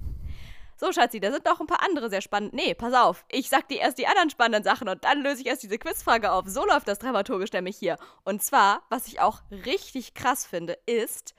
So, 0.80 0.92
Schatzi, 0.92 1.18
da 1.18 1.32
sind 1.32 1.44
noch 1.44 1.58
ein 1.58 1.66
paar 1.66 1.82
andere 1.82 2.08
sehr 2.08 2.20
spannend. 2.20 2.54
Nee, 2.54 2.72
pass 2.72 2.94
auf. 2.94 3.24
Ich 3.32 3.48
sag 3.48 3.66
dir 3.66 3.80
erst 3.80 3.98
die 3.98 4.06
anderen 4.06 4.30
spannenden 4.30 4.62
Sachen 4.62 4.88
und 4.88 5.02
dann 5.02 5.22
löse 5.22 5.40
ich 5.40 5.48
erst 5.48 5.64
diese 5.64 5.76
Quizfrage 5.76 6.30
auf. 6.30 6.44
So 6.46 6.64
läuft 6.64 6.86
das 6.86 7.00
dramaturgisch 7.00 7.52
nämlich 7.52 7.76
hier. 7.76 7.96
Und 8.22 8.44
zwar, 8.44 8.82
was 8.88 9.08
ich 9.08 9.18
auch 9.18 9.42
richtig 9.50 10.14
krass 10.14 10.46
finde, 10.46 10.78
ist, 10.86 11.34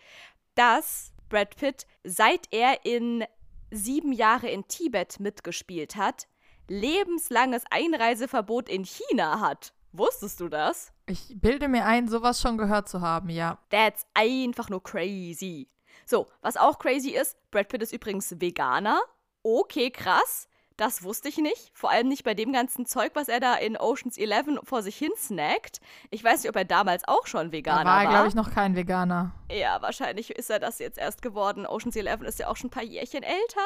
dass 0.56 1.14
Brad 1.30 1.56
Pitt, 1.56 1.88
seit 2.04 2.48
er 2.52 2.86
in 2.86 3.24
sieben 3.72 4.12
Jahre 4.12 4.50
in 4.50 4.68
Tibet 4.68 5.22
mitgespielt 5.22 5.96
hat, 5.96 6.28
lebenslanges 6.68 7.64
Einreiseverbot 7.70 8.68
in 8.68 8.84
China 8.84 9.40
hat. 9.40 9.72
Wusstest 9.94 10.42
du 10.42 10.50
das? 10.50 10.92
Ich 11.06 11.34
bilde 11.40 11.70
mir 11.70 11.86
ein, 11.86 12.10
sowas 12.10 12.42
schon 12.42 12.58
gehört 12.58 12.90
zu 12.90 13.00
haben, 13.00 13.30
ja. 13.30 13.58
That's 13.70 14.06
einfach 14.14 14.70
nur 14.70 14.84
crazy. 14.84 15.70
So, 16.06 16.28
was 16.42 16.58
auch 16.58 16.78
crazy 16.78 17.12
ist, 17.12 17.38
Brad 17.52 17.70
Pitt 17.70 17.82
ist 17.82 17.94
übrigens 17.94 18.36
Veganer 18.42 19.02
okay, 19.44 19.90
krass. 19.90 20.49
Das 20.80 21.04
wusste 21.04 21.28
ich 21.28 21.38
nicht. 21.38 21.72
Vor 21.74 21.92
allem 21.92 22.08
nicht 22.08 22.24
bei 22.24 22.34
dem 22.34 22.54
ganzen 22.54 22.86
Zeug, 22.86 23.12
was 23.14 23.28
er 23.28 23.42
da 23.42 23.56
in 23.56 23.76
Oceans 23.76 24.18
11 24.18 24.62
vor 24.64 24.82
sich 24.82 24.96
hin 24.96 25.12
snackt. 25.18 25.82
Ich 26.10 26.24
weiß 26.24 26.42
nicht, 26.42 26.50
ob 26.50 26.56
er 26.56 26.64
damals 26.64 27.06
auch 27.06 27.28
schon 27.28 27.52
Veganer 27.52 27.84
war. 27.84 28.00
Er 28.02 28.06
war, 28.06 28.14
glaube 28.14 28.28
ich, 28.30 28.34
noch 28.34 28.54
kein 28.54 28.78
Veganer. 28.78 29.34
Ja, 29.52 29.82
wahrscheinlich 29.82 30.30
ist 30.30 30.50
er 30.50 30.60
das 30.60 30.80
jetzt 30.80 30.98
erst 30.98 31.22
geworden. 31.22 31.66
Oceans 31.66 31.98
11 31.98 32.22
ist 32.22 32.40
ja 32.40 32.48
auch 32.48 32.56
schon 32.56 32.68
ein 32.68 32.72
paar 32.72 32.84
Jährchen 32.84 33.24
älter. 33.24 33.60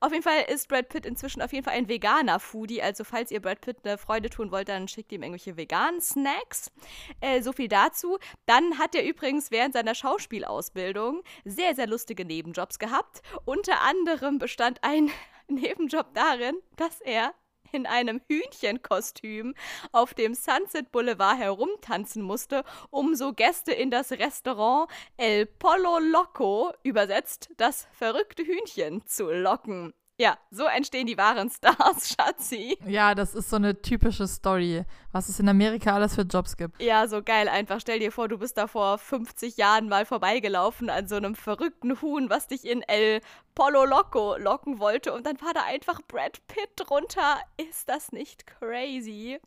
Auf 0.00 0.10
jeden 0.10 0.24
Fall 0.24 0.42
ist 0.48 0.66
Brad 0.66 0.88
Pitt 0.88 1.06
inzwischen 1.06 1.40
auf 1.40 1.52
jeden 1.52 1.64
Fall 1.64 1.74
ein 1.74 1.88
veganer 1.88 2.40
Foodie. 2.40 2.82
Also, 2.82 3.04
falls 3.04 3.30
ihr 3.30 3.40
Brad 3.40 3.60
Pitt 3.60 3.76
eine 3.84 3.96
Freude 3.96 4.28
tun 4.28 4.50
wollt, 4.50 4.68
dann 4.68 4.88
schickt 4.88 5.12
ihm 5.12 5.22
irgendwelche 5.22 5.56
veganen 5.56 6.00
Snacks. 6.00 6.72
Äh, 7.20 7.42
so 7.42 7.52
viel 7.52 7.68
dazu. 7.68 8.18
Dann 8.46 8.76
hat 8.76 8.96
er 8.96 9.04
übrigens 9.04 9.52
während 9.52 9.74
seiner 9.74 9.94
Schauspielausbildung 9.94 11.22
sehr, 11.44 11.76
sehr 11.76 11.86
lustige 11.86 12.24
Nebenjobs 12.24 12.80
gehabt. 12.80 13.22
Unter 13.44 13.82
anderem 13.82 14.38
bestand 14.38 14.82
ein 14.82 15.12
Nebenjob 15.54 16.14
darin, 16.14 16.56
dass 16.76 17.00
er 17.00 17.34
in 17.72 17.86
einem 17.86 18.20
Hühnchenkostüm 18.28 19.54
auf 19.92 20.14
dem 20.14 20.34
Sunset 20.34 20.90
Boulevard 20.90 21.38
herumtanzen 21.38 22.22
musste, 22.22 22.64
um 22.90 23.14
so 23.14 23.32
Gäste 23.32 23.72
in 23.72 23.90
das 23.90 24.12
Restaurant 24.12 24.90
El 25.16 25.46
Polo 25.46 25.98
Loco, 25.98 26.72
übersetzt 26.82 27.50
das 27.56 27.86
verrückte 27.92 28.44
Hühnchen, 28.44 29.06
zu 29.06 29.30
locken. 29.30 29.94
Ja, 30.20 30.36
so 30.50 30.64
entstehen 30.66 31.06
die 31.06 31.16
wahren 31.16 31.48
Stars, 31.48 32.10
Schatzi. 32.14 32.76
Ja, 32.86 33.14
das 33.14 33.34
ist 33.34 33.48
so 33.48 33.56
eine 33.56 33.80
typische 33.80 34.28
Story, 34.28 34.84
was 35.12 35.30
es 35.30 35.40
in 35.40 35.48
Amerika 35.48 35.94
alles 35.94 36.14
für 36.14 36.22
Jobs 36.24 36.58
gibt. 36.58 36.78
Ja, 36.82 37.08
so 37.08 37.22
geil 37.22 37.48
einfach. 37.48 37.80
Stell 37.80 38.00
dir 38.00 38.12
vor, 38.12 38.28
du 38.28 38.36
bist 38.36 38.58
da 38.58 38.66
vor 38.66 38.98
50 38.98 39.56
Jahren 39.56 39.88
mal 39.88 40.04
vorbeigelaufen 40.04 40.90
an 40.90 41.08
so 41.08 41.16
einem 41.16 41.34
verrückten 41.34 42.02
Huhn, 42.02 42.28
was 42.28 42.48
dich 42.48 42.66
in 42.66 42.82
El 42.82 43.22
Polo 43.54 43.86
Loco 43.86 44.36
locken 44.36 44.78
wollte 44.78 45.14
und 45.14 45.24
dann 45.24 45.40
war 45.40 45.54
da 45.54 45.62
einfach 45.62 46.02
Brad 46.06 46.46
Pitt 46.48 46.68
drunter. 46.76 47.38
Ist 47.56 47.88
das 47.88 48.12
nicht 48.12 48.46
crazy? 48.46 49.40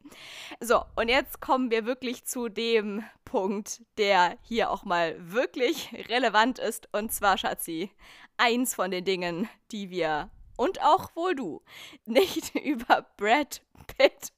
So, 0.59 0.83
und 0.95 1.07
jetzt 1.07 1.39
kommen 1.39 1.69
wir 1.69 1.85
wirklich 1.85 2.25
zu 2.25 2.49
dem 2.49 3.03
Punkt, 3.25 3.83
der 3.99 4.39
hier 4.41 4.71
auch 4.71 4.85
mal 4.85 5.15
wirklich 5.19 5.93
relevant 6.09 6.57
ist 6.57 6.89
und 6.93 7.13
zwar, 7.13 7.37
Schatzi, 7.37 7.91
eins 8.37 8.73
von 8.73 8.89
den 8.89 9.05
Dingen, 9.05 9.47
die 9.71 9.91
wir 9.91 10.31
und 10.55 10.81
auch 10.81 11.15
wohl 11.15 11.35
du 11.35 11.61
nicht 12.05 12.55
über 12.63 13.05
Brad 13.17 13.61
Pitt 13.87 14.31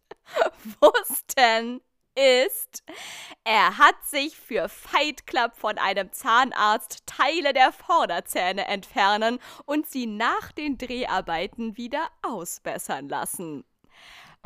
wussten, 0.80 1.82
ist, 2.16 2.84
er 3.44 3.78
hat 3.78 3.96
sich 4.06 4.38
für 4.38 4.70
Fight 4.70 5.28
Club 5.28 5.56
von 5.56 5.78
einem 5.78 6.12
Zahnarzt 6.14 7.06
Teile 7.06 7.54
der 7.54 7.74
Vorderzähne 7.74 8.68
entfernen 8.68 9.40
und 9.66 9.88
sie 9.88 10.08
nach 10.08 10.52
den 10.54 10.78
Dreharbeiten 10.78 11.76
wieder 11.78 12.08
ausbessern 12.22 13.10
lassen. 13.10 13.66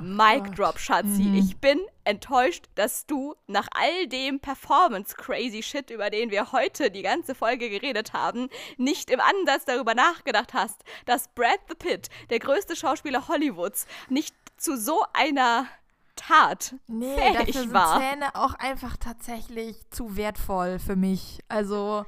Mic 0.02 0.56
Drop, 0.56 0.80
Schatzi. 0.80 1.24
Mhm. 1.24 1.36
Ich 1.36 1.58
bin 1.58 1.80
enttäuscht, 2.04 2.66
dass 2.76 3.06
du 3.06 3.36
nach 3.48 3.68
all 3.72 4.08
dem 4.08 4.40
Performance-Crazy 4.40 5.62
Shit, 5.64 5.90
über 5.90 6.10
den 6.10 6.32
wir 6.32 6.52
heute 6.52 6.92
die 6.92 7.02
ganze 7.02 7.36
Folge 7.36 7.70
geredet 7.70 8.14
haben, 8.14 8.50
nicht 8.78 9.10
im 9.10 9.20
Ansatz 9.20 9.66
darüber 9.66 9.94
nachgedacht 9.94 10.54
hast, 10.54 10.84
dass 11.06 11.28
Brad 11.30 11.60
the 11.68 11.76
Pitt, 11.76 12.10
der 12.30 12.40
größte 12.40 12.76
Schauspieler 12.76 13.28
Hollywoods, 13.28 13.86
nicht 14.10 14.36
zu 14.58 14.78
so 14.78 15.04
einer 15.14 15.68
Tat 16.16 16.76
nee, 16.88 17.16
fähig 17.16 17.38
dafür 17.38 17.54
sind 17.54 17.74
war. 17.74 18.00
Zähne 18.00 18.36
auch 18.36 18.54
einfach 18.56 18.98
tatsächlich 18.98 19.78
zu 19.90 20.18
wertvoll 20.18 20.80
für 20.80 20.96
mich. 20.96 21.40
Also 21.48 22.06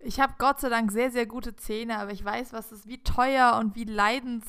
ich 0.00 0.20
habe 0.20 0.34
Gott 0.38 0.60
sei 0.60 0.68
Dank 0.68 0.90
sehr, 0.90 1.10
sehr 1.10 1.26
gute 1.26 1.54
Zähne, 1.54 1.98
aber 1.98 2.10
ich 2.10 2.24
weiß, 2.24 2.52
was 2.52 2.72
es 2.72 2.86
wie 2.86 3.02
teuer 3.02 3.56
und 3.58 3.76
wie 3.76 3.84
leidens 3.84 4.44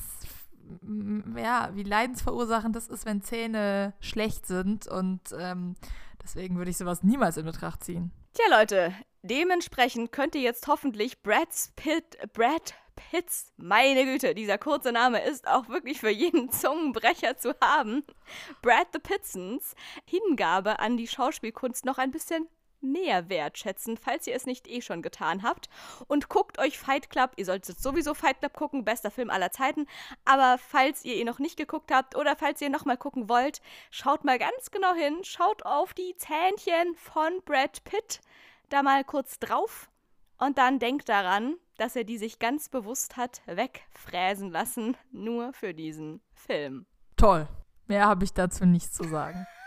ja, 1.36 1.70
wie 1.74 1.82
leidensverursachend 1.82 2.74
das 2.74 2.88
ist, 2.88 3.06
wenn 3.06 3.22
Zähne 3.22 3.94
schlecht 4.00 4.46
sind. 4.46 4.86
Und 4.86 5.20
ähm, 5.38 5.74
deswegen 6.22 6.56
würde 6.56 6.70
ich 6.70 6.76
sowas 6.76 7.02
niemals 7.02 7.36
in 7.36 7.44
Betracht 7.44 7.84
ziehen. 7.84 8.12
Tja, 8.34 8.58
Leute, 8.58 8.94
dementsprechend 9.22 10.12
könnt 10.12 10.34
ihr 10.34 10.42
jetzt 10.42 10.66
hoffentlich 10.66 11.22
Brad 11.22 11.48
Pitt, 11.76 12.18
Brad 12.32 12.74
Pitts, 12.96 13.52
meine 13.56 14.04
Güte, 14.04 14.34
dieser 14.34 14.58
kurze 14.58 14.90
Name 14.90 15.22
ist 15.22 15.46
auch 15.46 15.68
wirklich 15.68 16.00
für 16.00 16.10
jeden 16.10 16.50
Zungenbrecher 16.50 17.36
zu 17.36 17.54
haben. 17.62 18.04
Brad 18.62 18.88
the 18.92 18.98
Pitsons 18.98 19.74
Hingabe 20.06 20.78
an 20.78 20.96
die 20.96 21.06
Schauspielkunst 21.06 21.84
noch 21.84 21.98
ein 21.98 22.10
bisschen 22.10 22.48
mehr 22.80 23.28
wertschätzen, 23.28 23.96
falls 23.96 24.26
ihr 24.26 24.34
es 24.34 24.46
nicht 24.46 24.68
eh 24.68 24.80
schon 24.80 25.02
getan 25.02 25.42
habt. 25.42 25.68
Und 26.06 26.28
guckt 26.28 26.58
euch 26.58 26.78
Fight 26.78 27.10
Club. 27.10 27.32
Ihr 27.36 27.44
solltet 27.44 27.80
sowieso 27.80 28.14
Fight 28.14 28.40
Club 28.40 28.54
gucken, 28.54 28.84
bester 28.84 29.10
Film 29.10 29.30
aller 29.30 29.52
Zeiten. 29.52 29.86
Aber 30.24 30.58
falls 30.58 31.04
ihr 31.04 31.16
ihn 31.16 31.26
noch 31.26 31.38
nicht 31.38 31.56
geguckt 31.56 31.92
habt 31.92 32.16
oder 32.16 32.36
falls 32.36 32.60
ihr 32.60 32.70
nochmal 32.70 32.96
gucken 32.96 33.28
wollt, 33.28 33.60
schaut 33.90 34.24
mal 34.24 34.38
ganz 34.38 34.70
genau 34.70 34.94
hin. 34.94 35.22
Schaut 35.22 35.64
auf 35.64 35.94
die 35.94 36.14
Zähnchen 36.16 36.94
von 36.96 37.40
Brad 37.44 37.84
Pitt 37.84 38.20
da 38.68 38.82
mal 38.82 39.04
kurz 39.04 39.38
drauf. 39.38 39.90
Und 40.38 40.58
dann 40.58 40.78
denkt 40.78 41.08
daran, 41.08 41.56
dass 41.78 41.96
er 41.96 42.04
die 42.04 42.18
sich 42.18 42.38
ganz 42.38 42.68
bewusst 42.68 43.16
hat 43.16 43.42
wegfräsen 43.46 44.50
lassen, 44.50 44.96
nur 45.10 45.52
für 45.52 45.74
diesen 45.74 46.20
Film. 46.34 46.86
Toll. 47.16 47.48
Mehr 47.86 48.06
habe 48.06 48.24
ich 48.24 48.32
dazu 48.32 48.66
nichts 48.66 48.92
zu 48.92 49.04
sagen. 49.04 49.46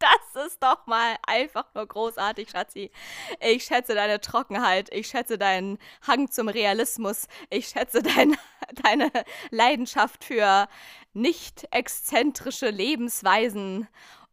Das 0.00 0.46
ist 0.46 0.62
doch 0.62 0.86
mal 0.86 1.16
einfach 1.26 1.66
nur 1.74 1.86
großartig, 1.86 2.48
Schatzi. 2.48 2.90
Ich 3.38 3.64
schätze 3.64 3.94
deine 3.94 4.18
Trockenheit, 4.18 4.88
ich 4.94 5.08
schätze 5.08 5.36
deinen 5.36 5.78
Hang 6.06 6.30
zum 6.30 6.48
Realismus, 6.48 7.28
ich 7.50 7.68
schätze 7.68 8.02
dein, 8.02 8.34
deine 8.82 9.12
Leidenschaft 9.50 10.24
für 10.24 10.68
nicht 11.12 11.68
exzentrische 11.70 12.70
Lebensweisen. 12.70 13.88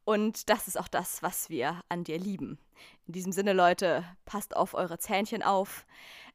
Und 0.05 0.49
das 0.49 0.69
ist 0.69 0.79
auch 0.79 0.87
das, 0.87 1.21
was 1.21 1.49
wir 1.49 1.81
an 1.89 2.05
dir 2.05 2.17
lieben. 2.17 2.59
In 3.05 3.13
diesem 3.13 3.33
Sinne, 3.33 3.51
Leute, 3.51 4.05
passt 4.23 4.55
auf 4.55 4.73
eure 4.73 4.99
Zähnchen 4.99 5.43
auf, 5.43 5.85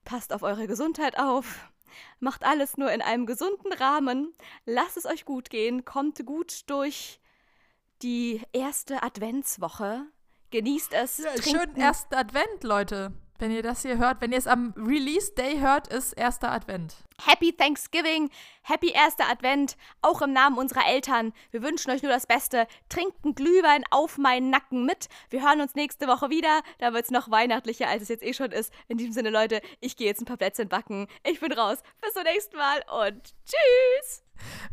passt 0.05 0.35
auf 0.35 0.43
eure 0.43 0.67
Gesundheit 0.67 1.19
auf. 1.19 1.71
Macht 2.21 2.45
alles 2.45 2.77
nur 2.77 2.93
in 2.93 3.01
einem 3.01 3.25
gesunden 3.25 3.73
Rahmen. 3.73 4.35
Lasst 4.67 4.99
es 4.99 5.07
euch 5.07 5.25
gut 5.25 5.49
gehen. 5.49 5.87
Kommt 5.87 6.25
gut 6.27 6.69
durch 6.69 7.22
die 8.03 8.41
erste 8.53 9.03
Adventswoche. 9.03 10.07
Genießt 10.51 10.93
es. 10.93 11.19
Ja, 11.19 11.43
schönen 11.43 11.77
ersten 11.77 12.15
Advent, 12.15 12.63
Leute. 12.63 13.13
Wenn 13.39 13.51
ihr 13.51 13.63
das 13.63 13.83
hier 13.83 13.99
hört, 13.99 14.21
wenn 14.21 14.31
ihr 14.31 14.39
es 14.39 14.47
am 14.47 14.73
Release 14.77 15.33
Day 15.35 15.59
hört, 15.59 15.89
ist 15.89 16.13
erster 16.13 16.53
Advent. 16.53 16.95
Happy 17.27 17.53
Thanksgiving, 17.53 18.31
happy 18.63 18.91
erster 18.91 19.29
Advent, 19.29 19.77
auch 20.01 20.23
im 20.23 20.33
Namen 20.33 20.59
unserer 20.59 20.87
Eltern. 20.87 21.33
Wir 21.51 21.63
wünschen 21.63 21.91
euch 21.91 22.03
nur 22.03 22.13
das 22.13 22.29
Beste. 22.29 22.69
Trinkt 22.89 23.25
einen 23.25 23.35
Glühwein 23.35 23.83
auf 23.91 24.17
meinen 24.17 24.51
Nacken 24.51 24.87
mit. 24.87 25.09
Wir 25.31 25.43
hören 25.43 25.61
uns 25.61 25.75
nächste 25.75 26.07
Woche 26.07 26.31
wieder. 26.31 26.61
Da 26.79 26.93
wird 26.93 27.07
es 27.07 27.11
noch 27.11 27.33
weihnachtlicher, 27.33 27.89
als 27.89 28.03
es 28.03 28.09
jetzt 28.11 28.23
eh 28.23 28.33
schon 28.33 28.53
ist. 28.53 28.73
In 28.87 28.99
diesem 28.99 29.13
Sinne, 29.13 29.31
Leute, 29.31 29.61
ich 29.81 29.97
gehe 29.97 30.07
jetzt 30.07 30.21
ein 30.21 30.27
paar 30.27 30.37
Plätzchen 30.37 30.69
backen. 30.69 31.09
Ich 31.25 31.41
bin 31.41 31.53
raus. 31.53 31.79
Bis 32.01 32.13
zum 32.13 32.23
nächsten 32.23 32.57
Mal 32.57 32.85
und 33.03 33.35
tschüss. 33.45 34.23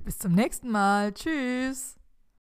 Bis 0.04 0.20
zum 0.20 0.34
nächsten 0.34 0.70
Mal. 0.70 1.12
Tschüss. 1.14 1.99